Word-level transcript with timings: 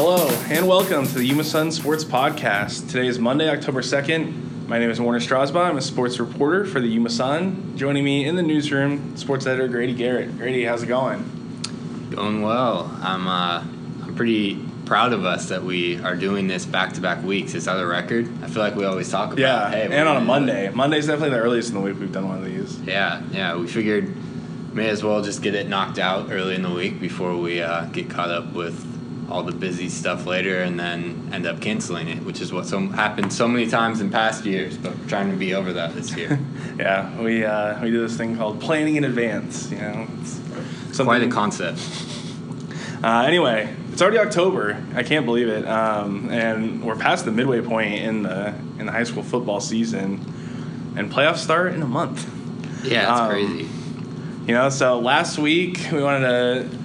Hello, 0.00 0.28
and 0.48 0.68
welcome 0.68 1.04
to 1.08 1.14
the 1.14 1.24
Yuma 1.24 1.42
Sun 1.42 1.72
Sports 1.72 2.04
Podcast. 2.04 2.88
Today 2.88 3.08
is 3.08 3.18
Monday, 3.18 3.50
October 3.50 3.82
2nd. 3.82 4.68
My 4.68 4.78
name 4.78 4.90
is 4.90 5.00
Warner 5.00 5.18
Strasbaugh. 5.18 5.64
I'm 5.64 5.76
a 5.76 5.82
sports 5.82 6.20
reporter 6.20 6.64
for 6.64 6.78
the 6.78 6.86
Yuma 6.86 7.10
Sun. 7.10 7.76
Joining 7.76 8.04
me 8.04 8.24
in 8.24 8.36
the 8.36 8.44
newsroom, 8.44 9.16
sports 9.16 9.44
editor 9.44 9.66
Grady 9.66 9.94
Garrett. 9.94 10.38
Grady, 10.38 10.62
how's 10.62 10.84
it 10.84 10.86
going? 10.86 11.24
Going 12.10 12.42
well. 12.42 12.96
I'm 13.02 13.26
uh, 13.26 13.64
I'm 14.04 14.14
pretty 14.14 14.64
proud 14.86 15.12
of 15.12 15.24
us 15.24 15.48
that 15.48 15.64
we 15.64 16.00
are 16.02 16.14
doing 16.14 16.46
this 16.46 16.64
back 16.64 16.92
to 16.92 17.00
back 17.00 17.24
weeks. 17.24 17.54
Is 17.54 17.64
that 17.64 17.80
a 17.80 17.84
record? 17.84 18.28
I 18.44 18.46
feel 18.46 18.62
like 18.62 18.76
we 18.76 18.84
always 18.84 19.10
talk 19.10 19.32
about. 19.32 19.40
Yeah, 19.40 19.68
hey, 19.68 19.82
and 19.90 20.08
on 20.08 20.16
a 20.16 20.20
Monday. 20.20 20.68
it. 20.68 20.76
Monday's 20.76 21.08
definitely 21.08 21.30
the 21.30 21.42
earliest 21.42 21.70
in 21.70 21.74
the 21.74 21.80
week 21.80 21.98
we've 21.98 22.12
done 22.12 22.28
one 22.28 22.38
of 22.38 22.44
these. 22.44 22.78
Yeah, 22.82 23.20
yeah. 23.32 23.56
We 23.56 23.66
figured 23.66 24.14
may 24.72 24.90
as 24.90 25.02
well 25.02 25.22
just 25.22 25.42
get 25.42 25.56
it 25.56 25.68
knocked 25.68 25.98
out 25.98 26.30
early 26.30 26.54
in 26.54 26.62
the 26.62 26.70
week 26.70 27.00
before 27.00 27.36
we 27.36 27.60
uh, 27.60 27.86
get 27.86 28.08
caught 28.08 28.30
up 28.30 28.52
with 28.52 28.94
all 29.30 29.42
the 29.42 29.52
busy 29.52 29.88
stuff 29.88 30.24
later 30.26 30.62
and 30.62 30.78
then 30.80 31.30
end 31.32 31.46
up 31.46 31.60
canceling 31.60 32.08
it, 32.08 32.22
which 32.24 32.40
is 32.40 32.52
what 32.52 32.66
so 32.66 32.80
happened 32.88 33.32
so 33.32 33.46
many 33.46 33.66
times 33.68 34.00
in 34.00 34.10
past 34.10 34.44
years. 34.44 34.76
But 34.78 34.96
we're 34.98 35.06
trying 35.08 35.30
to 35.30 35.36
be 35.36 35.54
over 35.54 35.72
that 35.74 35.94
this 35.94 36.14
year. 36.16 36.38
Yeah, 36.78 37.20
we 37.20 37.44
uh, 37.44 37.82
we 37.82 37.90
do 37.90 38.02
this 38.06 38.16
thing 38.16 38.36
called 38.36 38.60
planning 38.60 38.94
in 38.94 39.02
advance. 39.02 39.68
You 39.72 39.78
know, 39.78 40.06
it's 40.88 41.00
Quite 41.00 41.22
a 41.22 41.28
concept. 41.28 41.80
Uh, 43.02 43.22
anyway, 43.26 43.68
it's 43.92 44.00
already 44.00 44.18
October. 44.18 44.80
I 44.94 45.02
can't 45.02 45.26
believe 45.26 45.48
it, 45.48 45.66
um, 45.66 46.30
and 46.30 46.84
we're 46.84 46.94
past 46.94 47.24
the 47.24 47.32
midway 47.32 47.60
point 47.62 47.94
in 47.94 48.22
the 48.22 48.54
in 48.78 48.86
the 48.86 48.92
high 48.92 49.02
school 49.02 49.24
football 49.24 49.60
season, 49.60 50.20
and 50.96 51.10
playoffs 51.10 51.38
start 51.38 51.74
in 51.74 51.82
a 51.82 51.86
month. 51.86 52.28
Yeah, 52.84 53.10
it's 53.10 53.20
Um, 53.22 53.28
crazy. 53.30 53.68
You 54.46 54.54
know, 54.54 54.68
so 54.70 55.00
last 55.00 55.36
week 55.36 55.80
we 55.92 56.00
wanted 56.00 56.28
to 56.70 56.77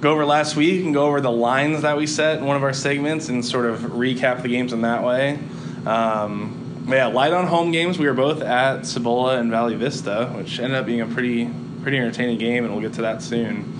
go 0.00 0.12
over 0.12 0.24
last 0.24 0.56
week 0.56 0.84
and 0.84 0.94
go 0.94 1.06
over 1.06 1.20
the 1.20 1.30
lines 1.30 1.82
that 1.82 1.96
we 1.96 2.06
set 2.06 2.38
in 2.38 2.44
one 2.44 2.56
of 2.56 2.62
our 2.62 2.72
segments 2.72 3.28
and 3.28 3.44
sort 3.44 3.66
of 3.66 3.80
recap 3.80 4.42
the 4.42 4.48
games 4.48 4.72
in 4.72 4.82
that 4.82 5.04
way. 5.04 5.38
Um, 5.86 6.84
yeah, 6.88 7.06
light 7.06 7.32
on 7.32 7.46
home 7.46 7.70
games. 7.70 7.98
We 7.98 8.06
were 8.06 8.14
both 8.14 8.42
at 8.42 8.86
Cibola 8.86 9.38
and 9.38 9.50
Valley 9.50 9.76
Vista, 9.76 10.32
which 10.34 10.58
ended 10.58 10.78
up 10.78 10.86
being 10.86 11.00
a 11.00 11.06
pretty 11.06 11.50
pretty 11.82 11.98
entertaining 11.98 12.38
game, 12.38 12.64
and 12.64 12.72
we'll 12.72 12.82
get 12.82 12.94
to 12.94 13.02
that 13.02 13.22
soon. 13.22 13.78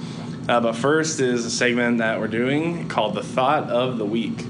Uh, 0.49 0.61
but 0.61 0.75
first 0.75 1.21
is 1.21 1.45
a 1.45 1.51
segment 1.51 1.99
that 1.99 2.19
we're 2.19 2.29
doing 2.29 2.89
called 2.89 3.15
the 3.15 3.23
Thought 3.23 3.69
of 3.69 3.99
the 3.99 4.07
Week. 4.07 4.47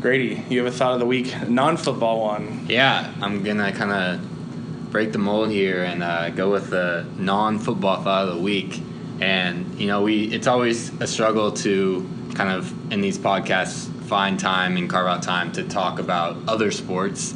Grady, 0.00 0.44
you 0.48 0.62
have 0.62 0.72
a 0.72 0.76
thought 0.76 0.92
of 0.92 1.00
the 1.00 1.06
week, 1.06 1.48
non-football 1.48 2.20
one. 2.20 2.66
Yeah, 2.68 3.12
I'm 3.20 3.42
gonna 3.42 3.72
kind 3.72 3.90
of 3.90 4.92
break 4.92 5.12
the 5.12 5.18
mold 5.18 5.50
here 5.50 5.82
and 5.82 6.02
uh, 6.02 6.30
go 6.30 6.50
with 6.50 6.70
the 6.70 7.06
non-football 7.16 8.02
thought 8.02 8.28
of 8.28 8.36
the 8.36 8.42
week. 8.42 8.80
And 9.20 9.78
you 9.80 9.86
know, 9.86 10.02
we 10.02 10.24
it's 10.24 10.46
always 10.46 10.90
a 11.00 11.06
struggle 11.06 11.52
to 11.52 12.08
kind 12.34 12.50
of 12.50 12.92
in 12.92 13.00
these 13.00 13.18
podcasts 13.18 13.92
find 14.04 14.38
time 14.38 14.76
and 14.76 14.88
carve 14.88 15.06
out 15.06 15.22
time 15.22 15.52
to 15.52 15.62
talk 15.64 15.98
about 15.98 16.36
other 16.48 16.70
sports 16.70 17.34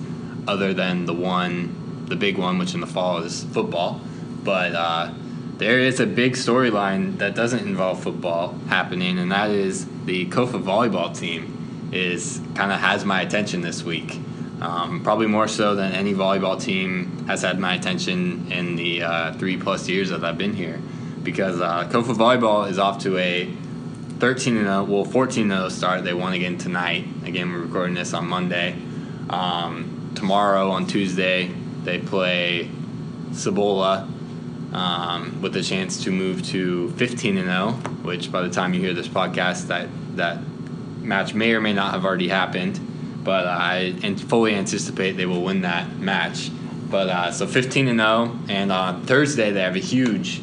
other 0.48 0.72
than 0.72 1.06
the 1.06 1.14
one, 1.14 2.06
the 2.06 2.16
big 2.16 2.38
one, 2.38 2.58
which 2.58 2.74
in 2.74 2.80
the 2.80 2.86
fall 2.86 3.18
is 3.18 3.44
football. 3.44 4.00
But 4.42 4.74
uh, 4.74 5.12
there 5.58 5.78
is 5.78 6.00
a 6.00 6.06
big 6.06 6.32
storyline 6.32 7.18
that 7.18 7.34
doesn't 7.34 7.66
involve 7.66 8.02
football 8.02 8.54
happening, 8.68 9.18
and 9.18 9.30
that 9.30 9.50
is 9.50 9.86
the 10.04 10.26
Kofa 10.26 10.62
volleyball 10.62 11.16
team 11.16 11.90
is 11.92 12.40
kind 12.54 12.72
of 12.72 12.80
has 12.80 13.04
my 13.04 13.20
attention 13.20 13.60
this 13.60 13.82
week. 13.82 14.18
Um, 14.60 15.02
probably 15.02 15.26
more 15.26 15.48
so 15.48 15.74
than 15.74 15.92
any 15.92 16.14
volleyball 16.14 16.60
team 16.60 17.26
has 17.26 17.42
had 17.42 17.58
my 17.58 17.74
attention 17.74 18.50
in 18.50 18.76
the 18.76 19.02
uh, 19.02 19.32
three 19.34 19.56
plus 19.56 19.88
years 19.88 20.10
that 20.10 20.24
I've 20.24 20.38
been 20.38 20.54
here, 20.54 20.80
because 21.22 21.60
uh, 21.60 21.88
Kofa 21.88 22.14
volleyball 22.14 22.68
is 22.68 22.78
off 22.78 22.98
to 23.00 23.18
a 23.18 23.46
13 24.18 24.54
0, 24.58 24.84
well 24.84 25.04
14 25.04 25.48
0 25.48 25.68
start. 25.68 26.04
They 26.04 26.14
won 26.14 26.32
again 26.32 26.58
tonight. 26.58 27.06
Again, 27.24 27.52
we're 27.52 27.60
recording 27.60 27.94
this 27.94 28.14
on 28.14 28.28
Monday. 28.28 28.76
Um, 29.30 30.12
tomorrow 30.14 30.70
on 30.70 30.86
Tuesday 30.86 31.50
they 31.82 31.98
play 31.98 32.70
Cibola 33.32 34.08
um, 34.72 35.42
with 35.42 35.56
a 35.56 35.62
chance 35.62 36.04
to 36.04 36.10
move 36.10 36.46
to 36.48 36.90
15 36.92 37.36
0, 37.36 37.72
Which 38.02 38.30
by 38.30 38.42
the 38.42 38.50
time 38.50 38.74
you 38.74 38.80
hear 38.80 38.94
this 38.94 39.08
podcast, 39.08 39.68
that 39.68 39.88
that 40.16 40.38
match 40.98 41.34
may 41.34 41.52
or 41.54 41.60
may 41.60 41.72
not 41.72 41.92
have 41.92 42.04
already 42.04 42.28
happened. 42.28 42.78
But 43.24 43.46
I 43.46 43.94
fully 44.28 44.54
anticipate 44.54 45.12
they 45.12 45.26
will 45.26 45.42
win 45.42 45.62
that 45.62 45.98
match. 45.98 46.50
But 46.90 47.08
uh, 47.08 47.32
so 47.32 47.46
15 47.46 47.88
and 47.88 47.98
0, 47.98 48.38
and 48.48 48.70
on 48.70 49.06
Thursday 49.06 49.50
they 49.50 49.62
have 49.62 49.76
a 49.76 49.80
huge 49.80 50.42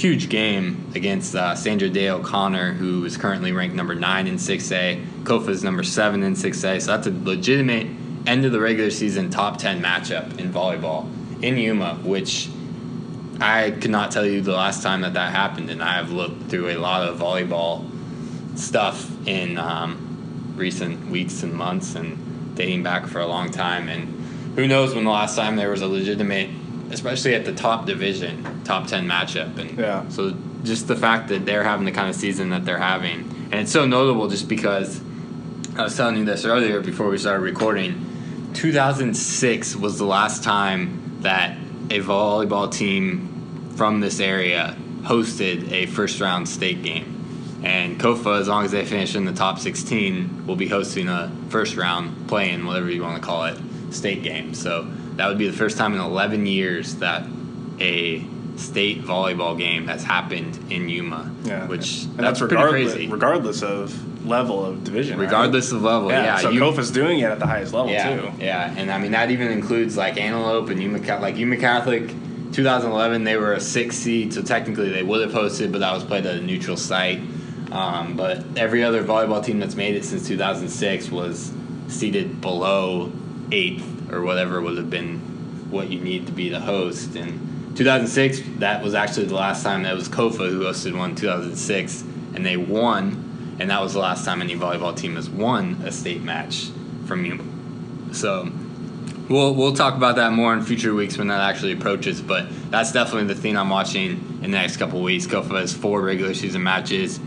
huge 0.00 0.30
game 0.30 0.90
against 0.94 1.34
uh, 1.34 1.54
Sandra 1.54 1.90
Day 1.90 2.08
O'Connor, 2.08 2.72
who 2.72 3.04
is 3.04 3.18
currently 3.18 3.52
ranked 3.52 3.76
number 3.76 3.94
nine 3.94 4.26
in 4.26 4.36
6A. 4.36 5.24
Kofa 5.24 5.48
is 5.48 5.62
number 5.62 5.82
seven 5.82 6.22
in 6.22 6.32
6A. 6.32 6.80
So 6.80 6.96
that's 6.96 7.06
a 7.06 7.10
legitimate 7.10 7.86
end 8.26 8.46
of 8.46 8.52
the 8.52 8.60
regular 8.60 8.90
season 8.90 9.28
top 9.28 9.58
10 9.58 9.82
matchup 9.82 10.38
in 10.38 10.50
volleyball 10.50 11.06
in 11.42 11.58
Yuma, 11.58 11.96
which 11.96 12.48
I 13.40 13.72
could 13.72 13.90
not 13.90 14.10
tell 14.10 14.24
you 14.24 14.40
the 14.40 14.52
last 14.52 14.82
time 14.82 15.02
that 15.02 15.12
that 15.14 15.32
happened. 15.32 15.68
And 15.68 15.82
I 15.82 15.94
have 15.96 16.10
looked 16.10 16.50
through 16.50 16.70
a 16.70 16.78
lot 16.78 17.06
of 17.06 17.18
volleyball 17.18 17.84
stuff 18.58 19.10
in 19.26 19.58
um, 19.58 20.54
recent 20.56 21.10
weeks 21.10 21.42
and 21.42 21.52
months 21.52 21.94
and 21.94 22.56
dating 22.56 22.82
back 22.82 23.06
for 23.06 23.20
a 23.20 23.26
long 23.26 23.50
time. 23.50 23.90
And 23.90 24.54
who 24.56 24.66
knows 24.66 24.94
when 24.94 25.04
the 25.04 25.10
last 25.10 25.36
time 25.36 25.56
there 25.56 25.70
was 25.70 25.82
a 25.82 25.86
legitimate 25.86 26.48
especially 26.90 27.34
at 27.34 27.44
the 27.44 27.52
top 27.52 27.86
division, 27.86 28.62
top 28.64 28.86
10 28.86 29.06
matchup. 29.08 29.56
And 29.58 29.78
Yeah. 29.78 30.08
so 30.08 30.34
just 30.64 30.88
the 30.88 30.96
fact 30.96 31.28
that 31.28 31.46
they're 31.46 31.64
having 31.64 31.84
the 31.86 31.92
kind 31.92 32.08
of 32.08 32.14
season 32.16 32.50
that 32.50 32.64
they're 32.64 32.78
having. 32.78 33.48
And 33.50 33.60
it's 33.62 33.72
so 33.72 33.86
notable 33.86 34.28
just 34.28 34.48
because 34.48 35.00
I 35.76 35.84
was 35.84 35.96
telling 35.96 36.16
you 36.16 36.24
this 36.24 36.44
earlier 36.44 36.80
before 36.80 37.08
we 37.08 37.18
started 37.18 37.42
recording. 37.42 38.06
2006 38.54 39.76
was 39.76 39.98
the 39.98 40.04
last 40.04 40.42
time 40.44 41.18
that 41.20 41.56
a 41.90 42.00
volleyball 42.00 42.70
team 42.70 43.70
from 43.76 44.00
this 44.00 44.20
area 44.20 44.76
hosted 45.02 45.70
a 45.72 45.86
first 45.86 46.20
round 46.20 46.48
state 46.48 46.82
game. 46.82 47.16
And 47.62 48.00
Kofa, 48.00 48.40
as 48.40 48.48
long 48.48 48.64
as 48.64 48.70
they 48.72 48.84
finish 48.84 49.14
in 49.14 49.24
the 49.24 49.32
top 49.32 49.58
16, 49.58 50.46
will 50.46 50.56
be 50.56 50.68
hosting 50.68 51.08
a 51.08 51.30
first 51.48 51.76
round 51.76 52.28
play 52.28 52.50
in, 52.50 52.66
whatever 52.66 52.90
you 52.90 53.02
want 53.02 53.16
to 53.16 53.22
call 53.22 53.44
it, 53.44 53.58
state 53.90 54.22
game. 54.22 54.54
So 54.54 54.86
that 55.20 55.28
would 55.28 55.36
be 55.36 55.46
the 55.46 55.56
first 55.56 55.76
time 55.76 55.92
in 55.92 56.00
11 56.00 56.46
years 56.46 56.94
that 56.96 57.26
a 57.78 58.24
state 58.56 59.02
volleyball 59.02 59.56
game 59.56 59.86
has 59.86 60.02
happened 60.02 60.58
in 60.72 60.88
Yuma. 60.88 61.30
Yeah, 61.44 61.66
Which 61.66 62.04
and 62.04 62.16
that's, 62.20 62.40
that's, 62.40 62.52
pretty 62.52 62.56
crazy. 62.56 63.06
regardless 63.06 63.62
of 63.62 64.26
level 64.26 64.64
of 64.64 64.82
division. 64.82 65.18
right? 65.18 65.24
Regardless 65.24 65.72
of 65.72 65.82
level, 65.82 66.08
yeah. 66.08 66.38
so 66.38 66.48
you- 66.48 66.58
Kofa's 66.58 66.90
doing 66.90 67.18
it 67.18 67.24
at 67.24 67.38
the 67.38 67.46
highest 67.46 67.74
level 67.74 67.92
yeah, 67.92 68.16
too. 68.16 68.32
Yeah, 68.38 68.74
and 68.74 68.90
I 68.90 68.96
mean 68.96 69.12
that 69.12 69.30
even 69.30 69.48
includes 69.48 69.94
like 69.94 70.18
Antelope 70.18 70.70
and 70.70 70.82
Yuma 70.82 71.00
like 71.20 71.36
Yuma 71.36 71.58
Catholic. 71.58 72.14
2011, 72.52 73.24
they 73.24 73.36
were 73.36 73.52
a 73.52 73.60
six 73.60 73.96
seed, 73.96 74.32
so 74.32 74.40
technically 74.40 74.88
they 74.88 75.02
would 75.02 75.20
have 75.20 75.32
hosted, 75.32 75.70
but 75.70 75.80
that 75.80 75.92
was 75.92 76.02
played 76.02 76.24
at 76.24 76.36
a 76.36 76.40
neutral 76.40 76.78
site. 76.78 77.20
Um, 77.70 78.16
but 78.16 78.42
every 78.56 78.82
other 78.82 79.04
volleyball 79.04 79.44
team 79.44 79.58
that's 79.60 79.76
made 79.76 79.96
it 79.96 80.04
since 80.06 80.26
2006 80.26 81.10
was 81.10 81.52
seated 81.88 82.40
below 82.40 83.12
eighth 83.52 83.89
or 84.10 84.22
whatever 84.22 84.60
would 84.60 84.76
have 84.76 84.90
been 84.90 85.18
what 85.70 85.88
you 85.88 86.00
need 86.00 86.26
to 86.26 86.32
be 86.32 86.48
the 86.48 86.60
host. 86.60 87.14
And 87.16 87.76
2006, 87.76 88.58
that 88.58 88.82
was 88.82 88.94
actually 88.94 89.26
the 89.26 89.34
last 89.34 89.62
time 89.62 89.84
that 89.84 89.94
was 89.94 90.08
Kofa 90.08 90.48
who 90.50 90.64
hosted 90.64 90.96
one. 90.96 91.14
2006, 91.14 92.02
and 92.34 92.44
they 92.44 92.56
won, 92.56 93.56
and 93.58 93.70
that 93.70 93.80
was 93.80 93.92
the 93.92 94.00
last 94.00 94.24
time 94.24 94.42
any 94.42 94.56
volleyball 94.56 94.96
team 94.96 95.16
has 95.16 95.28
won 95.30 95.80
a 95.84 95.92
state 95.92 96.22
match 96.22 96.70
from 97.06 97.24
you. 97.24 97.38
So 98.12 98.50
we'll 99.28 99.54
we'll 99.54 99.74
talk 99.74 99.94
about 99.94 100.16
that 100.16 100.32
more 100.32 100.52
in 100.52 100.62
future 100.62 100.94
weeks 100.94 101.16
when 101.16 101.28
that 101.28 101.40
actually 101.40 101.72
approaches. 101.72 102.20
But 102.20 102.48
that's 102.70 102.92
definitely 102.92 103.32
the 103.32 103.40
thing 103.40 103.56
I'm 103.56 103.70
watching 103.70 104.40
in 104.42 104.50
the 104.50 104.58
next 104.58 104.76
couple 104.76 105.00
weeks. 105.02 105.26
Kofa 105.26 105.60
has 105.60 105.72
four 105.72 106.00
regular 106.02 106.34
season 106.34 106.62
matches. 106.62 107.20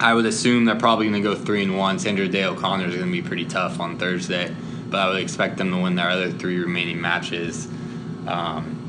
I 0.00 0.14
would 0.14 0.24
assume 0.24 0.64
they're 0.64 0.76
probably 0.76 1.10
going 1.10 1.22
to 1.22 1.28
go 1.28 1.34
three 1.34 1.62
and 1.62 1.76
one. 1.76 1.98
Sandra 1.98 2.26
Day 2.26 2.44
O'Connor 2.44 2.86
is 2.86 2.96
going 2.96 3.06
to 3.06 3.12
be 3.12 3.20
pretty 3.20 3.44
tough 3.44 3.80
on 3.80 3.98
Thursday, 3.98 4.54
but 4.90 5.00
I 5.00 5.08
would 5.08 5.22
expect 5.22 5.58
them 5.58 5.70
to 5.70 5.78
win 5.78 5.94
their 5.94 6.10
other 6.10 6.30
three 6.30 6.58
remaining 6.58 7.00
matches. 7.00 7.68
Um, 8.26 8.80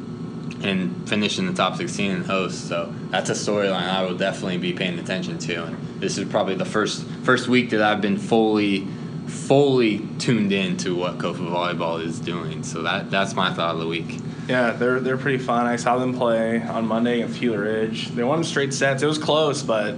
and 0.63 1.09
finish 1.09 1.39
in 1.39 1.47
the 1.47 1.53
top 1.53 1.75
16 1.75 2.11
and 2.11 2.25
host. 2.25 2.67
So 2.67 2.93
that's 3.09 3.29
a 3.29 3.33
storyline 3.33 3.89
I 3.89 4.03
will 4.03 4.17
definitely 4.17 4.57
be 4.57 4.73
paying 4.73 4.99
attention 4.99 5.37
to. 5.39 5.65
And 5.65 6.01
this 6.01 6.17
is 6.17 6.29
probably 6.29 6.55
the 6.55 6.65
first 6.65 7.03
first 7.23 7.47
week 7.47 7.71
that 7.71 7.81
I've 7.81 8.01
been 8.01 8.17
fully 8.17 8.87
fully 9.27 9.99
tuned 10.19 10.51
in 10.51 10.77
to 10.77 10.95
what 10.95 11.17
Kofa 11.17 11.37
volleyball 11.37 12.03
is 12.03 12.19
doing. 12.19 12.63
So 12.63 12.83
that 12.83 13.09
that's 13.11 13.33
my 13.33 13.53
thought 13.53 13.75
of 13.75 13.81
the 13.81 13.87
week. 13.87 14.19
Yeah, 14.47 14.71
they're 14.71 14.99
they're 14.99 15.17
pretty 15.17 15.43
fun. 15.43 15.65
I 15.65 15.77
saw 15.77 15.97
them 15.97 16.13
play 16.13 16.61
on 16.61 16.87
Monday 16.87 17.21
against 17.21 17.39
Gila 17.39 17.59
Ridge. 17.59 18.09
They 18.09 18.23
won 18.23 18.43
straight 18.43 18.73
sets. 18.73 19.03
It 19.03 19.07
was 19.07 19.17
close, 19.17 19.63
but 19.63 19.95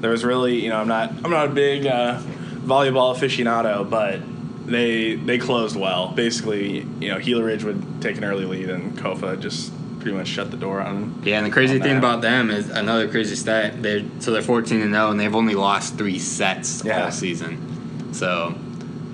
there 0.00 0.10
was 0.10 0.24
really 0.24 0.62
you 0.62 0.68
know 0.68 0.80
I'm 0.80 0.88
not 0.88 1.10
I'm 1.24 1.30
not 1.30 1.46
a 1.46 1.52
big 1.52 1.86
uh, 1.86 2.20
volleyball 2.64 3.16
aficionado, 3.16 3.88
but 3.88 4.20
they 4.66 5.14
they 5.14 5.38
closed 5.38 5.76
well. 5.76 6.08
Basically, 6.08 6.80
you 7.00 7.08
know 7.08 7.18
Gila 7.20 7.42
Ridge 7.44 7.64
would 7.64 8.02
take 8.02 8.16
an 8.18 8.24
early 8.24 8.44
lead, 8.44 8.68
and 8.70 8.96
Kofa 8.98 9.40
just 9.40 9.72
pretty 10.00 10.16
much 10.16 10.28
shut 10.28 10.50
the 10.50 10.56
door 10.56 10.80
on. 10.80 10.94
them. 11.00 11.22
Yeah, 11.24 11.38
and 11.38 11.46
the 11.46 11.50
crazy 11.50 11.78
thing 11.80 11.96
about 11.96 12.20
them 12.20 12.50
is 12.50 12.68
another 12.70 13.08
crazy 13.08 13.34
stat. 13.36 13.82
They're 13.82 14.02
so 14.20 14.32
they're 14.32 14.42
fourteen 14.42 14.80
and 14.82 14.92
zero, 14.92 15.10
and 15.10 15.18
they've 15.18 15.34
only 15.34 15.54
lost 15.54 15.96
three 15.98 16.18
sets 16.18 16.82
Yeah. 16.84 17.04
all 17.06 17.10
season. 17.10 18.12
So 18.12 18.54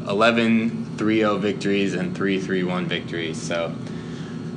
11 0.08 0.94
3-0 0.96 1.38
victories 1.40 1.94
and 1.94 2.14
three 2.14 2.40
3-1 2.40 2.86
victories. 2.86 3.40
So 3.40 3.74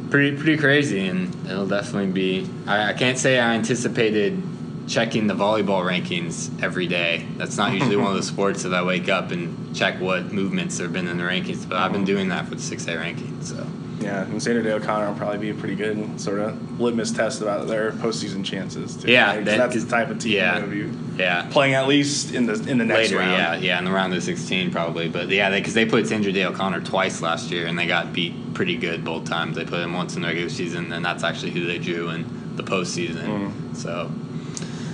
pretty 0.09 0.35
pretty 0.35 0.57
crazy, 0.57 1.07
and 1.07 1.33
it'll 1.47 1.67
definitely 1.67 2.11
be. 2.11 2.49
I, 2.67 2.89
I 2.89 2.93
can't 2.93 3.17
say 3.17 3.39
I 3.39 3.53
anticipated 3.55 4.41
checking 4.87 5.27
the 5.27 5.33
volleyball 5.33 5.83
rankings 5.83 6.61
every 6.63 6.87
day. 6.87 7.25
That's 7.37 7.57
not 7.57 7.73
usually 7.73 7.97
one 7.97 8.07
of 8.11 8.17
the 8.17 8.23
sports 8.33 8.63
that 8.63 8.73
I 8.73 8.83
wake 8.83 9.09
up 9.09 9.31
and 9.31 9.75
check 9.75 9.99
what 9.99 10.31
movements 10.31 10.77
there 10.77 10.85
have 10.85 10.93
been 10.93 11.07
in 11.07 11.17
the 11.17 11.23
rankings. 11.23 11.67
But 11.67 11.77
I've 11.79 11.91
been 11.91 12.05
doing 12.05 12.29
that 12.29 12.47
for 12.47 12.55
the 12.55 12.61
six 12.61 12.85
A 12.87 12.95
rankings. 12.95 13.45
So 13.45 13.65
Yeah, 13.99 14.23
and 14.23 14.41
Sandra 14.41 14.63
Day 14.63 14.71
O'Connor 14.73 15.09
will 15.09 15.17
probably 15.17 15.39
be 15.39 15.49
a 15.49 15.53
pretty 15.53 15.75
good 15.75 16.19
sort 16.21 16.39
of 16.39 16.79
litmus 16.79 17.11
test 17.11 17.41
about 17.41 17.67
their 17.67 17.91
postseason 17.93 18.45
chances. 18.45 18.95
Too, 18.97 19.11
Yeah, 19.11 19.35
right? 19.37 19.45
that- 19.45 19.57
that's 19.57 19.83
the 19.83 19.89
type 19.89 20.09
of 20.09 20.19
team 20.19 20.33
yeah. 20.33 20.59
that 20.59 20.67
would 20.67 20.71
be 20.71 20.89
yeah. 21.17 21.47
playing 21.49 21.73
at 21.73 21.87
least 21.87 22.33
in 22.33 22.45
the 22.45 22.53
in 22.69 22.77
the 22.77 22.85
next 22.85 23.11
Later, 23.11 23.19
round. 23.19 23.31
yeah, 23.31 23.55
yeah, 23.55 23.79
in 23.79 23.85
the 23.85 23.91
round 23.91 24.13
of 24.13 24.21
16 24.21 24.71
probably, 24.71 25.07
but 25.09 25.29
yeah, 25.29 25.49
because 25.49 25.73
they, 25.73 25.85
played 25.85 26.07
Sandra 26.07 26.31
Day 26.31 26.45
O'Connor 26.45 26.81
twice 26.81 27.21
last 27.21 27.49
year 27.51 27.65
and 27.67 27.77
they 27.79 27.87
got 27.87 28.13
beat 28.13 28.53
pretty 28.53 28.75
good 28.77 29.03
both 29.03 29.25
times. 29.25 29.55
They 29.55 29.65
played 29.65 29.81
them 29.81 29.93
once 29.93 30.15
in 30.15 30.21
the 30.21 30.27
regular 30.27 30.49
season, 30.49 30.91
and 30.93 31.03
that's 31.03 31.23
actually 31.23 31.51
who 31.51 31.65
they 31.65 31.77
drew 31.79 32.09
in 32.09 32.55
the 32.55 32.63
postseason. 32.63 33.51
Mm. 33.51 33.75
So 33.75 34.09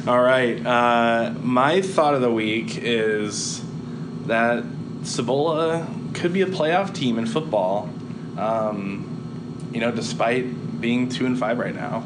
All 0.07 0.19
right. 0.19 0.65
Uh, 0.65 1.31
my 1.42 1.81
thought 1.81 2.15
of 2.15 2.21
the 2.21 2.31
week 2.31 2.77
is 2.77 3.62
that 4.25 4.63
Cibola 5.03 5.88
could 6.15 6.33
be 6.33 6.42
a 6.42 6.48
playoff 6.48 6.94
team 6.94 7.19
in 7.19 7.27
football. 7.27 7.88
Um, 8.36 9.69
you 9.71 9.80
know, 9.80 9.92
despite 9.92 10.81
being 10.81 11.09
two 11.09 11.27
and 11.27 11.38
five 11.38 11.59
right 11.59 11.75
now. 11.75 12.03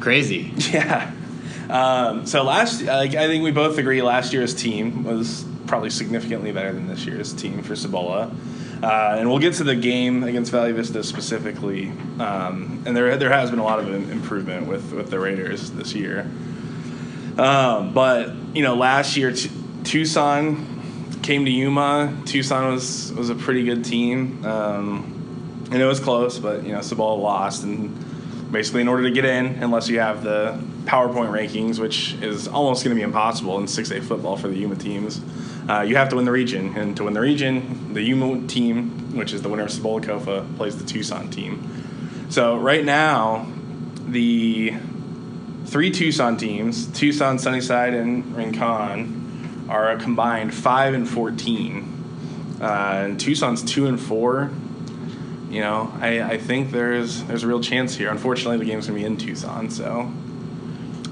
crazy. 0.00 0.52
Yeah. 0.72 1.12
Um, 1.70 2.24
so 2.26 2.42
last, 2.44 2.82
like, 2.82 3.14
I 3.14 3.26
think 3.26 3.44
we 3.44 3.50
both 3.50 3.76
agree 3.76 4.00
last 4.00 4.32
year's 4.32 4.54
team 4.54 5.04
was 5.04 5.44
probably 5.66 5.90
significantly 5.90 6.50
better 6.50 6.72
than 6.72 6.88
this 6.88 7.04
year's 7.04 7.32
team 7.34 7.62
for 7.62 7.76
Cibola. 7.76 8.34
Uh, 8.82 9.16
and 9.18 9.28
we'll 9.28 9.38
get 9.38 9.54
to 9.54 9.64
the 9.64 9.76
game 9.76 10.24
against 10.24 10.50
Valley 10.50 10.72
Vista 10.72 11.04
specifically. 11.04 11.92
Um, 12.18 12.82
and 12.86 12.96
there, 12.96 13.16
there 13.16 13.30
has 13.30 13.50
been 13.50 13.58
a 13.58 13.64
lot 13.64 13.80
of 13.80 13.92
improvement 14.10 14.66
with, 14.66 14.92
with 14.92 15.10
the 15.10 15.18
Raiders 15.18 15.70
this 15.72 15.94
year. 15.94 16.30
Um, 17.38 17.92
but 17.94 18.34
you 18.54 18.62
know, 18.62 18.74
last 18.74 19.16
year 19.16 19.32
T- 19.32 19.50
Tucson 19.84 21.18
came 21.22 21.44
to 21.44 21.50
Yuma. 21.50 22.14
Tucson 22.26 22.72
was 22.72 23.12
was 23.12 23.30
a 23.30 23.34
pretty 23.34 23.62
good 23.62 23.84
team, 23.84 24.44
um, 24.44 25.68
and 25.70 25.80
it 25.80 25.84
was 25.86 26.00
close. 26.00 26.38
But 26.38 26.64
you 26.64 26.72
know, 26.72 26.80
Cibola 26.80 27.14
lost, 27.20 27.62
and 27.62 28.50
basically, 28.50 28.80
in 28.80 28.88
order 28.88 29.04
to 29.04 29.10
get 29.10 29.24
in, 29.24 29.62
unless 29.62 29.88
you 29.88 30.00
have 30.00 30.24
the 30.24 30.60
PowerPoint 30.84 31.30
rankings, 31.30 31.78
which 31.78 32.14
is 32.14 32.48
almost 32.48 32.82
going 32.82 32.96
to 32.96 32.98
be 32.98 33.04
impossible 33.04 33.58
in 33.58 33.66
6A 33.66 34.02
football 34.02 34.36
for 34.36 34.48
the 34.48 34.56
Yuma 34.56 34.74
teams, 34.74 35.20
uh, 35.68 35.82
you 35.82 35.96
have 35.96 36.08
to 36.08 36.16
win 36.16 36.24
the 36.24 36.32
region. 36.32 36.76
And 36.76 36.96
to 36.96 37.04
win 37.04 37.12
the 37.12 37.20
region, 37.20 37.92
the 37.92 38.02
Yuma 38.02 38.46
team, 38.48 39.14
which 39.14 39.34
is 39.34 39.42
the 39.42 39.50
winner 39.50 39.64
of 39.64 39.70
Cibola 39.70 40.00
Kofa, 40.00 40.56
plays 40.56 40.78
the 40.78 40.84
Tucson 40.84 41.30
team. 41.30 42.26
So 42.30 42.56
right 42.56 42.84
now, 42.84 43.46
the 44.06 44.74
three 45.68 45.90
Tucson 45.90 46.36
teams, 46.36 46.86
Tucson, 46.88 47.38
Sunnyside, 47.38 47.94
and 47.94 48.34
Rincon, 48.36 49.66
are 49.68 49.90
a 49.92 49.98
combined 49.98 50.54
five 50.54 50.94
and 50.94 51.08
fourteen. 51.08 51.94
Uh, 52.60 53.04
and 53.04 53.20
Tucson's 53.20 53.62
two 53.62 53.86
and 53.86 54.00
four. 54.00 54.50
You 55.50 55.60
know, 55.60 55.92
I, 56.00 56.20
I 56.22 56.38
think 56.38 56.70
there's 56.72 57.22
there's 57.24 57.42
a 57.44 57.46
real 57.46 57.60
chance 57.60 57.94
here. 57.96 58.10
Unfortunately, 58.10 58.58
the 58.58 58.64
game's 58.64 58.86
gonna 58.86 58.98
be 58.98 59.04
in 59.04 59.16
Tucson, 59.16 59.70
so 59.70 60.10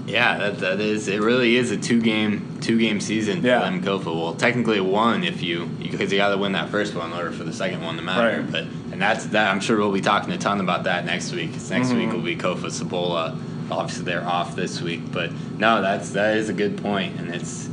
Yeah, 0.06 0.38
that, 0.38 0.58
that 0.60 0.80
is. 0.80 1.08
It 1.08 1.20
really 1.20 1.56
is 1.56 1.70
a 1.70 1.76
two 1.76 2.00
game 2.00 2.58
two 2.60 2.78
game 2.78 3.00
season 3.00 3.40
for 3.40 3.46
Yeah. 3.46 3.60
them 3.60 3.82
Kofa. 3.82 4.06
Well, 4.06 4.34
technically 4.34 4.80
one 4.80 5.24
if 5.24 5.42
you 5.42 5.66
because 5.66 6.12
you 6.12 6.18
got 6.18 6.30
to 6.30 6.38
win 6.38 6.52
that 6.52 6.68
first 6.70 6.94
one 6.94 7.10
in 7.12 7.16
order 7.16 7.30
for 7.32 7.44
the 7.44 7.52
second 7.52 7.82
one 7.82 7.96
to 7.96 8.02
matter. 8.02 8.40
Right. 8.42 8.50
But 8.52 8.64
and 8.92 9.00
that's 9.00 9.26
that. 9.26 9.50
I'm 9.50 9.60
sure 9.60 9.76
we'll 9.78 9.92
be 9.92 10.00
talking 10.00 10.32
a 10.32 10.38
ton 10.38 10.60
about 10.60 10.84
that 10.84 11.04
next 11.06 11.32
week. 11.32 11.52
'cause 11.52 11.70
next 11.70 11.88
Mhm. 11.88 11.96
week 11.98 12.12
will 12.12 12.20
be 12.22 12.36
Kofa 12.36 12.70
Cibola. 12.70 13.36
Obviously 13.70 14.04
they're 14.04 14.24
off 14.24 14.54
this 14.54 14.80
week, 14.80 15.00
but 15.12 15.32
no, 15.58 15.82
that's 15.82 16.10
that 16.10 16.36
is 16.36 16.48
a 16.48 16.52
good 16.52 16.76
point, 16.82 17.18
and 17.18 17.34
it's 17.34 17.68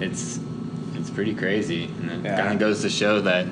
it's 0.00 0.40
it's 0.94 1.10
pretty 1.10 1.34
crazy, 1.34 1.84
and 2.00 2.10
it 2.10 2.24
Yeah. 2.24 2.36
kind 2.40 2.52
of 2.54 2.58
goes 2.58 2.80
to 2.82 2.88
show 2.88 3.20
that 3.22 3.46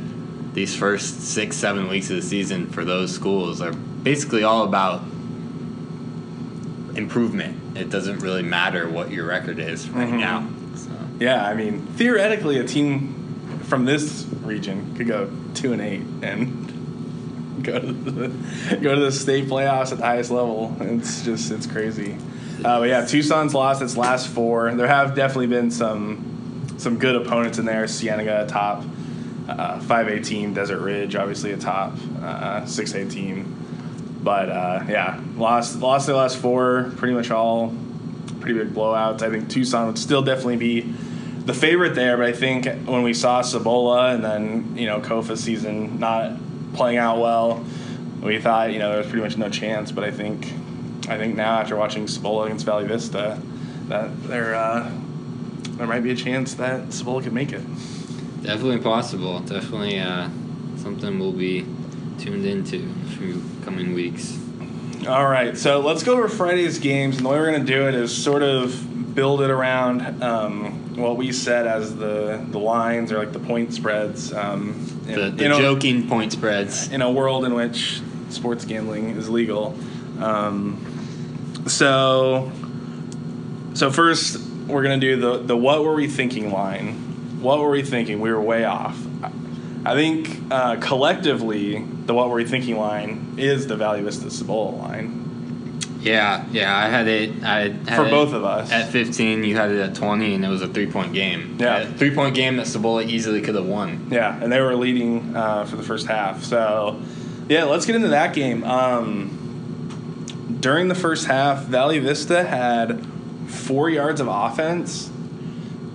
these 0.55 0.75
first 0.75 1.21
six 1.23 1.57
seven 1.57 1.89
weeks 1.89 2.09
of 2.11 2.17
the 2.17 2.23
season 2.23 2.67
for 2.67 2.85
those 2.85 3.13
schools 3.13 3.61
are 3.61 3.73
basically 3.73 4.43
all 4.45 4.65
about 4.65 5.03
improvement. 6.95 7.57
It 7.77 7.91
doesn't 7.91 8.19
really 8.21 8.43
matter 8.43 8.89
what 8.89 9.11
your 9.11 9.27
record 9.27 9.59
is 9.59 9.89
right 9.91 10.09
Mhm. 10.09 10.19
now. 10.21 10.45
So. 10.77 10.91
yeah. 11.21 11.47
I 11.47 11.55
mean, 11.55 11.87
theoretically, 11.97 12.59
a 12.59 12.65
team 12.65 13.15
from 13.65 13.85
this 13.85 14.27
region 14.45 14.95
could 14.97 15.07
go 15.09 15.29
two 15.55 15.73
and 15.73 15.81
eight 15.81 16.03
and 16.23 16.72
go 17.73 17.79
to 17.79 17.93
the 17.93 18.77
go 18.77 18.95
to 18.95 19.01
the 19.01 19.13
state 19.13 19.47
playoffs 19.47 19.93
at 19.93 19.99
the 19.99 20.05
highest 20.05 20.31
level. 20.31 20.77
It's 20.81 21.25
just 21.25 21.51
it's 21.51 21.67
crazy. 21.67 22.17
Uh, 22.65 22.81
but 22.81 22.89
yeah, 22.89 23.05
Tucson's 23.05 23.55
lost 23.55 23.83
its 23.83 23.97
last 23.97 24.29
four. 24.29 24.73
There 24.75 24.87
have 24.87 25.15
definitely 25.15 25.49
been 25.49 25.71
some 25.71 26.75
some 26.79 26.99
good 26.99 27.17
opponents 27.17 27.59
in 27.59 27.65
there. 27.65 27.87
Cienega 27.87 28.47
top, 28.49 28.85
uh, 29.49 29.81
five 29.81 30.23
team, 30.23 30.55
Desert 30.55 30.81
Ridge 30.81 31.17
obviously 31.17 31.53
a 31.53 31.57
top, 31.57 31.95
uh, 32.21 32.65
six 32.67 32.93
team. 32.93 33.59
But 34.23 34.49
uh, 34.49 34.85
yeah, 34.89 35.21
lost 35.37 35.81
lost 35.81 36.07
their 36.07 36.17
last 36.17 36.39
four, 36.39 36.93
pretty 36.97 37.15
much 37.15 37.31
all 37.31 37.75
pretty 38.41 38.59
big 38.59 38.75
blowouts. 38.75 39.23
I 39.23 39.31
think 39.31 39.49
Tucson 39.49 39.87
would 39.87 39.99
still 39.99 40.23
definitely 40.23 40.57
be 40.57 40.81
the 41.45 41.55
favorite 41.55 41.95
there, 41.95 42.17
but 42.17 42.27
I 42.27 42.33
think 42.33 42.67
when 42.87 43.03
we 43.03 43.15
saw 43.15 43.43
Cibola 43.43 44.15
and 44.15 44.25
then 44.25 44.77
you 44.77 44.87
know 44.87 45.01
Kofa 45.01 45.37
season 45.37 45.99
not 45.99 46.33
playing 46.75 46.99
out 46.99 47.19
well, 47.19 47.65
we 48.23 48.39
thought 48.41 48.73
you 48.73 48.79
know 48.79 48.91
there 48.91 48.99
was 48.99 49.07
pretty 49.07 49.23
much 49.23 49.37
no 49.37 49.49
chance. 49.49 49.93
But 49.93 50.05
I 50.05 50.11
think 50.11 50.47
I 51.09 51.19
think 51.19 51.37
now 51.37 51.61
after 51.61 51.77
watching 51.77 52.07
Cibola 52.07 52.47
against 52.47 52.67
Valley 52.67 52.87
Vista, 52.87 53.41
that 53.89 54.23
there 54.25 54.55
uh, 54.55 54.91
there 55.73 55.87
might 55.87 56.01
be 56.01 56.11
a 56.11 56.17
chance 56.17 56.55
that 56.55 56.93
Cibola 56.93 57.23
could 57.23 57.33
make 57.33 57.53
it. 57.53 57.63
Definitely 58.43 58.79
possible. 58.79 59.41
Definitely 59.41 60.01
uh, 60.01 60.29
something 60.77 61.19
we'll 61.19 61.33
be 61.33 61.67
tuned 62.19 62.45
into 62.45 62.93
few 63.17 63.43
coming 63.65 63.95
weeks. 63.95 64.39
All 65.07 65.27
right, 65.27 65.59
so 65.59 65.81
let's 65.81 66.05
go 66.05 66.13
over 66.13 66.29
Friday's 66.29 66.79
games, 66.79 67.17
and 67.17 67.27
the 67.27 67.31
way 67.31 67.39
we're 67.39 67.51
going 67.51 67.67
to 67.67 67.73
do 67.73 67.89
it 67.89 67.95
is 67.95 68.17
sort 68.17 68.43
of 68.43 69.15
build 69.15 69.41
it 69.43 69.51
around 69.51 70.23
um, 70.23 70.82
what 70.97 71.17
we 71.17 71.33
said 71.33 71.67
as 71.67 71.97
the 71.97 72.45
the 72.51 72.59
lines 72.59 73.13
or 73.13 73.19
like 73.19 73.33
the 73.33 73.39
point 73.39 73.73
spreads. 73.75 74.33
Um, 74.33 74.89
in, 75.09 75.15
The, 75.15 75.31
the 75.31 75.45
in 75.47 75.53
a- 75.53 75.59
joking 75.59 76.09
point 76.09 76.33
spreads. 76.33 76.91
in 76.93 77.03
a 77.03 77.11
world 77.11 77.45
in 77.45 77.55
which 77.55 78.01
sports 78.31 78.65
gambling 78.65 79.11
is 79.11 79.29
legal. 79.29 79.75
Um, 80.21 80.77
so, 81.67 82.51
so 83.75 83.91
first 83.91 84.39
we're 84.67 84.83
gonna 84.83 84.99
do 84.99 85.17
the 85.17 85.39
the 85.39 85.57
what 85.57 85.83
were 85.85 85.95
we 85.95 86.07
thinking 86.09 86.53
line. 86.53 86.95
What 87.41 87.59
were 87.59 87.71
we 87.71 87.83
thinking? 87.83 88.21
We 88.21 88.31
were 88.33 88.41
way 88.41 88.65
off. 88.65 88.97
I 89.85 89.95
think 89.95 90.41
uh, 90.51 90.77
collectively 90.77 91.85
the 92.07 92.15
what 92.15 92.29
were 92.29 92.37
we 92.37 92.45
thinking 92.45 92.77
line 92.77 93.35
is 93.37 93.67
the 93.67 93.77
Valley 93.77 94.03
Vista 94.03 94.31
Cibola 94.31 94.77
line 94.77 95.22
Yeah, 96.03 96.45
yeah. 96.51 96.77
I 96.77 96.89
had 96.89 97.07
it. 97.07 97.43
I 97.45 97.61
had 97.61 97.97
for 97.97 98.07
it 98.07 98.11
both 98.11 98.33
of 98.33 98.45
us. 98.45 98.73
At 98.73 98.91
15, 98.91 99.45
you 99.45 99.57
had 99.57 99.71
it 99.71 99.79
at 99.79 99.95
20, 99.95 100.35
and 100.35 100.45
it 100.45 100.49
was 100.49 100.61
a 100.61 100.69
three 100.69 100.91
point 100.91 101.13
game. 101.13 101.57
Yeah. 101.61 101.79
A 101.79 101.93
three 101.93 102.15
point 102.15 102.35
game 102.35 102.57
that 102.57 102.67
Cibola 102.67 103.05
easily 103.05 103.41
could 103.41 103.55
have 103.55 103.67
won. 103.67 104.09
Yeah, 104.11 104.39
and 104.43 104.51
they 104.51 104.61
were 104.61 104.75
leading 104.75 105.37
uh, 105.37 105.65
for 105.65 105.77
the 105.77 105.83
first 105.83 106.09
half. 106.09 106.43
So, 106.43 107.01
yeah, 107.49 107.65
let's 107.65 107.87
get 107.87 107.95
into 107.95 108.09
that 108.09 108.35
game. 108.35 108.65
Um, 108.65 109.39
during 110.61 110.89
the 110.89 110.95
first 110.95 111.27
half, 111.27 111.65
Valley 111.65 112.01
Vista 112.01 112.43
had 112.43 113.07
four 113.47 113.89
yards 113.89 114.21
of 114.21 114.27
offense, 114.29 115.11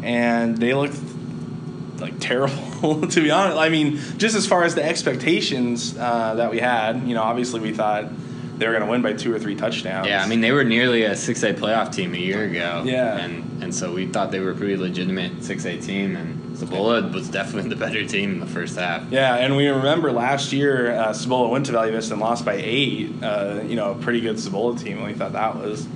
and 0.01 0.57
they 0.57 0.73
looked 0.73 0.97
like 1.99 2.17
terrible, 2.19 3.07
to 3.07 3.21
be 3.21 3.29
honest. 3.29 3.57
I 3.57 3.69
mean, 3.69 3.97
just 4.17 4.35
as 4.35 4.47
far 4.47 4.63
as 4.63 4.75
the 4.75 4.83
expectations 4.83 5.97
uh, 5.97 6.35
that 6.35 6.49
we 6.49 6.59
had, 6.59 7.07
you 7.07 7.13
know, 7.13 7.23
obviously 7.23 7.59
we 7.59 7.73
thought 7.73 8.05
they 8.57 8.65
were 8.67 8.73
going 8.73 8.85
to 8.85 8.89
win 8.89 9.01
by 9.01 9.13
two 9.13 9.33
or 9.33 9.39
three 9.39 9.55
touchdowns. 9.55 10.07
Yeah, 10.07 10.23
I 10.23 10.27
mean, 10.27 10.41
they 10.41 10.51
were 10.51 10.63
nearly 10.63 11.03
a 11.03 11.11
6A 11.11 11.55
playoff 11.55 11.93
team 11.93 12.13
a 12.13 12.17
year 12.17 12.43
ago. 12.45 12.83
Yeah. 12.85 13.17
And, 13.17 13.63
and 13.63 13.75
so 13.75 13.93
we 13.93 14.07
thought 14.07 14.31
they 14.31 14.39
were 14.39 14.51
a 14.51 14.55
pretty 14.55 14.77
legitimate 14.77 15.37
6A 15.37 15.83
team, 15.83 16.15
and 16.15 16.57
Cibola 16.57 17.07
was 17.09 17.29
definitely 17.29 17.69
the 17.75 17.75
better 17.75 18.05
team 18.05 18.33
in 18.33 18.39
the 18.39 18.47
first 18.47 18.77
half. 18.77 19.11
Yeah, 19.11 19.35
and 19.35 19.55
we 19.55 19.67
remember 19.67 20.11
last 20.11 20.51
year, 20.51 20.91
uh, 20.91 21.13
Cibola 21.13 21.49
went 21.49 21.67
to 21.67 21.71
Valley 21.71 21.91
Vista 21.91 22.13
and 22.13 22.21
lost 22.21 22.45
by 22.45 22.55
eight. 22.55 23.11
Uh, 23.21 23.61
you 23.65 23.75
know, 23.75 23.91
a 23.91 23.95
pretty 23.95 24.21
good 24.21 24.39
Cibola 24.39 24.77
team. 24.77 24.97
And 24.97 25.07
we 25.07 25.13
thought 25.13 25.33
that 25.33 25.55
was, 25.55 25.87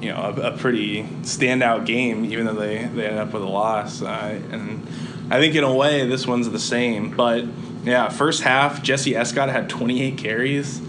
you 0.00 0.10
know, 0.10 0.16
a, 0.16 0.52
a 0.52 0.56
pretty 0.56 1.02
standout 1.22 1.84
game, 1.84 2.24
even 2.24 2.46
though 2.46 2.54
they, 2.54 2.78
they 2.78 3.06
ended 3.06 3.18
up 3.18 3.32
with 3.32 3.42
a 3.42 3.48
loss. 3.48 4.02
Uh, 4.02 4.40
and 4.50 4.86
I 5.30 5.38
think 5.38 5.54
in 5.54 5.64
a 5.64 5.74
way, 5.74 6.06
this 6.06 6.26
one's 6.26 6.50
the 6.50 6.58
same. 6.58 7.14
But 7.14 7.44
yeah, 7.84 8.08
first 8.08 8.42
half, 8.42 8.82
Jesse 8.82 9.14
Escott 9.14 9.50
had 9.50 9.68
28 9.68 10.16
carries. 10.16 10.80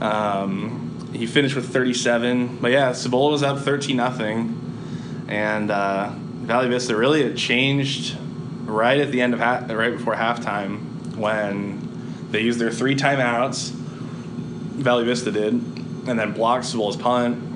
Um, 0.00 1.10
he 1.12 1.26
finished 1.26 1.56
with 1.56 1.72
37. 1.72 2.58
But 2.60 2.72
yeah, 2.72 2.92
Cibola 2.92 3.32
was 3.32 3.42
up 3.42 3.58
13 3.58 3.96
nothing, 3.96 5.26
and 5.28 5.70
uh, 5.70 6.10
Valley 6.10 6.68
Vista 6.68 6.96
really 6.96 7.22
it 7.22 7.36
changed 7.36 8.16
right 8.64 9.00
at 9.00 9.10
the 9.12 9.20
end 9.20 9.34
of 9.34 9.40
ha- 9.40 9.66
right 9.68 9.96
before 9.96 10.14
halftime 10.14 11.16
when 11.16 11.86
they 12.30 12.40
used 12.40 12.58
their 12.58 12.70
three 12.70 12.94
timeouts. 12.96 13.70
Valley 13.70 15.04
Vista 15.04 15.30
did, 15.30 15.52
and 15.52 16.18
then 16.18 16.32
blocked 16.32 16.64
Cibola's 16.64 16.96
punt. 16.96 17.48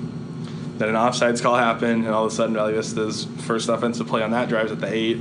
Then 0.77 0.89
an 0.89 0.95
offsides 0.95 1.41
call 1.41 1.55
happened, 1.55 2.05
and 2.05 2.13
all 2.13 2.25
of 2.25 2.31
a 2.31 2.35
sudden 2.35 2.53
Valley 2.53 2.73
Vista's 2.73 3.25
first 3.39 3.69
offensive 3.69 4.07
play 4.07 4.21
on 4.21 4.31
that 4.31 4.49
drive 4.49 4.67
is 4.67 4.71
at 4.73 4.81
the 4.81 4.93
eight 4.93 5.17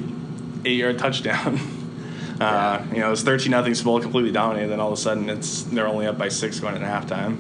eight 0.65 0.79
yard 0.79 0.99
touchdown. 0.99 1.61
Uh, 2.45 2.85
you 2.93 3.01
know, 3.01 3.07
it 3.07 3.11
was 3.11 3.23
thirteen 3.23 3.53
nothing. 3.53 3.75
Cibola 3.75 4.03
completely 4.03 4.33
dominated. 4.33 4.69
Then 4.69 4.81
all 4.81 4.93
of 4.93 4.99
a 4.99 5.01
sudden, 5.01 5.31
it's 5.31 5.63
they're 5.63 5.89
only 5.89 6.07
up 6.07 6.19
by 6.19 6.29
six 6.29 6.61
going 6.61 6.75
into 6.77 6.87
halftime. 6.87 7.39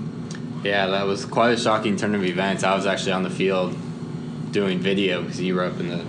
Yeah, 0.64 0.86
that 0.86 1.06
was 1.06 1.26
quite 1.26 1.50
a 1.50 1.56
shocking 1.58 1.96
turn 1.96 2.14
of 2.14 2.24
events. 2.24 2.64
I 2.64 2.74
was 2.74 2.86
actually 2.86 3.12
on 3.12 3.22
the 3.22 3.30
field 3.30 3.76
doing 4.50 4.78
video 4.78 5.22
because 5.22 5.40
you 5.40 5.54
were 5.56 5.64
up 5.64 5.78
in 5.78 5.88
the 5.88 6.00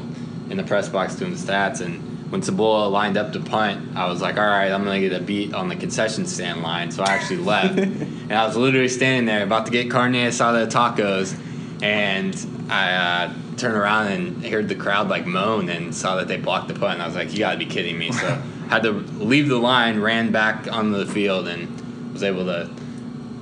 in 0.50 0.56
the 0.56 0.64
press 0.64 0.88
box 0.88 1.16
doing 1.16 1.32
the 1.32 1.38
stats. 1.38 1.82
And 1.82 2.32
when 2.32 2.42
Cibola 2.42 2.88
lined 2.88 3.18
up 3.18 3.34
to 3.34 3.42
punt, 3.42 3.98
I 3.98 4.08
was 4.08 4.22
like, 4.22 4.38
"All 4.38 4.48
right, 4.48 4.72
I'm 4.72 4.86
gonna 4.86 5.02
get 5.02 5.12
a 5.12 5.20
beat 5.20 5.54
on 5.54 5.68
the 5.68 5.76
concession 5.76 6.26
stand 6.26 6.64
line." 6.64 6.90
So 6.92 7.04
I 7.04 7.08
actually 7.08 7.38
left, 7.44 7.78
and 7.80 8.32
I 8.32 8.46
was 8.48 8.56
literally 8.56 8.88
standing 8.88 9.26
there 9.26 9.44
about 9.44 9.66
to 9.66 9.74
get 9.74 9.92
carne 9.92 10.14
asada 10.14 10.72
tacos, 10.72 11.38
and 11.84 12.34
I 12.70 12.94
uh, 12.94 13.34
turned 13.58 13.76
around 13.76 14.08
and 14.08 14.46
heard 14.46 14.70
the 14.70 14.76
crowd 14.76 15.10
like 15.10 15.26
moan 15.26 15.68
and 15.68 15.94
saw 15.94 16.16
that 16.16 16.30
they 16.30 16.38
blocked 16.38 16.70
the 16.70 16.76
punt. 16.76 16.94
And 16.94 17.02
I 17.02 17.08
was 17.08 17.16
like, 17.16 17.34
"You 17.34 17.40
gotta 17.40 17.58
be 17.58 17.66
kidding 17.66 17.98
me!" 17.98 18.14
So 18.14 18.42
had 18.70 18.84
to 18.84 18.92
leave 18.92 19.48
the 19.50 19.58
line, 19.58 20.00
ran 20.00 20.32
back 20.32 20.72
on 20.72 20.92
the 20.92 21.06
field, 21.06 21.48
and 21.48 22.14
was 22.14 22.24
able 22.24 22.46
to 22.46 22.70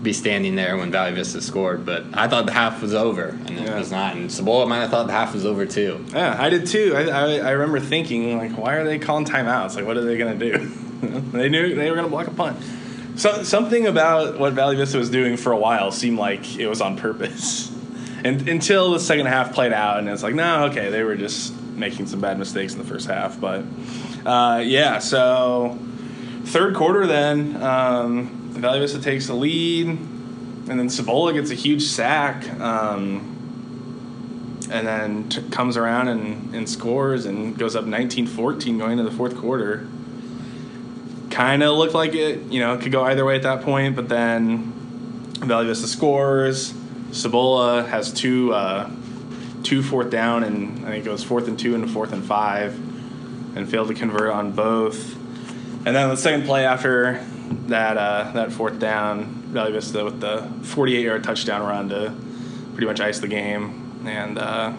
be 0.01 0.11
standing 0.11 0.55
there 0.55 0.75
when 0.75 0.91
Valley 0.91 1.13
Vista 1.13 1.41
scored. 1.41 1.85
But 1.85 2.03
I 2.13 2.27
thought 2.27 2.45
the 2.45 2.51
half 2.51 2.81
was 2.81 2.93
over, 2.93 3.29
and 3.29 3.51
it 3.51 3.61
Yeah. 3.61 3.79
was 3.79 3.91
not. 3.91 4.15
And 4.15 4.29
Cibola 4.31 4.65
might 4.67 4.79
have 4.79 4.89
thought 4.89 5.07
the 5.07 5.13
half 5.13 5.33
was 5.33 5.45
over 5.45 5.65
too. 5.65 6.03
Yeah, 6.11 6.35
I 6.37 6.49
did 6.49 6.65
too. 6.67 6.93
I, 6.95 7.03
I, 7.07 7.35
I 7.37 7.51
remember 7.51 7.79
thinking 7.79 8.37
like, 8.37 8.51
why 8.57 8.75
are 8.75 8.83
they 8.83 8.99
calling 8.99 9.25
timeouts? 9.25 9.75
Like, 9.75 9.85
what 9.85 9.95
are 9.97 10.03
they 10.03 10.17
gonna 10.17 10.35
do? 10.35 10.57
they 11.31 11.47
knew 11.49 11.73
they 11.75 11.89
were 11.89 11.95
gonna 11.95 12.09
block 12.09 12.27
a 12.27 12.31
punt. 12.31 12.57
So 13.15 13.43
something 13.43 13.85
about 13.87 14.39
what 14.39 14.53
Valley 14.53 14.75
Vista 14.75 14.97
was 14.97 15.09
doing 15.09 15.37
for 15.37 15.51
a 15.51 15.57
while 15.57 15.91
seemed 15.91 16.17
like 16.17 16.57
it 16.57 16.67
was 16.67 16.81
on 16.81 16.97
purpose, 16.97 17.71
and 18.25 18.49
until 18.49 18.91
the 18.91 18.99
second 18.99 19.27
half 19.27 19.53
played 19.53 19.71
out, 19.71 19.99
and 19.99 20.09
it's 20.09 20.23
like, 20.23 20.35
no, 20.35 20.65
okay, 20.65 20.89
they 20.89 21.03
were 21.03 21.15
just 21.15 21.53
making 21.75 22.07
some 22.07 22.19
bad 22.19 22.37
mistakes 22.39 22.73
in 22.73 22.79
the 22.79 22.85
first 22.85 23.07
half. 23.07 23.39
But 23.39 23.63
uh, 24.25 24.61
yeah, 24.65 24.99
so 24.99 25.77
third 26.45 26.75
quarter, 26.75 27.07
then 27.07 27.61
um, 27.61 28.27
Valley 28.51 28.79
Vista 28.79 29.01
takes 29.01 29.27
the 29.27 29.33
lead, 29.33 29.87
and 29.87 30.67
then 30.67 30.89
Cibola 30.89 31.33
gets 31.33 31.51
a 31.51 31.55
huge 31.55 31.83
sack. 31.83 32.49
Um, 32.59 33.33
and 34.71 34.87
then 34.87 35.29
t- 35.29 35.41
comes 35.49 35.77
around 35.77 36.07
and, 36.07 36.55
and 36.55 36.69
scores 36.69 37.25
and 37.25 37.57
goes 37.57 37.75
up 37.75 37.85
19-14 37.85 38.79
going 38.79 38.93
into 38.93 39.03
the 39.03 39.15
fourth 39.15 39.37
quarter. 39.37 39.87
Kind 41.29 41.63
of 41.63 41.77
looked 41.77 41.93
like 41.93 42.13
it, 42.13 42.43
you 42.51 42.59
know, 42.59 42.77
could 42.77 42.91
go 42.91 43.03
either 43.03 43.25
way 43.25 43.35
at 43.35 43.43
that 43.43 43.61
point, 43.61 43.95
but 43.95 44.09
then 44.09 44.71
Valley 45.39 45.67
Vista 45.67 45.87
scores. 45.87 46.73
Cibola 47.11 47.83
has 47.83 48.11
two 48.11 48.53
uh, 48.53 48.89
two 49.63 49.83
fourth 49.83 50.09
down, 50.09 50.43
and 50.43 50.85
I 50.85 50.91
think 50.91 51.05
it 51.05 51.05
goes 51.05 51.23
fourth 51.23 51.47
and 51.47 51.57
two 51.57 51.75
into 51.75 51.87
fourth 51.87 52.11
and 52.11 52.23
five, 52.23 52.77
and 53.55 53.69
failed 53.69 53.87
to 53.89 53.93
convert 53.93 54.29
on 54.31 54.51
both. 54.51 55.15
And 55.85 55.95
then 55.95 56.09
the 56.09 56.17
second 56.17 56.45
play 56.45 56.65
after 56.65 57.23
that 57.67 57.97
uh, 57.97 58.31
that 58.33 58.51
fourth 58.51 58.79
down, 58.79 59.25
Valley 59.51 59.71
Vista 59.73 60.03
with 60.03 60.19
the 60.21 60.49
48 60.63 61.03
yard 61.03 61.23
touchdown 61.23 61.61
run 61.61 61.89
to 61.89 62.13
pretty 62.71 62.85
much 62.87 62.99
ice 62.99 63.19
the 63.19 63.27
game, 63.27 64.01
and 64.05 64.37
uh, 64.39 64.73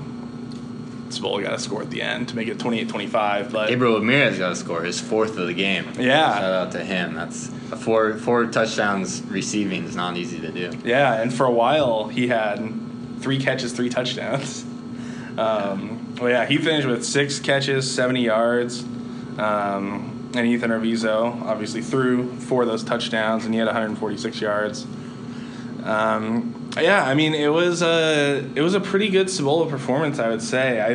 Cibola 1.10 1.42
got 1.42 1.52
a 1.54 1.58
score 1.58 1.82
at 1.82 1.90
the 1.90 2.02
end 2.02 2.28
to 2.30 2.36
make 2.36 2.48
it 2.48 2.58
28-25. 2.58 3.52
But 3.52 3.68
Gabriel 3.68 3.94
Ramirez 3.98 4.38
got 4.38 4.52
a 4.52 4.56
score, 4.56 4.82
his 4.82 4.98
fourth 5.00 5.38
of 5.38 5.46
the 5.46 5.54
game. 5.54 5.86
Yeah. 5.98 6.34
shout 6.34 6.52
out 6.52 6.72
to 6.72 6.82
him. 6.84 7.14
That's 7.14 7.48
four 7.84 8.14
four 8.14 8.46
touchdowns 8.46 9.22
receiving 9.22 9.84
is 9.84 9.94
not 9.94 10.16
easy 10.16 10.40
to 10.40 10.50
do. 10.50 10.76
yeah, 10.84 11.20
and 11.20 11.32
for 11.32 11.46
a 11.46 11.52
while 11.52 12.08
he 12.08 12.28
had 12.28 12.58
three 13.20 13.38
catches, 13.38 13.72
three 13.72 13.88
touchdowns. 13.90 14.64
Um, 15.36 16.03
well, 16.20 16.30
yeah, 16.30 16.46
he 16.46 16.58
finished 16.58 16.86
with 16.86 17.04
six 17.04 17.38
catches, 17.40 17.90
70 17.92 18.22
yards. 18.22 18.84
Um, 19.38 20.30
and 20.34 20.46
Ethan 20.46 20.70
Arvizo 20.70 21.42
obviously 21.42 21.80
threw 21.80 22.34
four 22.40 22.62
of 22.62 22.68
those 22.68 22.82
touchdowns, 22.82 23.44
and 23.44 23.54
he 23.54 23.58
had 23.58 23.66
146 23.66 24.40
yards. 24.40 24.86
Um, 25.84 26.70
yeah, 26.76 27.04
I 27.04 27.14
mean 27.14 27.34
it 27.34 27.48
was 27.48 27.82
a 27.82 28.38
it 28.54 28.62
was 28.62 28.74
a 28.74 28.80
pretty 28.80 29.10
good 29.10 29.30
Cibola 29.30 29.68
performance, 29.68 30.18
I 30.18 30.28
would 30.28 30.42
say. 30.42 30.80
I 30.80 30.94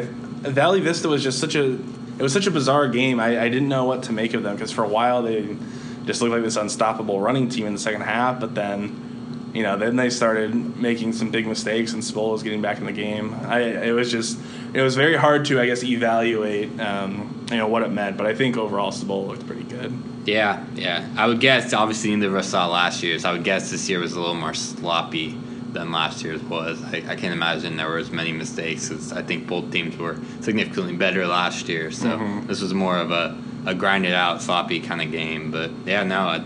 Valley 0.50 0.82
Vista 0.82 1.08
was 1.08 1.24
just 1.24 1.40
such 1.40 1.56
a 1.56 1.74
it 1.74 2.22
was 2.22 2.34
such 2.34 2.48
a 2.48 2.52
bizarre 2.52 2.90
game. 2.90 3.20
I, 3.20 3.40
I 3.40 3.50
didn't 3.50 3.70
know 3.70 3.86
what 3.86 4.04
to 4.04 4.14
make 4.14 4.34
of 4.34 4.44
them 4.44 4.56
because 4.56 4.72
for 4.72 4.84
a 4.84 4.88
while 4.88 5.22
they 5.22 5.56
just 6.06 6.22
looked 6.22 6.34
like 6.34 6.44
this 6.44 6.58
unstoppable 6.58 7.22
running 7.22 7.50
team 7.50 7.66
in 7.66 7.74
the 7.74 7.80
second 7.80 8.02
half, 8.02 8.40
but 8.40 8.56
then 8.56 9.09
you 9.53 9.63
know 9.63 9.77
then 9.77 9.96
they 9.96 10.10
started 10.10 10.53
making 10.77 11.13
some 11.13 11.32
big 11.32 11.48
mistakes 11.48 11.94
and 11.94 12.03
Cibola 12.03 12.34
was 12.34 12.44
getting 12.44 12.62
back 12.62 12.77
in 12.79 12.86
the 12.86 12.91
game. 12.91 13.34
I 13.48 13.60
it 13.62 13.91
was 13.91 14.12
just 14.12 14.38
it 14.74 14.82
was 14.82 14.96
very 14.96 15.15
hard 15.15 15.46
to 15.46 15.60
I 15.60 15.65
guess 15.65 15.84
evaluate 15.84 16.79
um, 16.79 17.46
you 17.51 17.58
know 17.58 17.68
what 17.68 17.84
it 17.84 17.89
meant, 17.91 18.18
but 18.18 18.25
I 18.27 18.36
think 18.36 18.58
overall 18.58 18.91
Cibola 18.91 19.27
looked 19.27 19.48
pretty 19.48 19.63
good. 19.63 19.91
Yeah, 20.25 20.63
yeah. 20.75 21.08
I 21.18 21.25
would 21.27 21.39
guess 21.39 21.74
obviously 21.74 22.15
neither 22.15 22.27
of 22.27 22.36
us 22.36 22.50
saw 22.50 22.68
last 22.68 23.01
year's. 23.01 23.25
I 23.25 23.32
would 23.32 23.44
guess 23.44 23.72
this 23.72 23.89
year 23.89 24.00
was 24.00 24.13
a 24.13 24.20
little 24.20 24.36
more 24.36 24.53
sloppy 24.53 25.36
than 25.72 25.91
last 25.91 26.24
year's 26.24 26.41
was. 26.44 26.82
I, 26.84 26.98
I 27.08 27.15
can't 27.15 27.34
imagine 27.34 27.77
there 27.77 27.88
were 27.89 27.98
as 28.00 28.12
many 28.12 28.32
mistakes 28.32 28.91
as 28.91 29.12
I 29.13 29.22
think 29.24 29.48
both 29.48 29.72
teams 29.72 29.98
were 29.98 30.18
significantly 30.41 30.96
better 30.96 31.25
last 31.25 31.68
year. 31.70 31.89
So 31.91 32.10
Mhm. 32.10 32.48
this 32.48 32.62
was 32.62 32.74
more 32.74 32.98
of 32.98 33.12
a, 33.12 33.36
a 33.65 33.74
grinded 33.74 34.13
out, 34.13 34.41
sloppy 34.41 34.79
kind 34.79 35.01
of 35.01 35.12
game. 35.12 35.50
But 35.51 35.72
yeah, 35.86 36.03
no, 36.03 36.32
it, 36.34 36.41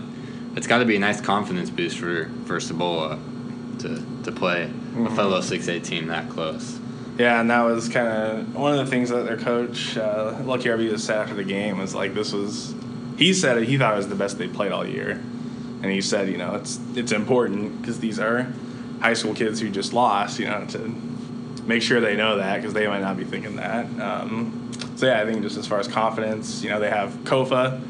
it's 0.56 0.66
got 0.66 0.78
to 0.78 0.84
be 0.84 0.96
a 0.96 1.00
nice 1.00 1.20
confidence 1.20 1.70
boost 1.70 1.98
for 1.98 2.30
for 2.46 2.60
Cibola 2.60 3.18
to 3.80 4.02
to 4.24 4.32
play 4.32 4.64
a 4.64 4.68
Mhm. 4.96 5.16
fellow 5.16 5.40
six 5.40 5.68
A 5.68 5.80
team 5.80 6.06
that 6.08 6.28
close. 6.30 6.78
Yeah, 7.18 7.40
and 7.40 7.48
that 7.50 7.62
was 7.62 7.88
kind 7.88 8.08
of 8.08 8.54
one 8.56 8.72
of 8.76 8.84
the 8.84 8.90
things 8.90 9.10
that 9.10 9.24
their 9.24 9.36
coach, 9.36 9.96
uh, 9.96 10.32
Lucky 10.44 10.68
RB, 10.68 10.88
just 10.90 11.04
said 11.06 11.18
after 11.18 11.34
the 11.34 11.44
game 11.44 11.78
was 11.78 11.94
like 11.94 12.14
this 12.14 12.32
was. 12.32 12.74
He 13.16 13.32
said 13.32 13.58
it, 13.58 13.68
he 13.68 13.78
thought 13.78 13.94
it 13.94 13.96
was 13.98 14.08
the 14.08 14.16
best 14.16 14.38
they 14.38 14.48
played 14.48 14.72
all 14.72 14.84
year, 14.84 15.20
and 15.82 15.92
he 15.92 16.00
said, 16.00 16.28
you 16.28 16.36
know, 16.38 16.54
it's 16.56 16.80
it's 16.96 17.12
important 17.12 17.80
because 17.80 18.00
these 18.00 18.18
are 18.18 18.48
high 19.00 19.14
school 19.14 19.34
kids 19.34 19.60
who 19.60 19.68
just 19.70 19.92
lost, 19.92 20.40
you 20.40 20.46
know, 20.46 20.64
to 20.68 20.92
make 21.66 21.82
sure 21.82 22.00
they 22.00 22.16
know 22.16 22.36
that 22.38 22.56
because 22.56 22.74
they 22.74 22.86
might 22.88 23.00
not 23.02 23.16
be 23.16 23.22
thinking 23.24 23.56
that. 23.56 23.86
Um, 24.00 24.70
so 24.96 25.06
yeah, 25.06 25.20
I 25.20 25.24
think 25.24 25.42
just 25.42 25.56
as 25.56 25.66
far 25.68 25.78
as 25.78 25.86
confidence, 25.86 26.62
you 26.64 26.70
know, 26.70 26.80
they 26.80 26.90
have 26.90 27.10
Kofa 27.24 27.80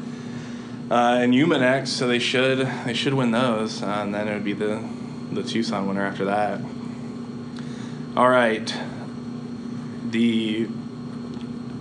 uh, 0.91 1.19
and 1.21 1.33
Yuma 1.33 1.57
next, 1.59 1.91
so 1.91 2.07
they 2.07 2.19
should 2.19 2.67
they 2.85 2.93
should 2.93 3.13
win 3.13 3.31
those, 3.31 3.81
uh, 3.81 3.87
and 3.87 4.13
then 4.13 4.27
it 4.27 4.33
would 4.33 4.43
be 4.43 4.53
the 4.53 4.81
the 5.31 5.43
Tucson 5.43 5.87
winner 5.87 6.05
after 6.05 6.25
that. 6.25 6.61
All 8.15 8.29
right, 8.29 8.73
the 10.11 10.67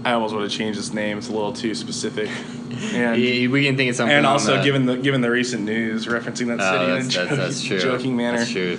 I 0.05 0.13
almost 0.13 0.35
would 0.35 0.43
have 0.43 0.51
changed 0.53 0.79
its 0.79 0.93
name. 0.93 1.19
It's 1.19 1.29
a 1.29 1.33
little 1.33 1.53
too 1.53 1.75
specific. 1.75 2.29
And, 2.75 3.23
Yeah, 3.23 3.47
we 3.49 3.65
can 3.65 3.77
think 3.77 3.91
of 3.91 3.97
something. 3.97 4.17
and 4.17 4.27
also 4.27 4.61
given 4.65 4.85
the 4.87 4.97
given 4.97 5.21
the 5.21 5.31
recent 5.31 5.63
news 5.63 6.07
referencing 6.07 6.49
that 6.49 6.61
city 6.61 6.77
Oh, 6.77 6.85
in 6.87 6.91
a 6.91 6.95
that's, 7.05 7.15
that's, 7.15 7.15
joking, 7.15 7.37
that's 7.37 7.63
joking 7.63 8.17
manner. 8.17 8.39
That's 8.39 8.51
true. 8.51 8.79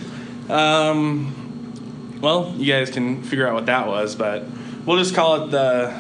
Um, 0.50 2.20
well, 2.20 2.53
you 2.58 2.74
guys 2.74 2.89
can 2.89 3.24
figure 3.24 3.48
out 3.48 3.53
what 3.53 3.67
that 3.67 3.88
was, 3.88 4.13
but 4.15 4.44
we'll 4.86 4.98
just 4.98 5.15
call 5.15 5.44
it 5.46 5.51
the. 5.51 5.91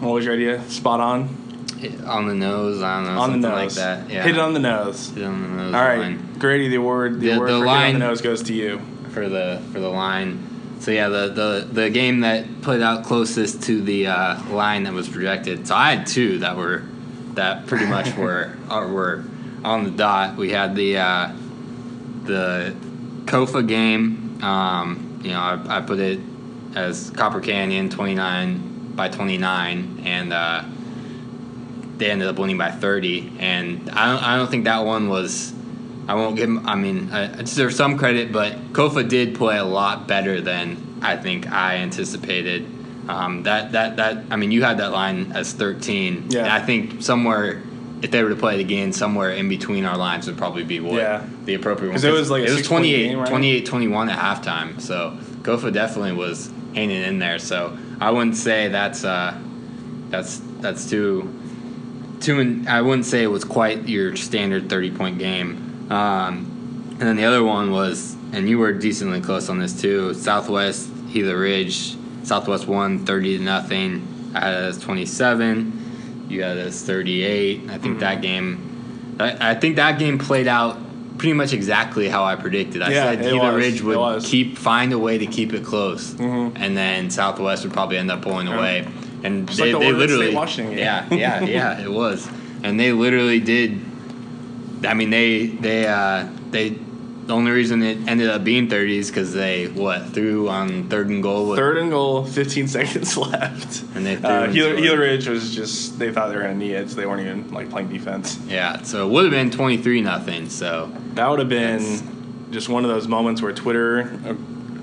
What 0.00 0.12
was 0.12 0.26
your 0.26 0.34
idea? 0.34 0.62
Spot 0.68 1.00
on. 1.00 1.28
Hit 1.90 2.04
on 2.04 2.26
the 2.28 2.34
nose. 2.34 2.82
I 2.82 2.96
don't 3.04 3.14
know. 3.14 3.20
on 3.20 3.32
the 3.40 3.48
nose. 3.48 3.76
like 3.76 3.84
that. 3.84 4.10
Yeah. 4.10 4.22
Hit 4.24 4.34
it 4.36 4.40
on 4.40 4.52
the 4.54 4.60
nose. 4.60 5.10
Hit 5.10 5.24
on 5.24 5.42
the 5.42 5.48
nose. 5.62 5.74
All 5.74 5.80
right, 5.80 5.98
line. 5.98 6.36
Grady, 6.38 6.68
the 6.68 6.76
award. 6.76 7.20
The, 7.20 7.28
The- 7.28 7.34
award 7.36 7.48
the 7.48 7.52
for 7.54 7.58
hit 7.58 7.66
line- 7.66 7.94
on 7.94 8.00
the 8.00 8.06
nose 8.06 8.20
goes 8.20 8.42
to 8.44 8.54
you. 8.54 8.80
for 9.10 9.28
the 9.28 9.62
for 9.72 9.80
the 9.80 9.88
line. 9.88 10.50
So 10.80 10.90
yeah, 10.90 11.08
the 11.08 11.28
the, 11.28 11.68
the 11.72 11.90
game 11.90 12.20
that 12.20 12.62
put 12.62 12.80
out 12.82 13.04
closest 13.04 13.62
to 13.64 13.80
the 13.80 14.08
uh, 14.08 14.42
line 14.50 14.82
that 14.84 14.92
was 14.92 15.08
projected. 15.08 15.66
So 15.66 15.74
I 15.74 15.94
had 15.94 16.06
two 16.06 16.38
that 16.40 16.56
were 16.56 16.82
that 17.34 17.66
pretty 17.66 17.86
much 17.86 18.14
were 18.18 18.54
uh, 18.68 18.86
were 18.86 19.24
on 19.64 19.84
the 19.84 19.90
dot. 19.90 20.36
We 20.36 20.50
had 20.50 20.74
the 20.76 20.98
uh, 20.98 21.32
the 22.24 22.74
Kofa 23.24 23.66
game. 23.66 24.42
Um, 24.42 25.20
you 25.22 25.30
know, 25.30 25.40
I, 25.40 25.78
I 25.78 25.80
put 25.80 25.98
it 26.00 26.20
as 26.74 27.10
Copper 27.10 27.40
Canyon 27.40 27.88
twenty 27.88 28.14
nine 28.14 28.92
by 28.94 29.08
twenty 29.08 29.38
nine, 29.38 30.02
and 30.04 30.32
uh, 30.32 30.64
they 31.98 32.10
ended 32.10 32.28
up 32.28 32.38
winning 32.38 32.58
by 32.58 32.70
thirty. 32.70 33.32
And 33.38 33.90
I 33.90 34.12
don't 34.12 34.22
I 34.22 34.36
don't 34.36 34.50
think 34.50 34.64
that 34.64 34.84
one 34.84 35.08
was. 35.08 35.52
I 36.06 36.14
won't 36.14 36.36
give 36.36 36.48
him. 36.50 36.66
I 36.68 36.74
mean, 36.74 37.10
I, 37.12 37.24
I 37.32 37.36
deserve 37.36 37.72
some 37.72 37.96
credit, 37.96 38.30
but 38.30 38.52
Kofa 38.74 39.08
did 39.08 39.34
play 39.34 39.56
a 39.56 39.64
lot 39.64 40.06
better 40.06 40.40
than 40.42 40.98
I 41.02 41.16
think 41.16 41.50
I 41.50 41.76
anticipated. 41.76 42.66
Um, 43.08 43.42
that 43.44 43.72
that 43.72 43.96
that. 43.96 44.24
I 44.30 44.36
mean, 44.36 44.50
you 44.50 44.62
had 44.62 44.78
that 44.78 44.92
line 44.92 45.32
as 45.32 45.52
thirteen. 45.52 46.26
Yeah. 46.28 46.40
And 46.40 46.50
I 46.52 46.60
think 46.60 47.02
somewhere 47.02 47.62
if 48.02 48.10
they 48.10 48.22
were 48.22 48.28
to 48.28 48.36
play 48.36 48.56
it 48.56 48.60
again, 48.60 48.92
somewhere 48.92 49.30
in 49.30 49.48
between 49.48 49.86
our 49.86 49.96
lines 49.96 50.26
would 50.26 50.36
probably 50.36 50.62
be 50.62 50.78
what 50.78 50.96
Yeah. 50.96 51.24
the 51.46 51.54
appropriate 51.54 51.88
one. 51.88 51.94
'Cause 51.96 52.04
it 52.04 52.12
was 52.12 52.30
like 52.30 52.40
it 52.42 52.50
was 52.50 52.56
six-point 52.56 52.80
28, 52.82 53.08
game, 53.08 53.18
right? 53.18 53.28
28 53.28 53.64
21 53.66 54.10
at 54.10 54.18
halftime. 54.18 54.78
So 54.78 55.16
Kofa 55.40 55.72
definitely 55.72 56.12
was 56.12 56.50
hanging 56.74 57.02
in 57.02 57.18
there. 57.18 57.38
So 57.38 57.78
I 58.02 58.10
wouldn't 58.10 58.36
say 58.36 58.68
that's 58.68 59.04
uh, 59.04 59.32
that's 60.10 60.42
that's 60.60 60.88
too 60.90 61.32
too. 62.20 62.40
In, 62.40 62.68
I 62.68 62.82
wouldn't 62.82 63.06
say 63.06 63.22
it 63.22 63.28
was 63.28 63.44
quite 63.44 63.88
your 63.88 64.16
standard 64.16 64.68
thirty 64.68 64.90
point 64.90 65.18
game. 65.18 65.86
Um, 65.90 66.50
and 66.92 67.00
then 67.00 67.16
the 67.16 67.24
other 67.24 67.42
one 67.44 67.70
was, 67.72 68.14
and 68.32 68.48
you 68.48 68.58
were 68.58 68.72
decently 68.72 69.20
close 69.20 69.48
on 69.48 69.58
this 69.58 69.80
too. 69.80 70.14
Southwest 70.14 70.90
Gila 71.12 71.36
Ridge. 71.36 71.96
Southwest 72.22 72.66
won 72.66 73.04
thirty 73.04 73.36
to 73.38 73.42
nothing. 73.44 74.06
I 74.34 74.40
had 74.40 74.54
it 74.54 74.66
as 74.66 74.78
twenty 74.78 75.06
seven. 75.06 76.26
You 76.28 76.42
had 76.42 76.56
it 76.56 76.66
as 76.66 76.82
thirty 76.82 77.22
eight. 77.22 77.68
I 77.70 77.78
think 77.78 78.00
that 78.00 78.22
game. 78.22 79.16
I, 79.20 79.50
I 79.50 79.54
think 79.54 79.76
that 79.76 79.98
game 79.98 80.18
played 80.18 80.48
out 80.48 80.78
pretty 81.18 81.34
much 81.34 81.52
exactly 81.52 82.08
how 82.08 82.24
I 82.24 82.34
predicted. 82.34 82.82
I 82.82 82.90
Yeah, 82.90 83.04
said 83.12 83.20
Gila 83.22 83.52
was. 83.52 83.56
Ridge 83.64 83.82
would 83.82 84.22
keep 84.24 84.58
find 84.58 84.92
a 84.92 84.98
way 84.98 85.18
to 85.18 85.26
keep 85.26 85.52
it 85.52 85.64
close, 85.64 86.14
Mhm. 86.14 86.52
and 86.56 86.76
then 86.76 87.10
Southwest 87.10 87.62
would 87.64 87.72
probably 87.72 87.98
end 87.98 88.10
up 88.10 88.22
pulling 88.22 88.48
Yeah. 88.48 88.56
away. 88.58 88.88
And 89.24 89.46
Just 89.48 89.58
they, 89.58 89.72
like 89.72 89.80
the 89.82 89.90
they 89.90 89.92
literally, 89.98 90.34
Washington 90.34 90.76
yeah, 90.78 91.12
yeah, 91.12 91.40
yeah, 91.44 91.80
it 91.80 91.90
was, 91.90 92.28
and 92.62 92.78
they 92.78 92.92
literally 92.92 93.40
did. 93.40 93.80
I 94.84 94.94
mean, 94.94 95.10
they 95.10 95.46
they 95.46 95.86
uh, 95.86 96.28
they. 96.50 96.78
The 97.24 97.32
only 97.32 97.52
reason 97.52 97.82
it 97.82 98.06
ended 98.06 98.28
up 98.28 98.44
being 98.44 98.68
thirty 98.68 98.98
is 98.98 99.08
because 99.08 99.32
they 99.32 99.66
what 99.66 100.10
threw 100.12 100.50
on 100.50 100.90
third 100.90 101.08
and 101.08 101.22
goal. 101.22 101.48
With, 101.48 101.58
Third 101.58 101.78
and 101.78 101.90
goal, 101.90 102.26
15 102.26 102.68
seconds 102.76 103.16
left. 103.16 103.82
And 103.94 104.04
they 104.04 104.16
threw 104.16 104.28
uh, 104.28 104.52
Gila, 104.52 104.98
Ridge 104.98 105.26
was 105.26 105.54
just 105.54 105.98
they 105.98 106.12
thought 106.12 106.28
they 106.28 106.36
were 106.36 106.42
gonna 106.42 106.54
need 106.54 106.74
it, 106.74 106.90
so 106.90 106.96
they 106.96 107.06
weren't 107.06 107.22
even 107.22 107.50
like 107.50 107.70
playing 107.70 107.88
defense. 107.88 108.38
Yeah, 108.46 108.82
so 108.82 109.06
it 109.06 109.10
would 109.10 109.24
have 109.24 109.32
been 109.32 109.50
twenty 109.50 109.78
three 109.78 110.02
nothing. 110.02 110.50
So 110.50 110.92
That 111.14 111.30
would 111.30 111.38
have 111.38 111.48
been 111.48 112.50
just 112.50 112.68
one 112.68 112.84
of 112.84 112.90
those 112.90 113.08
moments 113.08 113.40
where 113.40 113.54
Twitter 113.54 114.20
uh, 114.26 114.34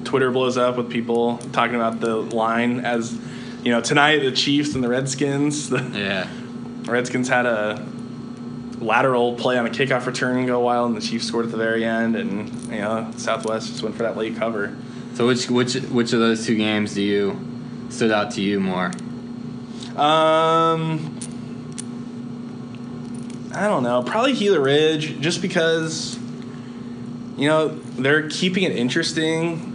Twitter 0.04 0.32
blows 0.32 0.58
up 0.58 0.78
with 0.78 0.90
people 0.90 1.38
talking 1.54 1.76
about 1.76 2.00
the 2.00 2.16
line 2.16 2.80
as 2.80 3.16
you 3.64 3.72
know 3.72 3.82
tonight 3.82 4.20
the 4.20 4.32
Chiefs 4.32 4.76
and 4.76 4.84
the 4.84 4.90
Redskins. 4.90 5.70
The 5.70 5.82
yeah, 5.94 6.28
Redskins 6.90 7.30
had 7.30 7.46
a 7.46 7.86
lateral 8.80 9.36
play 9.36 9.58
on 9.58 9.66
a 9.66 9.70
kickoff 9.70 10.06
return 10.06 10.46
go 10.46 10.60
wild, 10.60 10.90
and 10.90 10.98
the 10.98 11.06
Chiefs 11.06 11.28
scored 11.28 11.46
at 11.46 11.52
the 11.52 11.58
very 11.58 11.86
end, 11.86 12.16
and 12.16 12.50
you 12.72 12.80
know 12.80 13.12
Southwest 13.18 13.68
just 13.68 13.84
went 13.84 13.96
for 13.96 14.04
that 14.04 14.18
late 14.18 14.36
cover. 14.36 14.76
so 15.14 15.28
which 15.28 15.50
which 15.50 15.76
which 15.76 16.14
of 16.14 16.20
those 16.20 16.46
two 16.46 16.56
games 16.56 16.94
do 16.94 17.02
you 17.02 17.40
stood 17.90 18.12
out 18.12 18.32
to 18.32 18.42
you 18.42 18.60
more? 18.60 18.92
Um, 19.96 21.18
I 23.54 23.68
don't 23.68 23.84
know. 23.84 24.02
Probably 24.04 24.34
Gila 24.34 24.60
Ridge, 24.60 25.20
just 25.20 25.42
because 25.42 26.18
you 27.38 27.48
know 27.48 27.70
they're 27.70 28.30
keeping 28.30 28.64
it 28.64 28.76
interesting. 28.76 29.71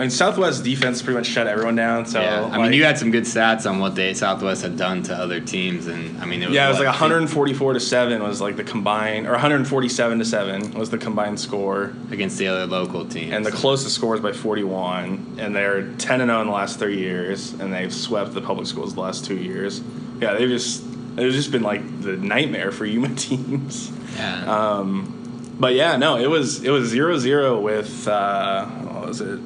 I 0.00 0.04
mean, 0.04 0.10
Southwest 0.10 0.64
defense 0.64 1.02
pretty 1.02 1.18
much 1.18 1.26
shut 1.26 1.46
everyone 1.46 1.76
down. 1.76 2.06
So 2.06 2.22
yeah, 2.22 2.36
I 2.40 2.56
like- 2.56 2.60
mean, 2.62 2.72
you 2.72 2.84
had 2.84 2.96
some 2.96 3.10
good 3.10 3.24
stats 3.24 3.68
on 3.68 3.80
what 3.80 3.94
they 3.96 4.14
Southwest 4.14 4.62
had 4.62 4.78
done 4.78 5.02
to 5.04 5.14
other 5.14 5.40
teams, 5.40 5.88
and 5.88 6.18
I 6.22 6.24
mean, 6.24 6.42
it 6.42 6.46
was 6.46 6.54
yeah, 6.54 6.66
it 6.66 6.70
was 6.70 6.78
like 6.78 6.86
144 6.88 7.74
to 7.74 7.80
seven 7.80 8.22
was 8.22 8.40
like 8.40 8.56
the 8.56 8.64
combined, 8.64 9.26
or 9.26 9.32
147 9.32 10.18
to 10.18 10.24
seven 10.24 10.72
was 10.72 10.88
the 10.88 10.96
combined 10.96 11.38
score, 11.38 11.92
against 12.10 12.38
the 12.38 12.48
other 12.48 12.64
local 12.66 13.04
teams. 13.04 13.34
and 13.34 13.44
the 13.44 13.50
closest 13.50 13.94
score 13.94 14.14
is 14.14 14.22
by 14.22 14.32
41. 14.32 15.36
And 15.38 15.54
they're 15.54 15.82
10 15.98 16.22
and 16.22 16.30
0 16.30 16.40
in 16.40 16.46
the 16.46 16.52
last 16.54 16.78
three 16.78 16.96
years, 16.98 17.52
and 17.60 17.70
they've 17.70 17.92
swept 17.92 18.32
the 18.32 18.40
public 18.40 18.66
schools 18.66 18.94
the 18.94 19.00
last 19.00 19.26
two 19.26 19.36
years. 19.36 19.82
Yeah, 20.18 20.32
they've 20.32 20.48
just 20.48 20.82
it's 21.18 21.34
just 21.36 21.52
been 21.52 21.62
like 21.62 21.82
the 22.00 22.16
nightmare 22.16 22.72
for 22.72 22.86
Yuma 22.86 23.14
teams. 23.16 23.92
yeah, 24.16 24.44
Um, 24.78 25.16
but 25.60 25.74
yeah, 25.74 25.96
no, 25.96 26.16
it 26.16 26.28
was 26.30 26.64
it 26.64 26.70
was 26.70 26.88
zero 26.88 27.18
zero 27.18 27.60
with 27.60 28.08
uh, 28.08 28.64
what 28.66 29.08
was 29.08 29.20
it? 29.20 29.38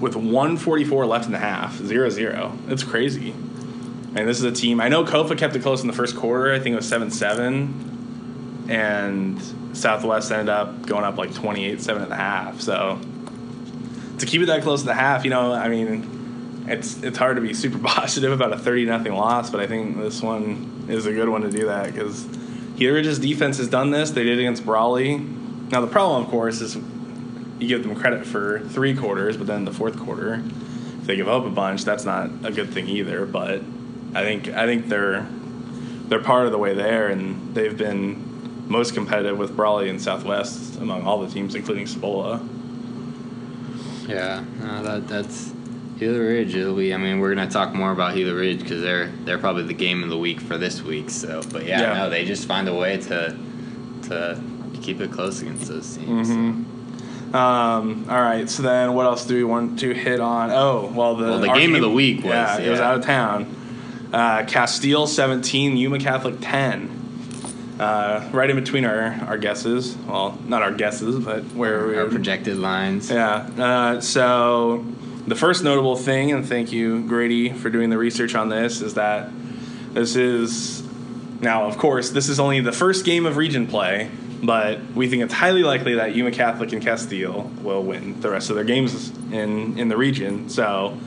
With 0.00 0.14
144 0.14 1.06
left 1.06 1.26
in 1.26 1.32
the 1.32 1.38
half, 1.38 1.76
zero 1.76 2.10
zero. 2.10 2.56
It's 2.68 2.82
crazy. 2.82 3.30
And 3.30 4.28
this 4.28 4.38
is 4.38 4.44
a 4.44 4.52
team. 4.52 4.80
I 4.80 4.88
know 4.88 5.04
Kofa 5.04 5.36
kept 5.36 5.56
it 5.56 5.62
close 5.62 5.82
in 5.82 5.86
the 5.86 5.92
first 5.92 6.16
quarter. 6.16 6.52
I 6.52 6.58
think 6.58 6.72
it 6.72 6.76
was 6.76 6.88
seven 6.88 7.10
seven, 7.10 8.66
and 8.68 9.40
Southwest 9.76 10.32
ended 10.32 10.48
up 10.48 10.86
going 10.86 11.04
up 11.04 11.16
like 11.16 11.34
28 11.34 11.80
seven 11.80 12.02
and 12.02 12.12
a 12.12 12.16
half. 12.16 12.60
So 12.60 12.98
to 14.18 14.26
keep 14.26 14.42
it 14.42 14.46
that 14.46 14.62
close 14.62 14.80
to 14.80 14.86
the 14.86 14.94
half, 14.94 15.24
you 15.24 15.30
know, 15.30 15.52
I 15.52 15.68
mean, 15.68 16.64
it's 16.68 17.02
it's 17.02 17.18
hard 17.18 17.36
to 17.36 17.42
be 17.42 17.54
super 17.54 17.78
positive 17.82 18.32
about 18.32 18.52
a 18.52 18.58
30 18.58 18.86
nothing 18.86 19.12
loss, 19.12 19.50
but 19.50 19.60
I 19.60 19.66
think 19.66 19.98
this 19.98 20.22
one 20.22 20.86
is 20.88 21.06
a 21.06 21.12
good 21.12 21.28
one 21.28 21.42
to 21.42 21.50
do 21.50 21.66
that 21.66 21.92
because 21.92 22.24
Gila 22.76 22.94
Ridge's 22.94 23.18
defense 23.18 23.58
has 23.58 23.68
done 23.68 23.90
this. 23.90 24.10
They 24.10 24.24
did 24.24 24.38
against 24.38 24.64
Brawley. 24.64 25.18
Now 25.18 25.80
the 25.80 25.86
problem, 25.86 26.24
of 26.24 26.30
course, 26.30 26.60
is 26.60 26.76
you 27.58 27.68
give 27.68 27.82
them 27.82 27.94
credit 27.94 28.26
for 28.26 28.60
three 28.60 28.94
quarters, 28.94 29.36
but 29.36 29.46
then 29.46 29.64
the 29.64 29.72
fourth 29.72 29.98
quarter, 29.98 30.42
if 31.00 31.06
they 31.06 31.16
give 31.16 31.28
up 31.28 31.44
a 31.44 31.50
bunch, 31.50 31.84
that's 31.84 32.04
not 32.04 32.30
a 32.44 32.50
good 32.52 32.70
thing 32.70 32.88
either. 32.88 33.24
But 33.26 33.62
I 34.14 34.22
think 34.22 34.48
I 34.48 34.66
think 34.66 34.88
they're 34.88 35.26
they're 36.08 36.22
part 36.22 36.46
of 36.46 36.52
the 36.52 36.58
way 36.58 36.74
there, 36.74 37.08
and 37.08 37.54
they've 37.54 37.76
been 37.76 38.22
most 38.68 38.94
competitive 38.94 39.38
with 39.38 39.54
Brawley 39.56 39.88
and 39.88 40.00
Southwest 40.02 40.76
among 40.80 41.02
all 41.02 41.20
the 41.20 41.28
teams, 41.32 41.54
including 41.54 41.86
Cibola. 41.86 42.40
yeah, 44.08 44.44
no, 44.60 44.82
that 44.82 45.08
that's 45.08 45.52
Gila 45.98 46.18
Ridge. 46.18 46.54
It'll 46.54 46.76
be. 46.76 46.92
I 46.92 46.96
mean, 46.96 47.20
we're 47.20 47.34
gonna 47.34 47.50
talk 47.50 47.74
more 47.74 47.90
about 47.92 48.14
Gila 48.14 48.34
Ridge 48.34 48.60
because 48.60 48.82
they're 48.82 49.08
they're 49.24 49.38
probably 49.38 49.64
the 49.64 49.72
game 49.74 50.02
of 50.02 50.10
the 50.10 50.18
week 50.18 50.40
for 50.40 50.58
this 50.58 50.82
week. 50.82 51.10
So, 51.10 51.42
but 51.52 51.64
yeah, 51.64 51.80
Yeah. 51.80 51.94
no, 51.94 52.10
they 52.10 52.24
just 52.24 52.46
find 52.46 52.68
a 52.68 52.74
way 52.74 52.98
to 52.98 53.36
to 54.04 54.40
keep 54.82 55.00
it 55.00 55.10
close 55.10 55.40
against 55.42 55.68
those 55.68 55.96
teams. 55.96 56.28
Mm-hmm. 56.28 56.62
Um, 57.34 58.06
all 58.08 58.20
right, 58.20 58.48
so 58.48 58.62
then 58.62 58.94
what 58.94 59.06
else 59.06 59.24
do 59.26 59.34
we 59.34 59.44
want 59.44 59.78
to 59.80 59.92
hit 59.92 60.20
on? 60.20 60.50
Oh, 60.50 60.90
well, 60.94 61.16
the 61.16 61.24
Well, 61.24 61.40
the 61.40 61.48
our 61.48 61.58
game 61.58 61.74
of 61.74 61.80
the 61.80 61.90
week 61.90 62.18
was- 62.18 62.26
yeah, 62.26 62.58
it 62.58 62.70
was 62.70 62.80
out 62.80 62.96
of 62.98 63.04
town. 63.04 63.54
Uh, 64.12 64.42
Casteel 64.44 65.06
seventeen, 65.08 65.76
Yuma 65.76 65.98
Catholic 65.98 66.36
ten. 66.40 66.90
Uh, 67.78 68.26
right 68.32 68.48
in 68.48 68.56
between 68.56 68.86
our, 68.86 69.12
our 69.26 69.36
guesses. 69.36 69.96
Well, 70.08 70.38
not 70.46 70.62
our 70.62 70.72
guesses, 70.72 71.22
but 71.22 71.42
where 71.52 71.86
we 71.86 71.98
Our 71.98 72.06
projected 72.06 72.56
lines. 72.56 73.10
Yeah. 73.10 73.36
Uh, 73.58 74.00
so 74.00 74.86
the 75.26 75.34
first 75.34 75.62
notable 75.62 75.96
thing, 75.96 76.32
and 76.32 76.46
thank 76.46 76.72
you, 76.72 77.02
Grady, 77.02 77.50
for 77.52 77.68
doing 77.68 77.90
the 77.90 77.98
research 77.98 78.34
on 78.34 78.48
this, 78.48 78.80
is 78.80 78.94
that 78.94 79.28
this 79.92 80.16
is 80.16 80.84
now, 81.42 81.64
of 81.66 81.76
course, 81.76 82.10
this 82.10 82.30
is 82.30 82.40
only 82.40 82.60
the 82.60 82.72
first 82.72 83.04
game 83.04 83.26
of 83.26 83.36
region 83.36 83.66
play, 83.66 84.10
but 84.42 84.80
we 84.94 85.08
think 85.08 85.22
it's 85.22 85.34
highly 85.34 85.62
likely 85.62 85.94
that 85.94 86.14
Yuma 86.14 86.30
Catholic 86.30 86.72
and 86.72 86.82
Casteel 86.82 87.50
will 87.62 87.82
win 87.82 88.20
the 88.20 88.30
rest 88.30 88.50
of 88.50 88.56
their 88.56 88.64
games 88.64 89.10
in 89.32 89.78
in 89.78 89.88
the 89.88 89.96
region. 89.96 90.48
So, 90.48 90.98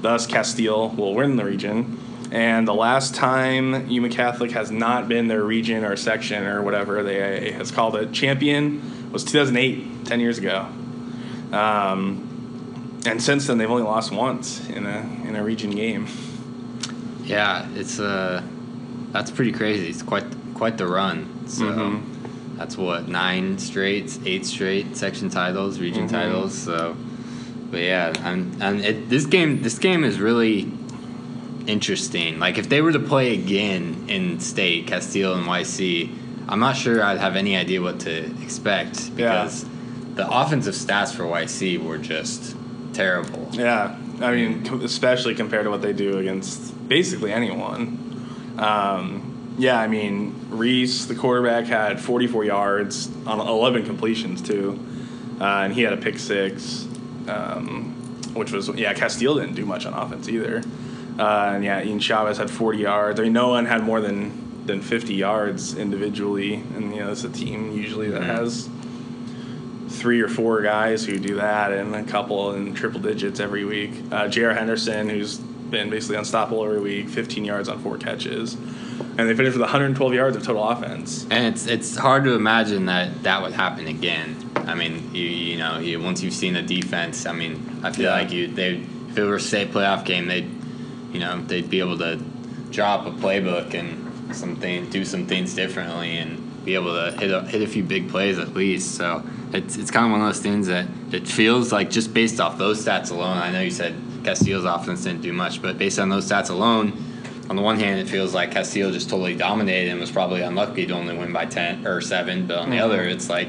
thus, 0.00 0.26
Casteel 0.26 0.94
will 0.96 1.14
win 1.14 1.36
the 1.36 1.44
region. 1.44 1.98
And 2.32 2.66
the 2.66 2.74
last 2.74 3.14
time 3.14 3.88
Yuma 3.88 4.08
Catholic 4.08 4.50
has 4.52 4.70
not 4.70 5.08
been 5.08 5.28
their 5.28 5.44
region 5.44 5.84
or 5.84 5.94
section 5.96 6.44
or 6.44 6.62
whatever 6.62 7.02
they 7.02 7.52
has 7.52 7.70
called 7.70 7.94
it 7.96 8.12
champion 8.12 9.10
was 9.12 9.22
2008, 9.24 10.04
10 10.06 10.20
years 10.20 10.38
ago. 10.38 10.66
Um, 11.52 13.00
and 13.06 13.22
since 13.22 13.46
then, 13.46 13.58
they've 13.58 13.70
only 13.70 13.82
lost 13.84 14.10
once 14.12 14.66
in 14.68 14.86
a 14.86 14.98
in 15.28 15.36
a 15.36 15.42
region 15.44 15.70
game. 15.70 16.06
Yeah, 17.24 17.66
it's 17.74 18.00
uh 18.00 18.42
that's 19.12 19.30
pretty 19.30 19.52
crazy. 19.52 19.88
It's 19.88 20.02
quite 20.02 20.24
quite 20.54 20.76
the 20.78 20.86
run. 20.86 21.46
So 21.46 21.64
Mhm. 21.64 22.02
That's 22.56 22.76
what 22.78 23.08
nine 23.08 23.58
straight, 23.58 24.16
eight 24.24 24.46
straight 24.46 24.96
section 24.96 25.28
titles, 25.28 25.80
region 25.80 26.06
Mhm. 26.08 26.10
titles. 26.12 26.54
So, 26.56 26.96
but 27.70 27.80
yeah, 27.80 28.12
and 28.24 28.56
and 28.62 28.80
it, 28.84 29.08
this 29.10 29.26
game 29.26 29.62
this 29.62 29.78
game 29.78 30.04
is 30.04 30.20
really 30.20 30.70
interesting. 31.66 32.38
Like 32.38 32.58
if 32.58 32.68
they 32.68 32.80
were 32.82 32.92
to 32.92 32.98
play 33.00 33.32
again 33.34 34.04
in 34.08 34.40
state, 34.40 34.86
Casteel 34.86 35.36
and 35.36 35.46
YC, 35.46 36.10
I'm 36.48 36.60
not 36.60 36.76
sure 36.76 37.02
I'd 37.02 37.18
have 37.18 37.36
any 37.36 37.56
idea 37.56 37.80
what 37.80 38.00
to 38.00 38.24
expect 38.42 39.10
Yeah. 39.16 39.44
because 39.44 39.64
the 40.14 40.28
offensive 40.30 40.74
stats 40.74 41.12
for 41.14 41.24
YC 41.24 41.78
were 41.78 41.98
just 41.98 42.54
terrible. 42.92 43.48
Yeah, 43.52 43.96
I 44.20 44.32
mean, 44.34 44.62
especially 44.84 45.34
compared 45.34 45.64
to 45.64 45.70
what 45.70 45.82
they 45.82 45.92
do 45.92 46.18
against 46.18 46.88
basically 46.88 47.32
anyone. 47.32 47.98
Um, 48.58 49.33
yeah, 49.58 49.78
I 49.78 49.86
mean, 49.86 50.34
Reese, 50.50 51.04
the 51.06 51.14
quarterback, 51.14 51.66
had 51.66 52.00
44 52.00 52.44
yards 52.44 53.08
on 53.26 53.40
11 53.40 53.84
completions 53.86 54.42
too, 54.42 54.78
uh, 55.40 55.44
and 55.44 55.72
he 55.72 55.82
had 55.82 55.92
a 55.92 55.96
pick 55.96 56.18
six, 56.18 56.86
um, 57.28 57.92
which 58.34 58.52
was 58.52 58.68
yeah. 58.70 58.94
Casteel 58.94 59.40
didn't 59.40 59.54
do 59.54 59.64
much 59.64 59.86
on 59.86 59.94
offense 59.94 60.28
either, 60.28 60.62
uh, 61.18 61.52
and 61.54 61.64
yeah, 61.64 61.82
Ian 61.82 62.00
Chavez 62.00 62.38
had 62.38 62.50
40 62.50 62.78
yards. 62.78 63.20
I 63.20 63.24
mean, 63.24 63.32
no 63.32 63.48
one 63.48 63.66
had 63.66 63.82
more 63.84 64.00
than 64.00 64.42
than 64.66 64.80
50 64.80 65.12
yards 65.14 65.76
individually, 65.76 66.54
and 66.74 66.94
you 66.94 67.00
know, 67.02 67.12
it's 67.12 67.22
a 67.24 67.28
team 67.28 67.70
usually 67.72 68.08
that 68.10 68.22
Mhm. 68.22 68.26
has 68.26 68.68
three 69.88 70.20
or 70.20 70.28
four 70.28 70.62
guys 70.62 71.04
who 71.04 71.18
do 71.18 71.36
that 71.36 71.70
and 71.72 71.94
a 71.94 72.02
couple 72.02 72.52
in 72.54 72.74
triple 72.74 73.00
digits 73.00 73.40
every 73.40 73.64
week. 73.64 73.92
Uh, 74.10 74.26
J.R. 74.26 74.54
Henderson, 74.54 75.08
who's 75.08 75.36
been 75.36 75.90
basically 75.90 76.16
unstoppable 76.16 76.64
every 76.64 76.80
week, 76.80 77.08
15 77.08 77.44
yards 77.44 77.68
on 77.68 77.78
four 77.78 77.96
catches. 77.98 78.56
And 79.16 79.28
they 79.28 79.34
finished 79.34 79.54
with 79.56 79.60
112 79.62 80.14
yards 80.14 80.36
of 80.36 80.42
total 80.42 80.68
offense. 80.68 81.26
And 81.30 81.46
it's 81.54 81.66
it's 81.66 81.96
hard 81.96 82.24
to 82.24 82.32
imagine 82.34 82.86
that 82.86 83.22
that 83.22 83.42
would 83.42 83.52
happen 83.52 83.86
again. 83.86 84.36
I 84.56 84.74
mean, 84.74 85.14
you 85.14 85.26
you 85.26 85.56
know, 85.58 85.78
you, 85.78 86.00
once 86.00 86.22
you've 86.22 86.34
seen 86.34 86.56
a 86.56 86.62
defense, 86.62 87.26
I 87.26 87.32
mean, 87.32 87.80
I 87.82 87.92
feel 87.92 88.06
Yeah. 88.06 88.12
like 88.12 88.32
you 88.32 88.48
they 88.48 88.82
if 89.10 89.18
it 89.18 89.24
were 89.24 89.36
a 89.36 89.40
state 89.40 89.70
playoff 89.72 90.04
game, 90.04 90.26
they'd 90.26 90.50
you 91.12 91.20
know 91.20 91.40
they'd 91.42 91.70
be 91.70 91.80
able 91.80 91.98
to 91.98 92.16
drop 92.70 93.06
a 93.06 93.10
playbook 93.10 93.74
and 93.74 94.34
something 94.34 94.88
do 94.90 95.04
some 95.04 95.26
things 95.26 95.54
differently 95.54 96.16
and 96.16 96.64
be 96.64 96.74
able 96.74 96.94
to 96.94 97.16
hit 97.18 97.30
a, 97.30 97.42
hit 97.42 97.62
a 97.62 97.66
few 97.66 97.84
big 97.84 98.08
plays 98.08 98.38
at 98.38 98.54
least. 98.54 98.96
So 98.96 99.22
it's 99.52 99.76
it's 99.76 99.90
kind 99.90 100.06
of 100.06 100.12
one 100.12 100.20
of 100.22 100.26
those 100.26 100.42
things 100.42 100.66
that 100.66 100.86
it 101.12 101.28
feels 101.28 101.70
like 101.72 101.90
just 101.90 102.12
based 102.12 102.40
off 102.40 102.58
those 102.58 102.84
stats 102.84 103.10
alone. 103.12 103.36
I 103.38 103.52
know 103.52 103.60
you 103.60 103.70
said 103.70 103.94
Casteel's 104.22 104.64
offense 104.64 105.04
didn't 105.04 105.20
do 105.22 105.32
much, 105.32 105.62
but 105.62 105.78
based 105.78 105.98
on 106.00 106.08
those 106.08 106.28
stats 106.28 106.50
alone, 106.50 106.92
on 107.50 107.56
the 107.56 107.62
one 107.62 107.78
hand, 107.78 108.00
it 108.00 108.08
feels 108.08 108.34
like 108.34 108.52
Casteel 108.52 108.92
just 108.92 109.10
totally 109.10 109.34
dominated 109.34 109.90
and 109.90 110.00
was 110.00 110.10
probably 110.10 110.42
unlucky 110.42 110.86
to 110.86 110.92
only 110.94 111.16
win 111.16 111.32
by 111.32 111.44
ten 111.46 111.86
or 111.86 112.00
seven. 112.00 112.46
But 112.46 112.58
on 112.58 112.70
the 112.70 112.76
Mhm. 112.76 112.82
other, 112.84 113.02
it's 113.02 113.28
like 113.28 113.48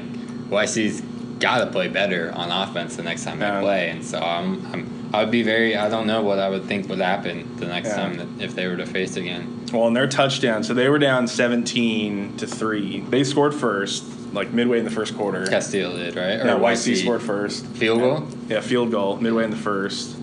YC's 0.50 1.02
got 1.38 1.58
to 1.58 1.66
play 1.66 1.88
better 1.88 2.32
on 2.34 2.50
offense 2.50 2.96
the 2.96 3.02
next 3.02 3.24
time 3.24 3.40
Yeah. 3.40 3.56
they 3.56 3.60
play, 3.62 3.90
and 3.90 4.04
so 4.04 4.18
I'm, 4.18 4.66
I'm 4.72 4.96
I 5.14 5.20
would 5.20 5.30
be 5.30 5.42
very 5.42 5.76
I 5.76 5.88
don't 5.88 6.06
know 6.06 6.22
what 6.22 6.38
I 6.38 6.48
would 6.48 6.64
think 6.64 6.88
would 6.88 6.98
happen 6.98 7.48
the 7.58 7.66
next 7.66 7.88
Yeah. 7.90 7.96
time 7.96 8.16
that 8.18 8.26
if 8.44 8.54
they 8.54 8.66
were 8.66 8.76
to 8.76 8.86
face 8.86 9.16
again. 9.16 9.46
Well, 9.72 9.86
in 9.88 9.94
their 9.94 10.06
touchdown, 10.08 10.62
so 10.64 10.74
they 10.74 10.88
were 10.88 10.98
down 10.98 11.26
17 11.26 12.34
to 12.38 12.46
three. 12.46 13.02
They 13.10 13.22
scored 13.24 13.54
first, 13.54 14.04
like 14.32 14.52
midway 14.52 14.78
in 14.78 14.84
the 14.84 14.90
first 14.90 15.16
quarter. 15.16 15.44
Casteel 15.46 15.94
did 15.96 16.16
right? 16.16 16.38
Yeah, 16.44 16.58
YC 16.58 16.96
scored 16.96 17.22
first. 17.22 17.66
field 17.68 18.00
goal. 18.00 18.24
Yeah, 18.48 18.60
field 18.60 18.90
goal 18.90 19.16
midway 19.20 19.44
in 19.44 19.50
the 19.50 19.56
first, 19.56 20.16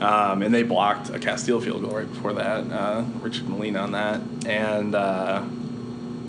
um, 0.00 0.42
and 0.42 0.54
they 0.54 0.62
blocked 0.62 1.10
a 1.10 1.18
Casteel 1.18 1.62
field 1.62 1.82
goal 1.82 1.92
right 1.92 2.10
before 2.10 2.32
that. 2.34 2.70
Uh, 2.70 3.04
Richard 3.20 3.48
Molina 3.48 3.80
on 3.80 3.92
that, 3.92 4.20
and 4.46 4.94
uh, 4.94 5.44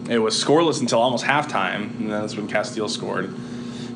it 0.09 0.19
was 0.19 0.41
scoreless 0.41 0.81
until 0.81 0.99
almost 0.99 1.23
halftime, 1.23 1.99
and 1.99 2.11
that's 2.11 2.35
when 2.35 2.47
Casteel 2.47 2.89
scored. 2.89 3.29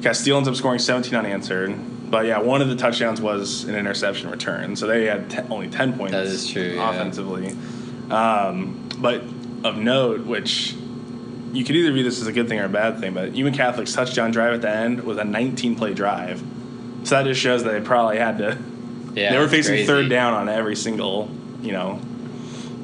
Casteel 0.02 0.38
ends 0.38 0.48
up 0.48 0.56
scoring 0.56 0.80
17 0.80 1.14
unanswered, 1.14 1.76
but 2.10 2.26
yeah, 2.26 2.40
one 2.40 2.62
of 2.62 2.70
the 2.70 2.76
touchdowns 2.76 3.20
was 3.20 3.66
an 3.66 3.76
interception 3.76 4.30
return, 4.30 4.76
so 4.76 4.88
they 4.88 5.06
had 5.06 5.30
te- 5.30 5.42
only 5.50 5.70
10 5.70 5.98
points. 5.98 6.14
That 6.14 6.26
is 6.26 6.50
true, 6.50 6.76
yeah. 6.76 6.90
offensively. 6.92 7.56
Um, 8.10 8.88
but 9.00 9.24
of 9.64 9.78
note, 9.78 10.26
which 10.26 10.76
you 11.52 11.64
could 11.64 11.76
either 11.76 11.92
view 11.92 12.04
this 12.04 12.22
as 12.22 12.28
a 12.28 12.34
good 12.34 12.48
thing 12.48 12.60
or 12.60 12.66
a 12.66 12.70
bad 12.70 13.00
thing, 13.00 13.14
but 13.14 13.36
Yuma 13.36 13.52
Catholic's 13.52 13.94
touchdown 13.94 14.32
drive 14.32 14.54
at 14.54 14.62
the 14.62 14.70
end 14.70 15.04
was 15.04 15.18
a 15.18 15.24
19 15.24 15.76
play 15.76 15.94
drive. 15.94 16.44
So 17.04 17.16
that 17.16 17.24
just 17.24 17.42
shows 17.42 17.64
that 17.64 17.72
they 17.72 17.82
probably 17.82 18.18
had 18.18 18.38
to. 18.40 18.58
Yeah, 19.15 19.32
they 19.34 19.39
were 19.39 19.47
facing 19.47 19.73
crazy. 19.75 19.88
third 19.88 20.10
down 20.10 20.34
on 20.34 20.49
every 20.49 20.75
single, 20.75 21.30
you 21.62 21.71
know, 21.71 21.99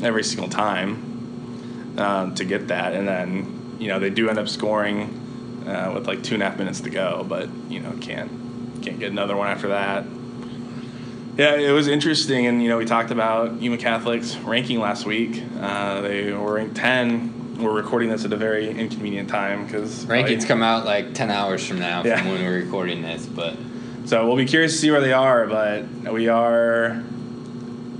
every 0.02 0.24
single 0.24 0.50
time 0.50 1.94
um, 1.98 2.36
to 2.36 2.46
get 2.46 2.70
that, 2.70 2.94
and 2.94 3.08
then 3.08 3.76
you 3.80 3.88
know 3.90 4.00
they 4.00 4.10
do 4.10 4.30
end 4.30 4.40
up 4.40 4.48
scoring 4.48 5.64
uh, 5.68 5.92
with 5.94 6.08
like 6.08 6.24
two 6.24 6.36
and 6.36 6.44
a 6.44 6.50
half 6.50 6.58
minutes 6.58 6.82
to 6.82 6.90
go, 6.90 7.26
but 7.28 7.50
you 7.70 7.80
know 7.80 7.92
can't 8.02 8.32
can't 8.82 9.00
get 9.00 9.12
another 9.12 9.36
one 9.36 9.48
after 9.50 9.68
that. 9.70 10.06
Yeah, 11.38 11.56
it 11.56 11.72
was 11.72 11.88
interesting, 11.88 12.46
and 12.48 12.62
you 12.62 12.70
know 12.70 12.78
we 12.78 12.86
talked 12.86 13.12
about 13.12 13.62
Yuma 13.62 13.78
Catholic's 13.78 14.38
ranking 14.40 14.80
last 14.80 15.06
week. 15.06 15.42
Uh, 15.60 16.02
they 16.02 16.32
were 16.34 16.54
ranked 16.56 16.76
ten. 16.76 17.58
We're 17.62 17.72
recording 17.74 18.10
this 18.10 18.26
at 18.26 18.34
a 18.34 18.38
very 18.38 18.70
inconvenient 18.70 19.30
time 19.30 19.66
because 19.66 20.06
Rankings 20.06 20.48
come 20.48 20.64
out 20.64 20.84
like 20.86 21.14
ten 21.14 21.30
hours 21.30 21.66
from 21.68 21.80
now 21.80 22.04
Yeah. 22.04 22.18
from 22.18 22.30
when 22.32 22.44
we're 22.44 22.56
recording 22.60 23.02
this, 23.02 23.26
but 23.28 23.56
So 24.06 24.28
we'll 24.28 24.38
be 24.38 24.46
curious 24.46 24.74
to 24.74 24.78
see 24.78 24.92
where 24.92 25.02
they 25.02 25.14
are, 25.14 25.48
but 25.48 25.86
we 26.12 26.28
are 26.28 27.04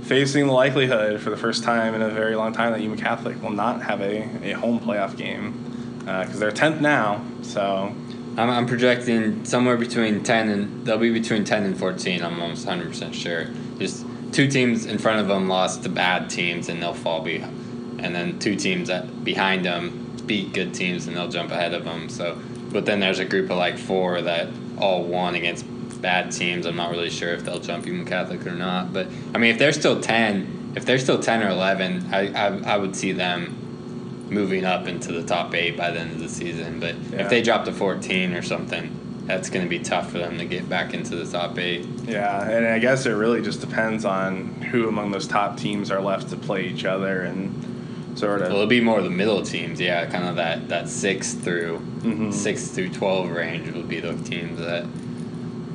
facing 0.02 0.46
the 0.46 0.52
likelihood 0.52 1.20
for 1.20 1.30
the 1.30 1.36
first 1.36 1.62
time 1.62 1.94
in 1.94 2.02
a 2.02 2.10
very 2.10 2.34
long 2.34 2.52
time 2.52 2.72
that 2.72 2.80
Yuma 2.80 2.96
Catholic 2.96 3.40
will 3.40 3.52
not 3.52 3.82
have 3.82 4.00
a, 4.00 4.50
a 4.50 4.52
home 4.52 4.80
playoff 4.80 5.16
game 5.16 6.02
uh, 6.06 6.24
because 6.24 6.40
they're 6.40 6.50
tenth 6.50 6.80
now. 6.80 7.24
So 7.42 7.94
I'm, 8.36 8.50
I'm 8.50 8.66
projecting 8.66 9.44
somewhere 9.44 9.76
between 9.76 10.22
10 10.22 10.48
and 10.48 10.86
they'll 10.86 10.98
be 10.98 11.12
between 11.12 11.44
10 11.44 11.64
and 11.64 11.78
14. 11.78 12.22
I'm 12.22 12.40
almost 12.40 12.66
100 12.66 12.88
percent 12.88 13.14
sure. 13.14 13.46
Just 13.78 14.04
two 14.32 14.48
teams 14.48 14.86
in 14.86 14.98
front 14.98 15.20
of 15.20 15.28
them 15.28 15.48
lost 15.48 15.82
to 15.84 15.88
bad 15.88 16.28
teams 16.28 16.68
and 16.68 16.82
they'll 16.82 16.94
fall 16.94 17.22
be, 17.22 17.36
and 17.38 18.14
then 18.14 18.38
two 18.38 18.56
teams 18.56 18.90
behind 19.22 19.64
them 19.64 20.16
beat 20.26 20.52
good 20.52 20.74
teams 20.74 21.06
and 21.06 21.16
they'll 21.16 21.28
jump 21.28 21.50
ahead 21.50 21.74
of 21.74 21.84
them. 21.84 22.08
So, 22.08 22.38
but 22.70 22.86
then 22.86 23.00
there's 23.00 23.18
a 23.18 23.24
group 23.24 23.50
of 23.50 23.58
like 23.58 23.78
four 23.78 24.20
that 24.22 24.48
all 24.78 25.04
won 25.04 25.34
against 25.34 25.64
bad 26.02 26.32
teams. 26.32 26.66
I'm 26.66 26.76
not 26.76 26.90
really 26.90 27.08
sure 27.10 27.32
if 27.32 27.44
they'll 27.44 27.60
jump 27.60 27.86
Yuma 27.86 28.04
Catholic 28.04 28.46
or 28.46 28.50
not. 28.52 28.92
But 28.92 29.06
I 29.34 29.38
mean, 29.38 29.50
if 29.52 29.58
they're 29.58 29.72
still 29.72 30.00
10, 30.00 30.72
if 30.76 30.84
they're 30.84 30.98
still 30.98 31.18
10 31.20 31.42
or 31.42 31.48
11, 31.48 32.08
I 32.12 32.28
I, 32.28 32.74
I 32.74 32.76
would 32.76 32.94
see 32.94 33.12
them 33.12 34.26
moving 34.28 34.64
up 34.64 34.86
into 34.88 35.12
the 35.12 35.22
top 35.22 35.54
eight 35.54 35.76
by 35.76 35.90
the 35.90 36.00
end 36.00 36.12
of 36.12 36.18
the 36.18 36.28
season. 36.28 36.80
But 36.80 36.96
Yeah. 37.10 37.22
if 37.22 37.28
they 37.30 37.42
drop 37.42 37.64
to 37.66 37.72
14 37.72 38.34
or 38.34 38.42
something, 38.42 38.98
that's 39.26 39.48
going 39.50 39.64
to 39.64 39.68
be 39.68 39.78
tough 39.78 40.10
for 40.10 40.18
them 40.18 40.38
to 40.38 40.44
get 40.44 40.68
back 40.68 40.94
into 40.94 41.14
the 41.16 41.24
top 41.30 41.58
eight. 41.58 41.86
yeah, 42.06 42.42
and 42.50 42.66
I 42.66 42.78
guess 42.80 43.06
it 43.06 43.10
really 43.12 43.40
just 43.40 43.60
depends 43.60 44.04
on 44.04 44.46
who 44.70 44.88
among 44.88 45.12
those 45.12 45.28
top 45.28 45.56
teams 45.58 45.90
are 45.90 46.00
left 46.00 46.30
to 46.30 46.36
play 46.36 46.64
each 46.64 46.84
other 46.84 47.22
and 47.22 48.18
sort 48.18 48.40
of. 48.42 48.48
Well, 48.48 48.56
it'll 48.56 48.66
be 48.66 48.80
more 48.80 48.98
of 48.98 49.04
the 49.04 49.10
middle 49.10 49.42
teams, 49.42 49.80
yeah, 49.80 50.04
kind 50.06 50.24
of 50.24 50.36
that, 50.36 50.68
that 50.70 50.88
six 50.88 51.34
through 51.34 51.80
Mhm. 52.00 52.32
six 52.32 52.66
through 52.68 52.88
12 52.88 53.30
range 53.30 53.70
will 53.72 53.82
be 53.84 54.00
the 54.00 54.14
teams 54.14 54.58
that 54.58 54.84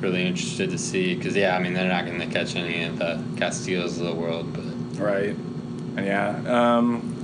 really 0.00 0.26
interested 0.26 0.70
to 0.70 0.78
see. 0.78 1.14
Because 1.14 1.34
yeah, 1.36 1.56
I 1.56 1.58
mean 1.60 1.74
they're 1.74 1.88
not 1.88 2.06
going 2.06 2.20
to 2.20 2.26
catch 2.26 2.56
any 2.56 2.84
of 2.84 2.98
the 2.98 3.22
Casteels 3.36 3.98
of 3.98 4.06
the 4.06 4.14
world, 4.14 4.52
but 4.52 4.64
Right. 5.00 5.30
And 5.96 6.06
yeah. 6.06 6.30
Um, 6.46 7.14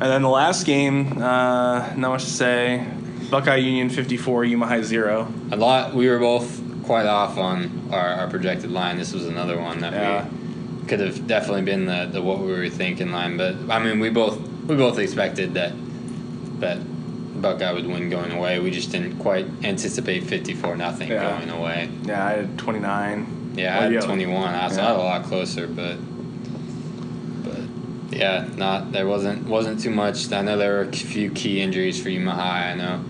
and 0.00 0.10
then 0.10 0.22
the 0.22 0.28
last 0.28 0.64
game, 0.66 1.20
uh, 1.22 1.94
not 1.96 2.10
much 2.10 2.24
to 2.24 2.30
say. 2.30 2.86
Buckeye 3.30 3.56
Union 3.56 3.90
54, 3.90 4.44
Yuma 4.46 4.66
High 4.66 4.82
0. 4.82 5.32
a 5.52 5.56
lot. 5.56 5.94
We 5.94 6.08
were 6.08 6.18
both 6.18 6.60
quite 6.84 7.06
off 7.06 7.38
on 7.38 7.88
our, 7.92 8.08
our 8.14 8.28
projected 8.28 8.70
line. 8.70 8.96
This 8.98 9.12
was 9.12 9.26
another 9.26 9.60
one 9.60 9.80
that 9.80 9.92
Yeah. 9.92 10.26
we 10.80 10.88
could 10.88 11.00
have 11.00 11.26
definitely 11.28 11.62
been 11.62 11.86
the, 11.86 12.08
the 12.10 12.20
what 12.22 12.40
we 12.40 12.46
were 12.52 12.68
thinking 12.68 13.12
line. 13.12 13.36
But 13.36 13.54
I 13.70 13.78
mean, 13.78 14.00
we 14.00 14.10
both 14.10 14.38
we 14.66 14.74
both 14.76 14.98
expected 14.98 15.54
that 15.54 15.72
that 16.60 16.78
Buckeye 17.40 17.72
would 17.72 17.86
win 17.86 18.10
going 18.10 18.32
away. 18.32 18.58
We 18.58 18.70
just 18.70 18.92
didn't 18.92 19.18
quite 19.18 19.46
anticipate 19.62 20.24
fifty 20.24 20.54
four 20.54 20.76
nothing 20.76 21.08
Yeah. 21.08 21.38
going 21.38 21.50
away. 21.50 21.88
Yeah, 22.04 22.24
I 22.26 22.30
had 22.32 22.58
29. 22.58 23.52
Yeah, 23.56 23.78
I 23.78 23.82
had 23.84 23.92
you- 23.92 24.00
twenty 24.00 24.26
one. 24.26 24.54
I 24.54 24.68
was 24.68 24.76
Yeah. 24.76 24.92
A 24.92 24.96
lot 24.96 25.24
closer, 25.24 25.66
but 25.66 25.96
but 27.44 27.60
yeah, 28.16 28.46
not 28.56 28.92
there 28.92 29.06
wasn't 29.06 29.46
wasn't 29.48 29.80
too 29.80 29.90
much. 29.90 30.30
I 30.32 30.42
know 30.42 30.56
there 30.56 30.72
were 30.74 30.82
a 30.82 30.92
few 30.92 31.30
key 31.30 31.60
injuries 31.60 32.00
for 32.00 32.08
Yuma 32.10 32.32
High. 32.32 32.70
I 32.70 32.74
know 32.74 33.00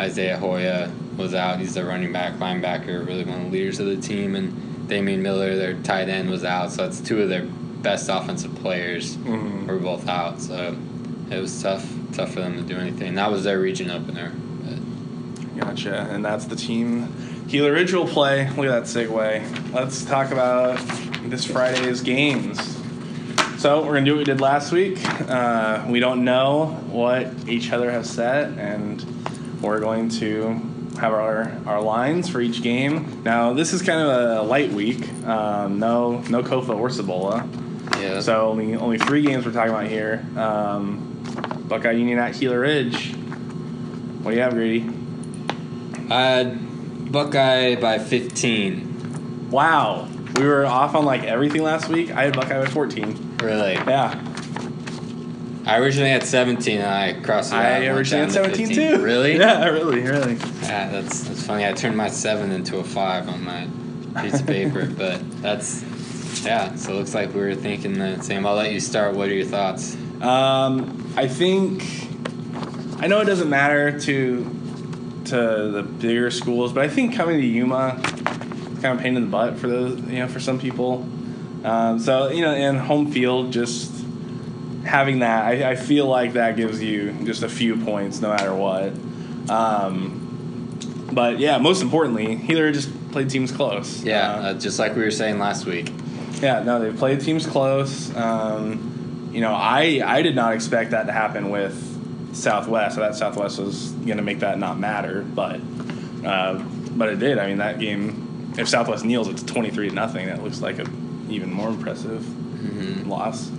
Isaiah 0.00 0.36
Hoya 0.38 0.90
was 1.16 1.34
out. 1.34 1.58
He's 1.58 1.74
the 1.74 1.84
running 1.84 2.12
back, 2.12 2.34
linebacker, 2.38 3.06
really 3.06 3.24
one 3.24 3.38
of 3.40 3.44
the 3.46 3.50
leaders 3.50 3.78
of 3.80 3.86
the 3.86 3.96
team, 3.96 4.34
and 4.36 4.88
Damian 4.88 5.22
Miller, 5.22 5.56
their 5.56 5.74
tight 5.74 6.08
end, 6.08 6.30
was 6.30 6.44
out. 6.44 6.72
So 6.72 6.82
that's 6.82 7.00
two 7.00 7.20
of 7.20 7.28
their 7.28 7.42
best 7.82 8.08
offensive 8.08 8.54
players 8.56 9.16
Mhm. 9.18 9.66
were 9.66 9.78
both 9.78 10.08
out. 10.08 10.40
So 10.40 10.74
it 11.30 11.38
was 11.40 11.62
tough 11.62 11.86
tough 12.12 12.32
for 12.32 12.40
them 12.40 12.56
to 12.56 12.62
do 12.62 12.78
anything. 12.78 13.14
That 13.14 13.30
was 13.30 13.44
their 13.44 13.58
region 13.60 13.90
opener. 13.90 14.32
But 14.64 15.60
Gotcha. 15.60 16.08
And 16.10 16.24
that's 16.24 16.46
the 16.46 16.56
team 16.56 17.12
Gila 17.48 17.72
Ridge 17.72 17.92
will 17.92 18.06
play. 18.06 18.48
Look 18.50 18.66
at 18.66 18.70
that 18.70 18.82
segue. 18.84 19.72
Let's 19.72 20.04
talk 20.04 20.30
about 20.30 20.78
this 21.24 21.44
Friday's 21.44 22.00
games. 22.00 22.58
So 23.58 23.84
we're 23.84 23.94
gonna 23.94 24.04
do 24.06 24.12
what 24.12 24.18
we 24.18 24.24
did 24.24 24.40
last 24.40 24.72
week. 24.72 24.98
Uh, 25.28 25.84
we 25.88 26.00
don't 26.00 26.24
know 26.24 26.66
what 26.90 27.26
each 27.48 27.72
other 27.72 27.90
have 27.90 28.06
set, 28.06 28.56
and 28.56 29.04
we're 29.60 29.80
going 29.80 30.08
to 30.20 30.60
have 30.98 31.12
our, 31.12 31.52
our 31.66 31.82
lines 31.82 32.28
for 32.28 32.40
each 32.40 32.62
game. 32.62 33.22
Now 33.24 33.52
this 33.52 33.72
is 33.72 33.82
kind 33.82 34.00
of 34.00 34.08
a 34.08 34.42
light 34.42 34.70
week. 34.70 35.12
Um, 35.24 35.78
no 35.78 36.20
no 36.30 36.42
Kofa 36.42 36.78
or 36.78 36.88
Cibola. 36.88 37.46
yeah, 37.98 38.20
So 38.20 38.48
only 38.48 38.76
only 38.76 38.98
three 38.98 39.22
games 39.22 39.44
we're 39.44 39.52
talking 39.52 39.72
about 39.72 39.88
here. 39.88 40.24
Um, 40.36 41.09
Buckeye 41.70 41.92
Union 41.92 42.18
at 42.18 42.38
Gila 42.38 42.58
Ridge. 42.58 43.14
What 44.22 44.32
do 44.32 44.36
you 44.36 44.42
have, 44.42 44.54
Grady? 44.54 44.90
I 46.10 46.20
had 46.22 47.12
Buckeye 47.12 47.76
by 47.76 48.00
fifteen. 48.00 49.48
Wow. 49.50 50.08
We 50.34 50.44
were 50.44 50.66
off 50.66 50.94
on 50.94 51.04
like 51.04 51.22
everything 51.22 51.62
last 51.62 51.88
week. 51.88 52.10
I 52.10 52.24
had 52.24 52.34
Buckeye 52.34 52.60
by 52.60 52.66
14. 52.66 53.38
Really. 53.42 53.74
Yeah. 53.74 54.20
I 55.66 55.78
originally 55.78 56.10
had 56.10 56.22
17 56.22 56.80
and 56.80 56.88
I 56.88 57.20
crossed 57.20 57.52
it 57.52 57.56
out. 57.56 57.64
I 57.64 57.86
originally 57.88 58.26
had 58.26 58.34
down 58.34 58.50
to 58.50 58.56
17 58.56 58.66
15. 58.68 58.96
too. 58.98 59.04
Really? 59.04 59.36
Yeah, 59.38 59.64
really, 59.66 60.00
really. 60.02 60.34
Yeah, 60.62 60.88
that's 60.90 61.22
that's 61.22 61.44
funny. 61.44 61.66
I 61.66 61.72
turned 61.72 61.96
my 61.96 62.08
seven 62.08 62.52
into 62.52 62.78
a 62.78 62.84
five 62.84 63.28
on 63.28 63.44
my 63.44 63.68
piece 64.22 64.40
of 64.40 64.46
paper, 64.46 64.86
but 64.96 65.20
that's 65.42 65.82
yeah. 66.44 66.74
So 66.76 66.92
it 66.92 66.96
looks 66.96 67.14
like 67.14 67.34
we 67.34 67.40
were 67.40 67.54
thinking 67.54 67.98
the 67.98 68.20
same. 68.22 68.46
I'll 68.46 68.56
let 68.56 68.72
you 68.72 68.80
start. 68.80 69.14
What 69.14 69.28
are 69.28 69.34
your 69.34 69.46
thoughts? 69.46 69.96
Um, 70.20 71.12
I 71.16 71.26
think 71.28 71.82
I 73.02 73.06
know 73.06 73.20
it 73.20 73.24
doesn't 73.26 73.48
matter 73.50 73.98
to 74.00 74.56
to 75.26 75.36
the 75.70 75.82
bigger 75.82 76.30
schools, 76.30 76.72
but 76.72 76.84
I 76.84 76.88
think 76.88 77.14
coming 77.14 77.40
to 77.40 77.46
Yuma 77.46 78.00
is 78.04 78.82
kind 78.82 78.86
of 78.86 78.98
a 78.98 79.02
pain 79.02 79.16
in 79.16 79.22
the 79.24 79.30
butt 79.30 79.58
for 79.58 79.68
those 79.68 79.98
you 80.02 80.18
know 80.18 80.28
for 80.28 80.40
some 80.40 80.58
people. 80.58 81.06
Um, 81.64 81.98
so 81.98 82.28
you 82.30 82.42
know, 82.42 82.52
and 82.52 82.78
home 82.78 83.10
field 83.12 83.52
just 83.52 83.92
having 84.84 85.18
that, 85.20 85.44
I, 85.44 85.70
I 85.72 85.76
feel 85.76 86.06
like 86.06 86.32
that 86.34 86.56
gives 86.56 86.82
you 86.82 87.12
just 87.24 87.42
a 87.42 87.48
few 87.48 87.76
points 87.76 88.20
no 88.20 88.30
matter 88.30 88.54
what. 88.54 88.92
Um, 89.50 90.78
but 91.12 91.38
yeah, 91.38 91.58
most 91.58 91.82
importantly, 91.82 92.36
Gila 92.36 92.72
just 92.72 92.90
played 93.12 93.28
teams 93.30 93.52
close. 93.52 94.02
Yeah, 94.02 94.30
Uh, 94.32 94.40
uh, 94.42 94.54
just 94.54 94.78
like 94.78 94.94
we 94.96 95.02
were 95.02 95.10
saying 95.10 95.38
last 95.38 95.66
week. 95.66 95.90
yeah, 96.40 96.62
no, 96.62 96.78
they 96.80 96.96
played 96.96 97.20
teams 97.20 97.46
close. 97.46 98.14
Um, 98.16 98.89
you 99.30 99.40
know, 99.40 99.52
I 99.54 100.02
I 100.04 100.22
did 100.22 100.34
not 100.34 100.54
expect 100.54 100.90
that 100.90 101.06
to 101.06 101.12
happen 101.12 101.50
with 101.50 102.34
Southwest. 102.34 102.98
I 102.98 103.06
thought 103.06 103.16
Southwest 103.16 103.58
was 103.58 103.90
going 103.90 104.16
to 104.16 104.22
make 104.22 104.40
that 104.40 104.58
not 104.58 104.78
matter, 104.78 105.22
but 105.22 105.60
uh, 106.24 106.54
but 106.92 107.08
it 107.08 107.18
did. 107.18 107.38
I 107.38 107.46
mean, 107.46 107.58
that 107.58 107.78
game, 107.78 108.52
if 108.58 108.68
Southwest 108.68 109.04
kneels, 109.04 109.28
it's 109.28 109.42
twenty 109.42 109.70
three 109.70 109.88
to 109.88 109.94
nothing. 109.94 110.26
That 110.26 110.42
looks 110.42 110.60
like 110.60 110.78
a 110.78 110.86
even 111.28 111.52
more 111.52 111.68
impressive 111.68 112.26
loss. 113.06 113.50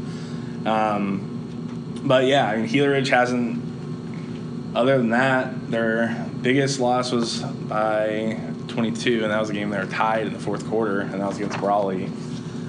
Um, 0.65 2.01
but 2.03 2.25
yeah, 2.25 2.47
I 2.47 2.57
mean, 2.57 2.67
Gila 2.67 2.89
Ridge 2.89 3.10
hasn't. 3.10 3.69
Other 4.73 4.97
than 4.97 5.10
that, 5.10 5.69
their 5.69 6.25
biggest 6.41 6.79
loss 6.79 7.12
was 7.12 7.41
by 7.41 8.39
22, 8.69 9.23
and 9.23 9.31
that 9.31 9.39
was 9.39 9.49
a 9.49 9.53
game 9.53 9.69
they 9.69 9.77
were 9.77 9.86
tied 9.86 10.27
in 10.27 10.34
the 10.34 10.39
fourth 10.39 10.65
quarter, 10.69 11.01
and 11.01 11.13
that 11.13 11.27
was 11.27 11.36
against 11.36 11.60
Brawley. 11.60 12.10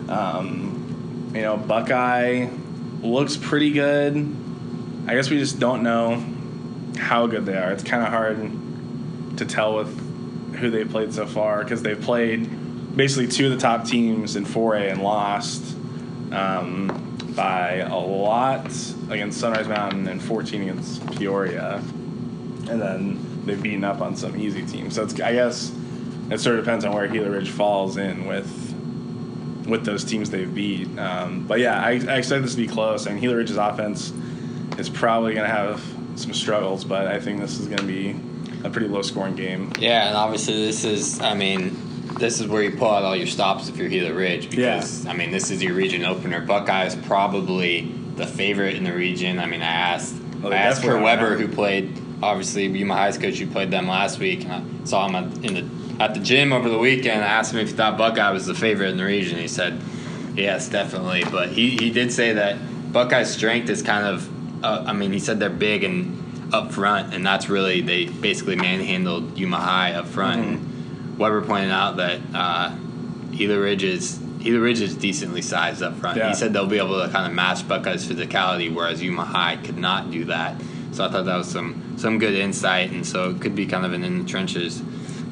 Um, 0.08 1.30
you 1.32 1.42
know, 1.42 1.56
Buckeye 1.56 2.48
looks 3.02 3.36
pretty 3.36 3.70
good. 3.70 4.16
I 5.06 5.14
guess 5.14 5.30
we 5.30 5.38
just 5.38 5.58
don't 5.58 5.82
know 5.82 6.24
how 6.96 7.26
good 7.26 7.44
they 7.46 7.56
are. 7.56 7.72
It's 7.72 7.82
kind 7.82 8.02
of 8.02 8.08
hard 8.08 9.38
to 9.38 9.44
tell 9.44 9.76
with 9.76 10.56
who 10.56 10.70
they 10.70 10.84
played 10.84 11.12
so 11.12 11.26
far 11.26 11.62
because 11.62 11.82
they've 11.82 12.00
played 12.00 12.96
basically 12.96 13.26
two 13.26 13.46
of 13.46 13.52
the 13.52 13.58
top 13.58 13.84
teams 13.86 14.36
in 14.36 14.44
4A 14.44 14.92
and 14.92 15.02
lost 15.02 15.76
um, 16.30 17.16
by 17.34 17.76
a 17.76 17.96
lot 17.96 18.66
against 19.10 19.40
Sunrise 19.40 19.68
Mountain 19.68 20.08
and 20.08 20.22
14 20.22 20.62
against 20.62 21.06
Peoria, 21.18 21.76
and 22.68 22.80
then 22.80 23.44
they've 23.44 23.62
beaten 23.62 23.84
up 23.84 24.00
on 24.00 24.14
some 24.16 24.38
easy 24.38 24.64
teams. 24.64 24.94
So 24.94 25.04
it's, 25.04 25.18
I 25.20 25.32
guess 25.32 25.72
it 26.30 26.38
sort 26.38 26.58
of 26.58 26.64
depends 26.64 26.84
on 26.84 26.94
where 26.94 27.08
Gila 27.08 27.30
Ridge 27.30 27.50
falls 27.50 27.96
in 27.96 28.26
with 28.26 28.71
with 29.66 29.84
those 29.84 30.04
teams 30.04 30.30
they've 30.30 30.52
beat. 30.52 30.98
Um, 30.98 31.46
but 31.46 31.60
yeah, 31.60 31.80
I, 31.80 31.90
I 32.08 32.16
expect 32.16 32.42
this 32.42 32.54
to 32.54 32.60
be 32.60 32.66
close. 32.66 33.06
I 33.06 33.10
mean, 33.10 33.20
Gila 33.20 33.36
Ridge's 33.36 33.56
offense 33.56 34.12
is 34.78 34.88
probably 34.88 35.34
going 35.34 35.46
to 35.48 35.54
have 35.54 35.82
some 36.16 36.32
struggles, 36.34 36.84
but 36.84 37.06
I 37.06 37.20
think 37.20 37.40
this 37.40 37.58
is 37.58 37.66
going 37.66 37.78
to 37.80 37.86
be 37.86 38.16
a 38.64 38.70
pretty 38.70 38.88
low 38.88 39.02
scoring 39.02 39.34
game. 39.34 39.72
Yeah, 39.78 40.08
and 40.08 40.16
obviously 40.16 40.54
this 40.54 40.84
is, 40.84 41.20
I 41.20 41.34
mean, 41.34 41.76
this 42.18 42.40
is 42.40 42.46
where 42.46 42.62
you 42.62 42.76
pull 42.76 42.90
out 42.90 43.02
all 43.02 43.16
your 43.16 43.26
stops 43.26 43.68
if 43.68 43.76
you're 43.76 43.88
Gila 43.88 44.12
Ridge 44.12 44.50
because, 44.50 45.06
I 45.06 45.14
mean, 45.14 45.30
this 45.30 45.50
is 45.50 45.62
your 45.62 45.74
region 45.74 46.04
opener. 46.04 46.40
Buckeye 46.40 46.86
is 46.86 46.94
probably 46.96 47.92
the 48.16 48.26
favorite 48.26 48.76
in 48.76 48.84
the 48.84 48.92
region. 48.92 49.38
I 49.38 49.46
mean, 49.46 49.62
I 49.62 49.66
asked, 49.66 50.14
Oh, 50.44 50.50
I 50.50 50.56
asked 50.56 50.82
for. 50.82 50.98
Weber, 50.98 51.36
who 51.36 51.46
played, 51.48 51.96
obviously, 52.22 52.66
Yuma 52.66 52.94
High's 52.94 53.16
coach, 53.16 53.38
who 53.38 53.46
played 53.46 53.70
them 53.70 53.86
last 53.86 54.18
week, 54.18 54.44
and 54.44 54.52
I 54.52 54.84
saw 54.84 55.08
him 55.08 55.14
in 55.44 55.54
the, 55.54 55.60
at 56.00 56.14
the 56.14 56.20
gym 56.20 56.52
over 56.52 56.68
the 56.68 56.78
weekend. 56.78 57.22
I 57.22 57.28
asked 57.28 57.52
him 57.52 57.60
if 57.60 57.68
he 57.68 57.74
thought 57.74 57.96
Buckeye 57.98 58.30
was 58.30 58.46
the 58.46 58.54
favorite 58.54 58.88
in 58.90 58.96
the 58.96 59.04
region. 59.04 59.38
He 59.38 59.48
said, 59.48 59.80
yes, 60.34 60.68
definitely. 60.68 61.24
But 61.30 61.50
he, 61.50 61.70
he 61.70 61.90
did 61.90 62.12
say 62.12 62.34
that 62.34 62.56
Buckeye's 62.92 63.30
strength 63.30 63.68
is 63.68 63.82
kind 63.82 64.06
of, 64.06 64.64
uh, 64.64 64.84
I 64.86 64.92
mean, 64.92 65.12
he 65.12 65.18
said 65.18 65.40
they're 65.40 65.50
big 65.50 65.84
and 65.84 66.54
up 66.54 66.72
front, 66.72 67.14
and 67.14 67.24
that's 67.26 67.48
really, 67.48 67.80
they 67.80 68.06
basically 68.06 68.56
manhandled 68.56 69.38
Yuma 69.38 69.56
High 69.56 69.94
up 69.94 70.06
front. 70.06 70.40
Mhm. 70.42 70.52
And 70.54 71.18
Weber 71.18 71.42
pointed 71.42 71.70
out 71.70 71.96
that 71.96 72.20
uh, 72.34 72.74
Gila 73.32 73.58
Ridge 73.58 73.84
is 73.84 74.18
Gila 74.40 74.58
Ridge 74.60 74.80
is 74.80 74.96
decently 74.96 75.40
sized 75.40 75.82
up 75.82 75.96
front. 75.96 76.16
Yeah. 76.18 76.28
He 76.28 76.34
said 76.34 76.52
they'll 76.52 76.66
be 76.66 76.78
able 76.78 77.00
to 77.00 77.08
kind 77.10 77.26
of 77.26 77.32
match 77.32 77.66
Buckeye's 77.68 78.06
physicality, 78.06 78.74
whereas 78.74 79.00
Yuma 79.00 79.24
High 79.24 79.56
could 79.56 79.78
not 79.78 80.10
do 80.10 80.24
that. 80.26 80.60
So 80.90 81.04
I 81.04 81.10
thought 81.10 81.26
that 81.26 81.36
was 81.36 81.48
some 81.48 81.94
some 81.96 82.18
good 82.18 82.34
insight, 82.34 82.90
and 82.90 83.06
so 83.06 83.30
it 83.30 83.40
could 83.40 83.54
be 83.54 83.66
kind 83.66 83.86
of 83.86 83.92
an 83.92 84.02
in 84.04 84.18
the 84.18 84.28
trenches 84.28 84.82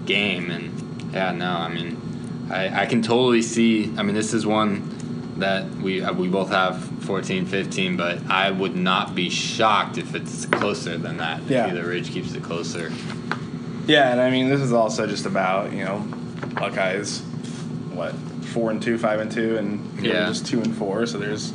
game. 0.07 0.51
And 0.51 1.13
yeah, 1.13 1.33
no, 1.33 1.51
I 1.51 1.69
mean, 1.69 2.49
I, 2.51 2.83
I 2.83 2.87
can 2.87 3.03
totally 3.03 3.43
see. 3.43 3.93
I 3.97 4.03
mean, 4.03 4.15
this 4.15 4.33
is 4.35 4.47
one 4.47 5.35
that 5.39 5.71
we 5.77 6.03
uh, 6.03 6.13
we 6.13 6.29
both 6.29 6.51
have 6.51 6.83
14, 7.05 7.47
15, 7.47 7.97
but 7.97 8.19
I 8.31 8.51
would 8.51 8.77
not 8.77 9.15
be 9.15 9.31
shocked 9.31 9.99
if 9.99 10.15
it's 10.15 10.47
closer 10.47 10.99
than 10.99 11.17
that. 11.19 11.43
Yeah. 11.45 11.73
If 11.73 11.87
Ridge 11.87 12.11
keeps 12.11 12.35
it 12.35 12.43
closer. 12.43 12.93
Yeah, 13.87 14.11
and 14.13 14.21
I 14.21 14.31
mean, 14.31 14.49
this 14.49 14.61
is 14.61 14.73
also 14.73 15.07
just 15.07 15.27
about, 15.27 15.73
you 15.73 15.85
know, 15.85 15.99
Buckeyes, 16.55 17.21
what, 17.93 18.15
four 18.53 18.71
and 18.71 18.81
two, 18.81 18.99
five 18.99 19.19
and 19.19 19.33
two, 19.33 19.57
and 19.57 20.01
Yeah. 20.01 20.27
just 20.27 20.47
two 20.47 20.61
and 20.61 20.77
four. 20.77 21.07
So 21.07 21.19
there's, 21.19 21.53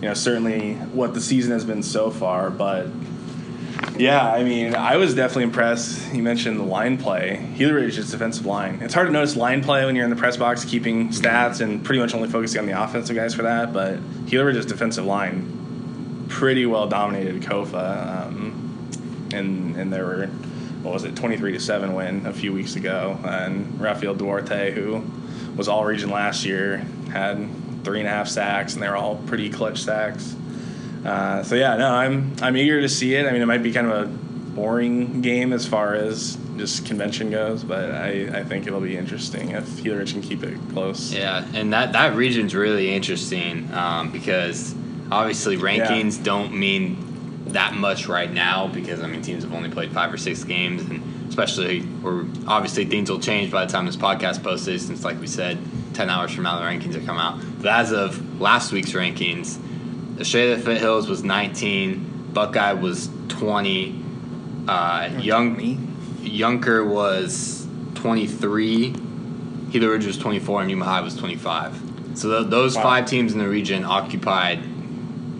you 0.00 0.02
know, 0.08 0.14
certainly 0.14 0.74
what 0.92 1.14
the 1.14 1.20
season 1.20 1.52
has 1.52 1.64
been 1.64 1.82
so 1.82 2.10
far, 2.10 2.50
but. 2.50 2.86
Yeah, 3.96 4.28
I 4.28 4.42
mean, 4.42 4.74
I 4.74 4.96
was 4.96 5.14
definitely 5.14 5.44
impressed. 5.44 6.12
You 6.12 6.22
mentioned 6.22 6.58
the 6.58 6.64
line 6.64 6.98
play. 6.98 7.46
Gila 7.56 7.74
Ridge's 7.74 8.10
defensive 8.10 8.44
line. 8.44 8.80
It's 8.82 8.92
hard 8.94 9.06
to 9.06 9.12
notice 9.12 9.36
line 9.36 9.62
play 9.62 9.84
when 9.84 9.94
you're 9.94 10.04
in 10.04 10.10
the 10.10 10.16
press 10.16 10.36
box, 10.36 10.64
keeping 10.64 11.10
stats 11.10 11.60
and 11.60 11.84
pretty 11.84 12.00
much 12.00 12.14
only 12.14 12.28
focusing 12.28 12.60
on 12.60 12.66
the 12.66 12.82
offensive 12.82 13.14
guys 13.14 13.34
for 13.34 13.42
that. 13.42 13.72
But 13.72 13.98
Gila 14.26 14.46
Ridge's 14.46 14.66
defensive 14.66 15.04
line 15.04 16.26
pretty 16.28 16.66
well 16.66 16.88
dominated 16.88 17.42
Kofa, 17.42 18.26
um, 18.26 18.88
and 19.32 19.76
and 19.76 19.92
there 19.92 20.04
were 20.04 20.26
what 20.82 20.92
was 20.92 21.04
it, 21.04 21.14
twenty 21.16 21.36
three 21.36 21.52
to 21.52 21.60
seven 21.60 21.94
win 21.94 22.26
a 22.26 22.32
few 22.32 22.52
weeks 22.52 22.76
ago, 22.76 23.18
and 23.24 23.80
Rafael 23.80 24.14
Duarte, 24.14 24.72
who 24.72 25.04
was 25.56 25.68
all 25.68 25.84
region 25.84 26.10
last 26.10 26.44
year, 26.44 26.78
had 27.12 27.48
three 27.84 28.00
and 28.00 28.08
a 28.08 28.10
half 28.10 28.28
sacks, 28.28 28.74
and 28.74 28.82
they 28.82 28.88
were 28.88 28.96
all 28.96 29.16
pretty 29.26 29.50
clutch 29.50 29.82
sacks. 29.82 30.34
Uh, 31.04 31.42
so 31.42 31.54
yeah, 31.54 31.76
no, 31.76 31.90
I'm 31.90 32.34
I'm 32.40 32.56
eager 32.56 32.80
to 32.80 32.88
see 32.88 33.14
it. 33.14 33.26
I 33.26 33.32
mean, 33.32 33.42
it 33.42 33.46
might 33.46 33.62
be 33.62 33.72
kind 33.72 33.86
of 33.86 34.04
a 34.04 34.06
boring 34.54 35.20
game 35.20 35.52
as 35.52 35.66
far 35.66 35.94
as 35.94 36.38
just 36.56 36.86
convention 36.86 37.30
goes, 37.30 37.64
but 37.64 37.90
I, 37.90 38.28
I 38.32 38.44
think 38.44 38.66
it'll 38.66 38.80
be 38.80 38.96
interesting 38.96 39.50
if 39.50 39.84
Ridge 39.84 40.12
can 40.12 40.22
keep 40.22 40.42
it 40.42 40.58
close. 40.72 41.12
Yeah, 41.12 41.44
and 41.54 41.72
that 41.72 41.92
that 41.92 42.14
region's 42.14 42.54
really 42.54 42.94
interesting 42.94 43.72
um, 43.74 44.10
because 44.12 44.74
obviously 45.10 45.56
rankings 45.56 46.22
don't 46.22 46.54
mean 46.54 47.42
that 47.48 47.74
much 47.74 48.06
right 48.08 48.32
now 48.32 48.68
because 48.68 49.00
I 49.00 49.06
mean 49.06 49.22
teams 49.22 49.44
have 49.44 49.52
only 49.52 49.70
played 49.70 49.92
five 49.92 50.12
or 50.12 50.16
six 50.16 50.44
games, 50.44 50.82
and 50.82 51.28
especially 51.28 51.86
or 52.02 52.26
obviously 52.46 52.84
things 52.84 53.10
will 53.10 53.20
change 53.20 53.50
by 53.50 53.64
the 53.66 53.72
time 53.72 53.86
this 53.86 53.96
podcast 53.96 54.42
posted. 54.42 54.80
Since 54.80 55.04
like 55.04 55.20
we 55.20 55.26
said, 55.26 55.58
ten 55.92 56.08
hours 56.08 56.32
from 56.32 56.44
now 56.44 56.58
the 56.58 56.64
rankings 56.64 56.98
will 56.98 57.04
come 57.04 57.18
out. 57.18 57.40
But 57.58 57.66
as 57.68 57.92
of 57.92 58.40
last 58.40 58.72
week's 58.72 58.92
rankings, 58.92 59.58
Estrella 60.18 60.58
Foothills 60.58 61.08
was 61.08 61.24
19, 61.24 62.30
Buckeye 62.32 62.72
was 62.72 63.08
20, 63.28 64.02
uh, 64.68 65.10
Young 65.18 65.56
Youngker 66.22 66.86
was 66.88 67.66
23. 67.94 68.94
Gila 69.70 69.88
Ridge 69.90 70.06
was 70.06 70.16
24 70.18 70.62
and 70.62 70.70
Yuma 70.70 70.84
High 70.84 71.00
was 71.00 71.16
25. 71.16 71.80
So 72.14 72.40
th- 72.40 72.50
those 72.50 72.76
Wow. 72.76 72.82
five 72.82 73.06
teams 73.06 73.32
in 73.32 73.38
the 73.38 73.48
region 73.48 73.84
occupied 73.84 74.60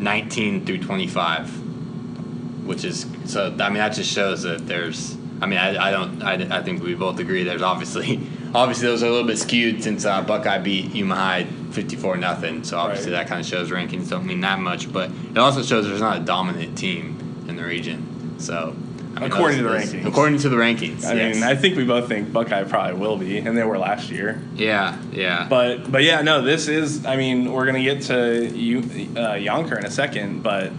19 0.01 0.67
through 0.67 0.79
25, 0.79 2.67
which 2.67 2.85
is 2.85 3.07
so. 3.27 3.55
I 3.61 3.69
mean, 3.69 3.79
that 3.79 3.91
just 3.95 4.11
shows 4.13 4.43
that 4.43 4.67
there's. 4.67 5.17
I 5.41 5.47
mean, 5.47 5.59
I, 5.59 5.89
I 5.89 5.91
don't. 5.91 6.23
I, 6.23 6.59
I 6.59 6.63
think 6.63 6.83
we 6.83 6.95
both 6.95 7.19
agree. 7.21 7.45
There's 7.45 7.63
obviously, 7.63 8.17
obviously 8.55 8.87
those 8.87 9.03
are 9.03 9.07
a 9.07 9.11
little 9.11 9.27
bit 9.27 9.39
skewed 9.39 9.83
since 9.83 10.05
uh, 10.05 10.23
Buckeye 10.23 10.59
beat 10.59 10.95
Yuma 10.95 11.15
High 11.15 11.45
54 11.73 12.17
nothing. 12.17 12.65
So 12.65 12.79
obviously 12.79 13.13
Right. 13.13 13.19
that 13.21 13.29
kind 13.29 13.41
of 13.41 13.47
shows 13.47 13.71
rankings 13.71 14.09
don't 14.09 14.25
mean 14.27 14.41
that 14.43 14.61
much, 14.61 14.93
but 14.93 15.11
it 15.31 15.39
also 15.39 15.63
shows 15.63 15.87
there's 15.87 16.01
not 16.01 16.19
a 16.23 16.25
dominant 16.25 16.79
team 16.79 17.45
in 17.49 17.57
the 17.57 17.65
region. 17.65 18.37
So. 18.39 18.77
I 19.17 19.21
mean, 19.21 19.31
According 19.31 19.59
to 19.59 19.63
the 19.63 19.69
those- 19.71 19.93
rankings. 19.93 20.07
According 20.07 20.39
to 20.41 20.49
the 20.49 20.57
rankings. 20.57 21.05
I 21.05 21.13
yes. 21.15 21.35
mean, 21.37 21.45
I 21.45 21.55
think 21.55 21.77
we 21.77 21.85
both 21.85 22.09
think 22.09 22.33
Buckeye 22.33 22.65
probably 22.65 22.95
will 22.99 23.17
be, 23.17 23.39
and 23.39 23.57
they 23.57 23.63
were 23.63 23.79
last 23.79 24.11
year. 24.11 24.43
Yeah, 24.57 24.97
yeah. 25.13 25.47
But 25.49 25.89
but 25.93 26.03
yeah, 26.03 26.23
no, 26.23 26.43
this 26.43 26.67
is. 26.67 27.07
I 27.07 27.15
mean, 27.15 27.53
we're 27.53 27.65
gonna 27.65 27.81
get 27.85 28.03
to 28.03 28.45
you, 28.45 28.81
uh, 28.81 29.35
Youngker 29.35 29.79
in 29.79 29.85
a 29.87 29.91
second, 29.91 30.43
but 30.43 30.73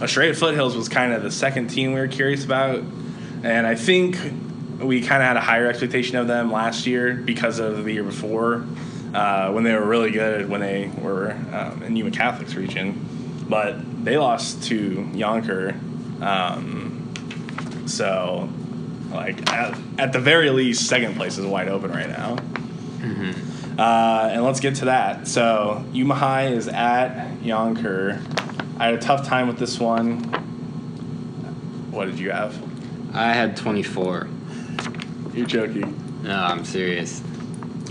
Estrella 0.00 0.34
Foothills 0.34 0.76
was 0.76 0.88
kind 0.88 1.12
of 1.12 1.24
the 1.24 1.32
second 1.32 1.66
team 1.66 1.92
we 1.92 1.98
were 1.98 2.06
curious 2.06 2.44
about, 2.44 2.80
and 3.42 3.66
I 3.66 3.74
think 3.74 4.16
we 4.80 5.00
kind 5.00 5.22
of 5.22 5.28
had 5.28 5.36
a 5.36 5.40
higher 5.40 5.68
expectation 5.68 6.16
of 6.16 6.26
them 6.26 6.50
last 6.50 6.86
year 6.86 7.14
because 7.14 7.58
of 7.58 7.84
the 7.84 7.92
year 7.92 8.04
before 8.04 8.64
uh, 9.14 9.50
when 9.52 9.64
they 9.64 9.74
were 9.74 9.84
really 9.84 10.10
good 10.10 10.48
when 10.48 10.60
they 10.60 10.90
were 11.00 11.32
um, 11.52 11.82
in 11.82 11.96
Yuma 11.96 12.10
Catholic's 12.10 12.54
region, 12.54 13.44
but 13.48 14.04
they 14.04 14.16
lost 14.18 14.64
to 14.64 15.08
Youngker. 15.12 15.72
Um, 16.22 17.12
so, 17.86 18.48
like 19.10 19.50
at, 19.50 19.76
at 19.98 20.12
the 20.12 20.20
very 20.20 20.50
least, 20.50 20.86
second 20.86 21.16
place 21.16 21.38
is 21.38 21.46
wide 21.46 21.68
open 21.68 21.90
right 21.90 22.08
now. 22.08 22.36
Uh, 23.78 24.28
and 24.32 24.44
let's 24.44 24.60
get 24.60 24.74
to 24.76 24.84
that. 24.86 25.26
So 25.26 25.84
Yuma 25.92 26.14
High 26.14 26.48
is 26.48 26.68
at 26.68 27.38
Youngker. 27.38 28.20
I 28.78 28.86
had 28.86 28.94
a 28.94 28.98
tough 28.98 29.26
time 29.26 29.48
with 29.48 29.58
this 29.58 29.80
one. 29.80 30.18
What 31.90 32.04
did 32.04 32.18
you 32.18 32.30
have? 32.30 32.62
I 33.14 33.32
had 33.32 33.56
24. 33.56 34.28
You're 35.32 35.46
joking. 35.46 36.22
No, 36.22 36.34
I'm 36.36 36.64
serious. 36.64 37.22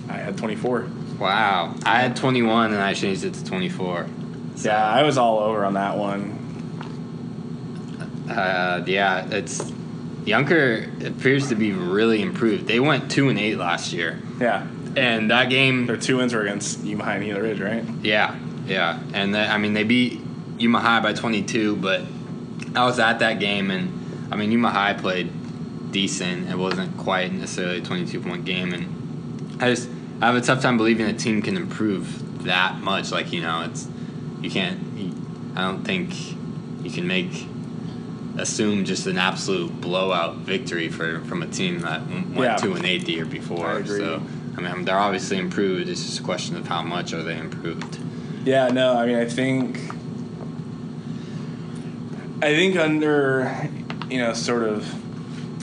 I 0.10 0.14
had 0.14 0.38
24. 0.38 0.88
Wow. 1.20 1.76
I 1.86 2.00
had 2.02 2.16
21 2.16 2.74
and 2.74 2.82
I 2.82 2.94
changed 2.94 3.24
it 3.24 3.34
to 3.36 3.46
24. 3.46 4.08
Yeah, 4.58 4.84
I 4.84 5.04
was 5.04 5.18
all 5.18 5.40
over 5.40 5.64
on 5.66 5.74
that 5.76 5.98
one. 5.98 6.36
Uh, 8.30 8.84
yeah, 8.86 9.26
it's 9.32 9.60
Youngker 10.26 11.06
appears 11.06 11.50
to 11.50 11.56
be 11.56 11.72
really 11.72 12.22
improved. 12.22 12.68
They 12.68 12.80
went 12.80 13.10
two 13.10 13.30
and 13.30 13.40
eight 13.40 13.58
last 13.58 13.92
year, 13.94 14.20
Yeah. 14.40 14.68
and 14.96 15.32
that 15.32 15.50
game, 15.50 15.88
Their 15.88 15.98
two 15.98 16.18
wins 16.18 16.34
were 16.34 16.42
against 16.42 16.84
Yuma 16.84 17.06
and 17.06 17.24
Gila 17.24 17.42
Ridge, 17.42 17.60
right? 17.60 17.84
yeah, 18.04 18.36
yeah, 18.68 19.00
and 19.14 19.34
the, 19.34 19.40
I 19.40 19.58
mean 19.58 19.74
they 19.74 19.84
beat 19.84 20.20
Yuma 20.60 20.80
High 20.80 21.00
by 21.00 21.14
22, 21.14 21.78
but 21.78 22.02
I 22.76 22.86
was 22.86 23.00
at 23.00 23.20
that 23.20 23.40
game, 23.40 23.72
and 23.72 24.28
I 24.32 24.36
mean 24.36 24.52
Yuma 24.52 24.70
High 24.70 24.94
played 24.94 25.32
decent. 25.92 26.50
It 26.50 26.58
wasn't 26.58 26.98
quite 26.98 27.32
necessarily 27.32 27.80
a 27.80 27.82
22 27.82 28.20
point 28.22 28.46
game, 28.46 28.74
and 28.74 29.62
I 29.62 29.70
just 29.70 29.90
I 30.22 30.28
have 30.28 30.36
a 30.36 30.42
tough 30.42 30.62
time 30.62 30.78
believing 30.78 31.06
a 31.08 31.14
team 31.14 31.42
can 31.42 31.56
improve 31.58 32.44
that 32.44 32.80
much. 32.80 33.12
Like 33.12 33.32
you 33.32 33.42
know, 33.42 33.64
it's 33.64 33.88
you 34.42 34.50
can't. 34.50 34.80
You, 34.98 35.14
I 35.56 35.62
don't 35.62 35.84
think 35.84 36.14
you 36.84 36.92
can 36.92 37.08
make 37.08 37.48
assume 38.38 38.86
just 38.86 39.06
an 39.08 39.18
absolute 39.18 39.82
blowout 39.82 40.38
victory 40.38 40.88
for 40.88 41.20
from 41.26 41.44
a 41.44 41.48
team 41.48 41.80
that 41.80 42.08
went 42.08 42.36
Yeah. 42.38 42.56
two 42.56 42.74
and 42.74 42.86
eight 42.86 43.06
the 43.06 43.14
year 43.14 43.26
before. 43.26 43.68
I 43.68 43.80
agree. 43.80 44.00
So 44.00 44.22
I 44.58 44.62
mean, 44.62 44.86
they're 44.86 44.98
obviously 44.98 45.38
improved. 45.38 45.90
It's 45.90 46.04
just 46.06 46.20
a 46.20 46.24
question 46.24 46.56
of 46.58 46.68
how 46.68 46.82
much 46.82 47.14
are 47.14 47.24
they 47.24 47.38
improved. 47.38 47.98
Yeah, 48.46 48.68
no, 48.70 48.98
I 48.98 49.06
mean, 49.06 49.16
I 49.18 49.26
think, 49.26 49.78
I 52.42 52.56
think 52.56 52.76
under, 52.78 53.70
you 54.10 54.18
know, 54.20 54.34
sort 54.34 54.64
of 54.64 54.86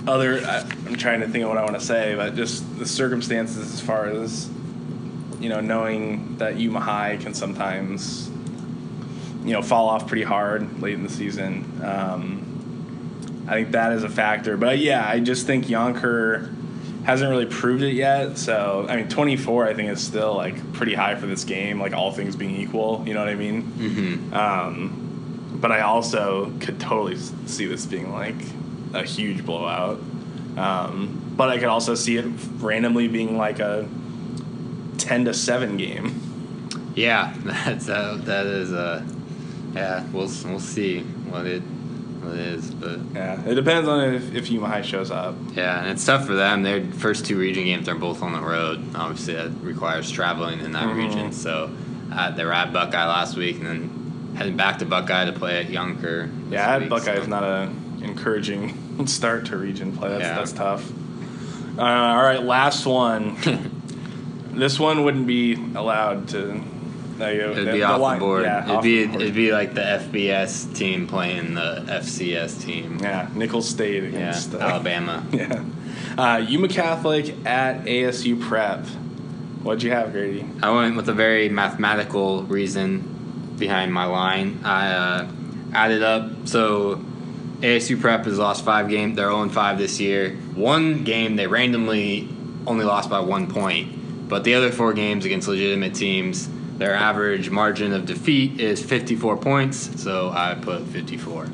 other. 0.06 0.40
I, 0.44 0.60
I'm 0.86 0.96
trying 0.96 1.20
to 1.20 1.28
think 1.28 1.44
of 1.44 1.48
what 1.48 1.58
I 1.58 1.62
want 1.62 1.78
to 1.78 1.84
say, 1.84 2.14
but 2.14 2.34
just 2.34 2.78
the 2.78 2.86
circumstances 2.86 3.72
as 3.72 3.80
far 3.80 4.06
as, 4.06 4.48
you 5.40 5.48
know, 5.48 5.60
knowing 5.60 6.36
that 6.38 6.58
Yuma 6.58 6.80
High 6.80 7.16
can 7.18 7.34
sometimes, 7.34 8.30
you 9.44 9.52
know, 9.52 9.62
fall 9.62 9.88
off 9.88 10.06
pretty 10.06 10.24
hard 10.24 10.80
late 10.80 10.94
in 10.94 11.02
the 11.02 11.10
season. 11.10 11.80
Um, 11.84 13.44
I 13.48 13.54
think 13.54 13.72
that 13.72 13.92
is 13.92 14.02
a 14.02 14.08
factor, 14.08 14.56
but 14.56 14.78
yeah, 14.78 15.06
I 15.08 15.20
just 15.20 15.46
think 15.46 15.66
Youngker 15.66 16.52
hasn't 17.04 17.30
really 17.30 17.46
proved 17.46 17.84
it 17.84 17.92
yet. 17.92 18.36
So 18.36 18.84
I 18.88 18.96
mean, 18.96 19.08
24 19.08 19.68
I 19.68 19.74
think 19.74 19.90
is 19.90 20.02
still 20.02 20.34
like 20.34 20.72
pretty 20.72 20.94
high 20.94 21.14
for 21.14 21.26
this 21.26 21.44
game, 21.44 21.80
like 21.80 21.92
all 21.92 22.10
things 22.10 22.34
being 22.34 22.56
equal. 22.56 23.04
You 23.06 23.14
know 23.14 23.20
what 23.20 23.28
I 23.28 23.36
mean? 23.36 23.62
Mm-hmm. 23.62 24.34
Um, 24.34 25.58
but 25.60 25.70
I 25.70 25.82
also 25.82 26.52
could 26.60 26.80
totally 26.80 27.16
see 27.46 27.66
this 27.66 27.86
being 27.86 28.12
like 28.12 28.34
a 28.92 29.02
huge 29.04 29.44
blowout. 29.44 30.00
Um, 30.56 31.34
but 31.36 31.48
I 31.50 31.58
could 31.58 31.68
also 31.68 31.94
see 31.94 32.16
it 32.16 32.24
randomly 32.58 33.08
being 33.08 33.36
like 33.36 33.58
a 33.60 33.88
10 34.98 35.26
to 35.26 35.34
7 35.34 35.76
game. 35.76 36.20
Yeah, 36.94 37.34
that's 37.44 37.88
uh, 37.90 38.18
that 38.24 38.46
is 38.46 38.72
uh, 38.72 39.04
yeah. 39.74 40.02
We'll 40.12 40.30
we'll 40.46 40.60
see 40.60 41.02
what 41.02 41.44
it 41.44 41.60
what 41.60 42.34
it 42.34 42.40
is, 42.40 42.70
but 42.70 42.98
Yeah, 43.14 43.38
it 43.44 43.54
depends 43.54 43.86
on 43.86 44.14
if, 44.14 44.34
if 44.34 44.50
Yuma 44.50 44.82
shows 44.82 45.10
up. 45.10 45.34
yeah, 45.54 45.80
and 45.82 45.90
it's 45.90 46.04
tough 46.06 46.26
for 46.26 46.32
them. 46.32 46.62
Their 46.62 46.82
first 46.92 47.26
two 47.26 47.38
region 47.38 47.64
games 47.64 47.86
are 47.90 47.94
both 47.94 48.22
on 48.22 48.32
the 48.32 48.40
road. 48.40 48.82
Obviously, 48.96 49.34
that 49.34 49.50
requires 49.60 50.10
traveling 50.10 50.60
in 50.60 50.72
that 50.72 50.84
Mhm. 50.84 50.96
region. 50.96 51.32
So 51.32 51.70
uh, 52.10 52.30
they 52.30 52.44
were 52.46 52.54
at 52.54 52.72
Buckeye 52.72 53.04
last 53.06 53.36
week, 53.36 53.56
and 53.58 53.66
then 53.66 54.32
heading 54.36 54.56
back 54.56 54.78
to 54.78 54.86
Buckeye 54.86 55.26
to 55.26 55.32
play 55.32 55.60
at 55.60 55.66
Youngker. 55.66 56.30
Yeah, 56.50 56.78
week, 56.78 56.88
Buckeye 56.88 57.16
is 57.16 57.24
so. 57.24 57.30
not 57.30 57.42
a 57.44 57.70
encouraging 58.08 59.06
start 59.06 59.46
to 59.46 59.56
region 59.56 59.96
play. 59.96 60.08
That's, 60.10 60.22
Yeah. 60.22 60.34
that's 60.36 60.52
tough. 60.52 60.90
Uh, 61.78 61.82
all 61.82 62.22
right, 62.22 62.42
last 62.42 62.86
one. 62.86 63.36
this 64.52 64.78
one 64.80 65.04
wouldn't 65.04 65.26
be 65.26 65.54
allowed 65.74 66.28
to. 66.30 66.62
Like, 67.18 67.34
It'd 67.36 67.72
be 67.72 67.82
off 67.82 68.00
line- 68.00 68.18
the 68.18 68.24
board. 68.24 68.42
Yeah, 68.44 68.68
it'd 68.70 68.82
be 68.82 69.02
it'd 69.04 69.34
be 69.34 69.50
like 69.52 69.72
the 69.74 69.80
FBS 69.80 70.74
team 70.76 71.06
playing 71.06 71.54
the 71.54 71.82
FCS 71.88 72.62
team. 72.62 72.98
yeah, 73.02 73.28
Nicholls 73.34 73.66
State 73.68 74.02
Yeah, 74.02 74.08
against 74.10 74.54
uh, 74.54 74.58
Alabama. 74.58 75.24
Yeah, 75.32 75.64
uh, 76.18 76.36
Yuma 76.38 76.68
Catholic 76.68 77.34
at 77.46 77.84
ASU 77.86 78.38
Prep. 78.40 78.84
What'd 79.62 79.82
you 79.82 79.90
have, 79.92 80.12
Grady? 80.12 80.46
I 80.62 80.70
went 80.70 80.94
with 80.96 81.08
a 81.08 81.14
very 81.14 81.48
mathematical 81.48 82.42
reason 82.44 83.54
behind 83.58 83.92
my 83.94 84.04
line. 84.04 84.60
I 84.62 84.92
uh, 84.92 85.28
added 85.72 86.02
up. 86.02 86.46
So 86.48 87.02
ASU 87.60 88.00
Prep 88.00 88.24
has 88.26 88.38
lost 88.38 88.64
five 88.64 88.88
games. 88.88 89.16
They're 89.16 89.30
0 89.30 89.48
5 89.48 89.78
this 89.78 89.98
year. 90.00 90.36
One 90.54 91.04
game 91.04 91.36
they 91.36 91.46
randomly 91.46 92.28
only 92.66 92.84
lost 92.84 93.08
by 93.08 93.20
one 93.20 93.46
point, 93.46 94.28
but 94.28 94.44
the 94.44 94.54
other 94.54 94.70
four 94.70 94.92
games 94.92 95.24
against 95.24 95.48
legitimate 95.48 95.94
teams, 95.94 96.48
their 96.78 96.94
average 96.94 97.48
margin 97.48 97.92
of 97.92 98.04
defeat 98.06 98.60
is 98.60 98.84
54 98.84 99.36
points. 99.38 100.02
So 100.02 100.30
I 100.30 100.54
put 100.60 100.82
54. 100.82 101.46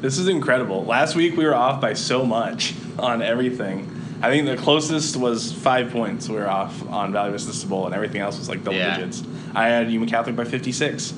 This 0.00 0.18
is 0.18 0.28
incredible. 0.28 0.84
Last 0.84 1.14
week 1.16 1.36
we 1.36 1.44
were 1.44 1.54
off 1.54 1.80
by 1.80 1.94
so 1.94 2.24
much 2.26 2.74
on 2.98 3.22
everything. 3.22 3.94
I 4.20 4.30
think 4.30 4.46
the 4.46 4.56
closest 4.56 5.16
was 5.16 5.52
five 5.52 5.90
points. 5.90 6.28
We 6.28 6.36
were 6.36 6.48
off 6.48 6.86
on 6.88 7.12
Valley 7.12 7.30
Vista 7.32 7.52
Cibola, 7.52 7.86
and 7.86 7.94
everything 7.94 8.20
else 8.20 8.38
was 8.38 8.48
like 8.48 8.64
double 8.64 8.76
Yeah. 8.78 8.96
digits. 8.96 9.22
I 9.54 9.68
had 9.68 9.90
Yuma 9.90 10.06
Catholic 10.06 10.34
by 10.36 10.44
56, 10.44 11.14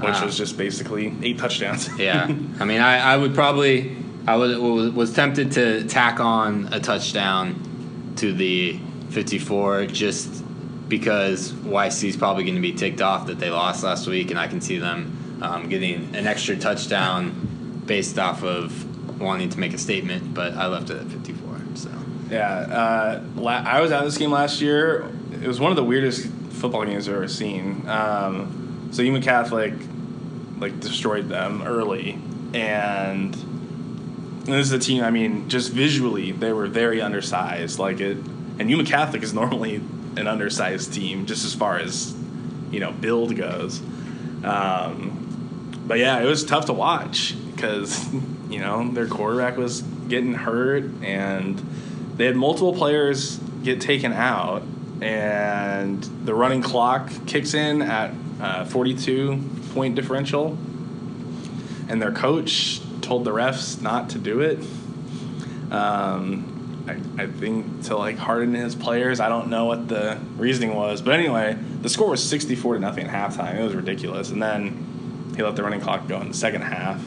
which 0.00 0.12
Wow. 0.14 0.24
was 0.26 0.36
just 0.36 0.56
basically 0.56 1.14
eight 1.22 1.38
touchdowns. 1.38 1.88
Yeah, 1.98 2.24
I 2.60 2.64
mean, 2.64 2.80
I, 2.80 2.98
I 2.98 3.16
would 3.16 3.34
probably, 3.34 3.96
I 4.26 4.36
would 4.36 4.58
was, 4.58 4.90
was 4.92 5.12
tempted 5.12 5.52
to 5.52 5.84
tack 5.84 6.20
on 6.20 6.68
a 6.72 6.80
touchdown 6.80 8.12
to 8.16 8.32
the 8.32 8.78
54 9.10 9.86
just 9.86 10.44
because 10.88 11.52
YC 11.52 12.08
is 12.08 12.16
probably 12.16 12.44
going 12.44 12.54
to 12.54 12.60
be 12.62 12.72
ticked 12.72 13.00
off 13.02 13.26
that 13.26 13.38
they 13.38 13.50
lost 13.50 13.84
last 13.84 14.06
week, 14.06 14.30
and 14.30 14.38
I 14.38 14.46
can 14.48 14.60
see 14.60 14.78
them 14.78 15.38
um, 15.42 15.68
getting 15.68 16.14
an 16.16 16.26
extra 16.26 16.56
touchdown 16.56 17.82
based 17.86 18.18
off 18.18 18.42
of 18.42 19.20
wanting 19.20 19.48
to 19.50 19.58
make 19.60 19.74
a 19.74 19.78
statement. 19.78 20.32
But 20.34 20.54
I 20.54 20.66
left 20.66 20.90
it 20.90 20.96
at 20.98 21.06
54. 21.08 21.60
So 21.74 21.90
Yeah, 22.30 22.46
uh, 22.48 23.22
la- 23.36 23.62
I 23.66 23.80
was 23.80 23.92
at 23.92 24.04
this 24.04 24.16
game 24.16 24.30
last 24.30 24.60
year. 24.60 25.10
It 25.32 25.46
was 25.46 25.60
one 25.60 25.70
of 25.70 25.76
the 25.76 25.84
weirdest 25.84 26.26
football 26.50 26.84
games 26.84 27.08
I've 27.08 27.14
ever 27.14 27.28
seen. 27.28 27.86
Um, 27.88 28.57
so 28.90 29.02
Yuma 29.02 29.20
Catholic 29.20 29.74
like 30.58 30.80
destroyed 30.80 31.28
them 31.28 31.62
early, 31.62 32.18
and 32.54 33.34
this 34.44 34.66
is 34.66 34.72
a 34.72 34.78
team. 34.78 35.04
I 35.04 35.10
mean, 35.10 35.48
just 35.48 35.72
visually, 35.72 36.32
they 36.32 36.52
were 36.52 36.66
very 36.66 37.00
undersized. 37.00 37.78
Like 37.78 38.00
it, 38.00 38.16
and 38.58 38.70
Yuma 38.70 38.84
Catholic 38.84 39.22
is 39.22 39.34
normally 39.42 39.76
an 40.16 40.26
undersized 40.26 40.92
team, 40.92 41.26
just 41.26 41.44
as 41.44 41.54
far 41.54 41.78
as 41.78 42.14
you 42.70 42.80
know 42.80 42.92
build 42.92 43.36
goes. 43.36 43.80
Um, 44.44 45.14
but 45.86 45.98
yeah, 45.98 46.20
it 46.20 46.26
was 46.26 46.44
tough 46.44 46.66
to 46.66 46.72
watch 46.72 47.34
because 47.54 48.12
you 48.50 48.60
know 48.60 48.88
their 48.90 49.06
quarterback 49.06 49.56
was 49.56 49.82
getting 50.08 50.34
hurt, 50.34 50.84
and 51.02 51.58
they 52.16 52.26
had 52.26 52.36
multiple 52.36 52.74
players 52.74 53.38
get 53.62 53.80
taken 53.80 54.12
out, 54.12 54.62
and 55.00 56.02
the 56.24 56.34
running 56.34 56.62
clock 56.62 57.10
kicks 57.26 57.54
in 57.54 57.82
at 57.82 58.12
uh, 58.40 58.64
42 58.64 59.42
point 59.72 59.94
differential, 59.94 60.56
and 61.88 62.00
their 62.00 62.12
coach 62.12 62.80
told 63.00 63.24
the 63.24 63.32
refs 63.32 63.80
not 63.80 64.10
to 64.10 64.18
do 64.18 64.40
it. 64.40 64.58
Um, 65.72 66.54
I, 66.88 67.22
I 67.22 67.26
think 67.26 67.84
to 67.84 67.96
like 67.96 68.16
harden 68.16 68.54
his 68.54 68.74
players. 68.74 69.20
I 69.20 69.28
don't 69.28 69.48
know 69.48 69.66
what 69.66 69.88
the 69.88 70.18
reasoning 70.36 70.74
was, 70.74 71.02
but 71.02 71.14
anyway, 71.14 71.56
the 71.82 71.88
score 71.88 72.08
was 72.08 72.26
64 72.26 72.74
to 72.74 72.80
nothing 72.80 73.06
at 73.06 73.32
halftime. 73.32 73.56
It 73.58 73.62
was 73.62 73.74
ridiculous, 73.74 74.30
and 74.30 74.42
then 74.42 75.32
he 75.36 75.42
let 75.42 75.56
the 75.56 75.62
running 75.62 75.80
clock 75.80 76.08
go 76.08 76.20
in 76.20 76.28
the 76.28 76.34
second 76.34 76.62
half, 76.62 77.02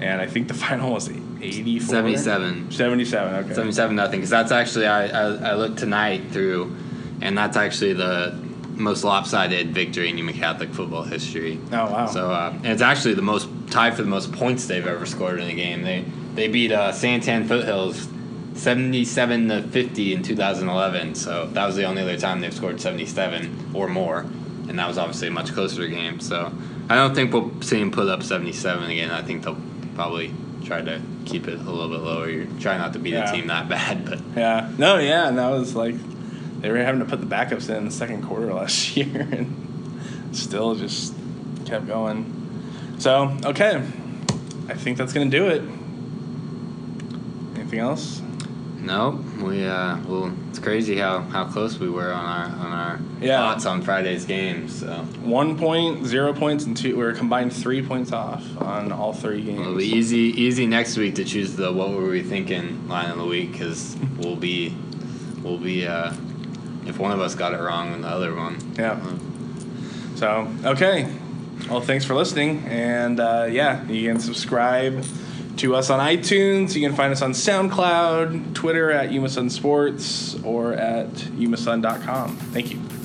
and 0.00 0.20
I 0.20 0.26
think 0.26 0.48
the 0.48 0.54
final 0.66 0.92
was 0.92 1.08
84. 1.08 1.88
77. 1.88 2.72
77. 2.72 3.34
Okay. 3.34 3.54
77 3.54 3.96
nothing 3.96 4.20
because 4.20 4.30
that's 4.30 4.52
actually 4.52 4.86
I, 4.86 5.06
I 5.06 5.50
I 5.50 5.54
looked 5.54 5.78
tonight 5.78 6.30
through, 6.30 6.74
and 7.20 7.36
that's 7.36 7.56
actually 7.56 7.92
the 7.92 8.45
most 8.76 9.04
lopsided 9.04 9.70
victory 9.74 10.08
in 10.10 10.18
Yuma 10.18 10.32
Catholic 10.32 10.70
football 10.72 11.02
history. 11.02 11.58
Oh 11.72 11.90
wow. 11.90 12.06
So 12.06 12.30
uh, 12.30 12.52
and 12.56 12.66
it's 12.66 12.82
actually 12.82 13.14
the 13.14 13.22
most 13.22 13.48
tied 13.70 13.94
for 13.96 14.02
the 14.02 14.08
most 14.08 14.32
points 14.32 14.66
they've 14.66 14.86
ever 14.86 15.06
scored 15.06 15.40
in 15.40 15.48
a 15.48 15.54
game. 15.54 15.82
They 15.82 16.04
they 16.34 16.48
beat 16.48 16.72
uh, 16.72 16.92
Santan 16.92 17.46
Foothills. 17.48 18.08
77 18.54 19.48
to 19.50 19.62
50 19.64 20.14
in 20.14 20.22
2011. 20.22 21.14
So 21.14 21.46
that 21.48 21.66
was 21.66 21.76
the 21.76 21.84
only 21.84 22.00
other 22.02 22.16
time 22.16 22.40
they've 22.40 22.54
scored 22.54 22.80
77 22.80 23.72
or 23.74 23.86
more, 23.86 24.20
and 24.20 24.78
that 24.78 24.88
was 24.88 24.96
obviously 24.96 25.28
a 25.28 25.30
much 25.30 25.52
closer 25.52 25.86
game. 25.86 26.20
So 26.20 26.50
I 26.88 26.94
don't 26.94 27.14
think 27.14 27.34
we'll 27.34 27.52
see 27.60 27.78
them 27.78 27.90
put 27.90 28.08
up 28.08 28.22
77 28.22 28.90
again. 28.90 29.10
I 29.10 29.20
think 29.22 29.44
they'll 29.44 29.60
probably 29.94 30.32
try 30.64 30.80
to 30.80 31.00
keep 31.26 31.46
it 31.48 31.58
a 31.60 31.70
little 31.70 31.90
bit 31.90 32.00
lower. 32.00 32.30
You 32.30 32.48
try 32.58 32.78
not 32.78 32.94
to 32.94 32.98
beat 32.98 33.12
Yeah. 33.12 33.30
a 33.30 33.32
team 33.34 33.46
that 33.48 33.68
bad, 33.68 34.04
but 34.08 34.20
Yeah. 34.34 34.70
No, 34.78 34.96
yeah, 34.98 35.28
and 35.28 35.36
that 35.38 35.50
was 35.50 35.74
like 35.76 35.94
they 36.60 36.70
were 36.70 36.78
having 36.78 37.00
to 37.00 37.06
put 37.06 37.20
the 37.20 37.26
backups 37.26 37.68
in 37.74 37.84
the 37.84 37.90
second 37.90 38.22
quarter 38.22 38.52
last 38.52 38.96
year 38.96 39.28
and 39.32 39.54
still 40.32 40.74
just 40.74 41.14
kept 41.64 41.86
going. 41.86 42.32
So, 42.98 43.36
okay. 43.44 43.82
I 44.68 44.74
think 44.74 44.98
that's 44.98 45.12
gonna 45.12 45.30
do 45.30 45.46
it. 45.48 45.62
Anything 47.54 47.78
else? 47.80 48.22
Nope. 48.80 49.20
We 49.42 49.64
uh, 49.64 49.98
well, 50.06 50.32
it's 50.50 50.58
crazy 50.60 50.96
how, 50.96 51.20
how 51.22 51.44
close 51.46 51.78
we 51.78 51.88
were 51.90 52.12
on 52.12 52.24
our 52.24 52.44
on 52.66 52.72
our 52.72 53.00
Yeah. 53.20 53.38
thoughts 53.38 53.66
on 53.66 53.82
Friday's 53.82 54.24
game. 54.24 54.68
So 54.68 54.92
One 55.22 55.58
point, 55.58 56.06
zero 56.06 56.32
points, 56.32 56.64
and 56.64 56.76
two. 56.76 56.96
We 56.96 57.02
are 57.04 57.12
combined 57.12 57.52
three 57.52 57.82
points 57.82 58.12
off 58.12 58.44
on 58.62 58.92
all 58.92 59.12
three 59.12 59.42
games. 59.42 59.60
it'll 59.60 59.76
be 59.76 59.84
easy 59.86 60.18
easy 60.40 60.66
next 60.66 60.96
week 60.96 61.16
to 61.16 61.24
choose 61.24 61.56
the 61.56 61.72
what 61.72 61.90
were 61.90 62.08
we 62.08 62.22
thinking 62.22 62.86
line 62.88 63.10
of 63.10 63.18
the 63.18 63.24
week 63.24 63.52
because 63.52 63.96
we'll 64.18 64.36
be 64.36 64.74
we'll 65.42 65.58
be 65.58 65.86
uh, 65.86 66.12
if 66.86 66.98
one 66.98 67.12
of 67.12 67.20
us 67.20 67.34
got 67.34 67.52
it 67.52 67.60
wrong 67.60 67.92
then 67.92 68.02
the 68.02 68.08
other 68.08 68.34
one. 68.34 68.58
Yeah. 68.78 69.00
So, 70.16 70.48
okay. 70.64 71.12
Well, 71.68 71.80
thanks 71.80 72.04
for 72.04 72.14
listening. 72.14 72.64
And 72.66 73.20
uh, 73.20 73.48
yeah, 73.50 73.86
you 73.86 74.08
can 74.10 74.20
subscribe 74.20 75.04
to 75.58 75.74
us 75.74 75.90
on 75.90 76.00
iTunes. 76.00 76.74
You 76.74 76.86
can 76.86 76.96
find 76.96 77.12
us 77.12 77.22
on 77.22 77.32
SoundCloud, 77.32 78.54
Twitter 78.54 78.90
at 78.90 79.10
YumaSun 79.10 79.50
Sports, 79.50 80.36
or 80.42 80.74
at 80.74 81.08
yumasun.com. 81.08 82.36
Thank 82.36 82.72
you. 82.72 82.95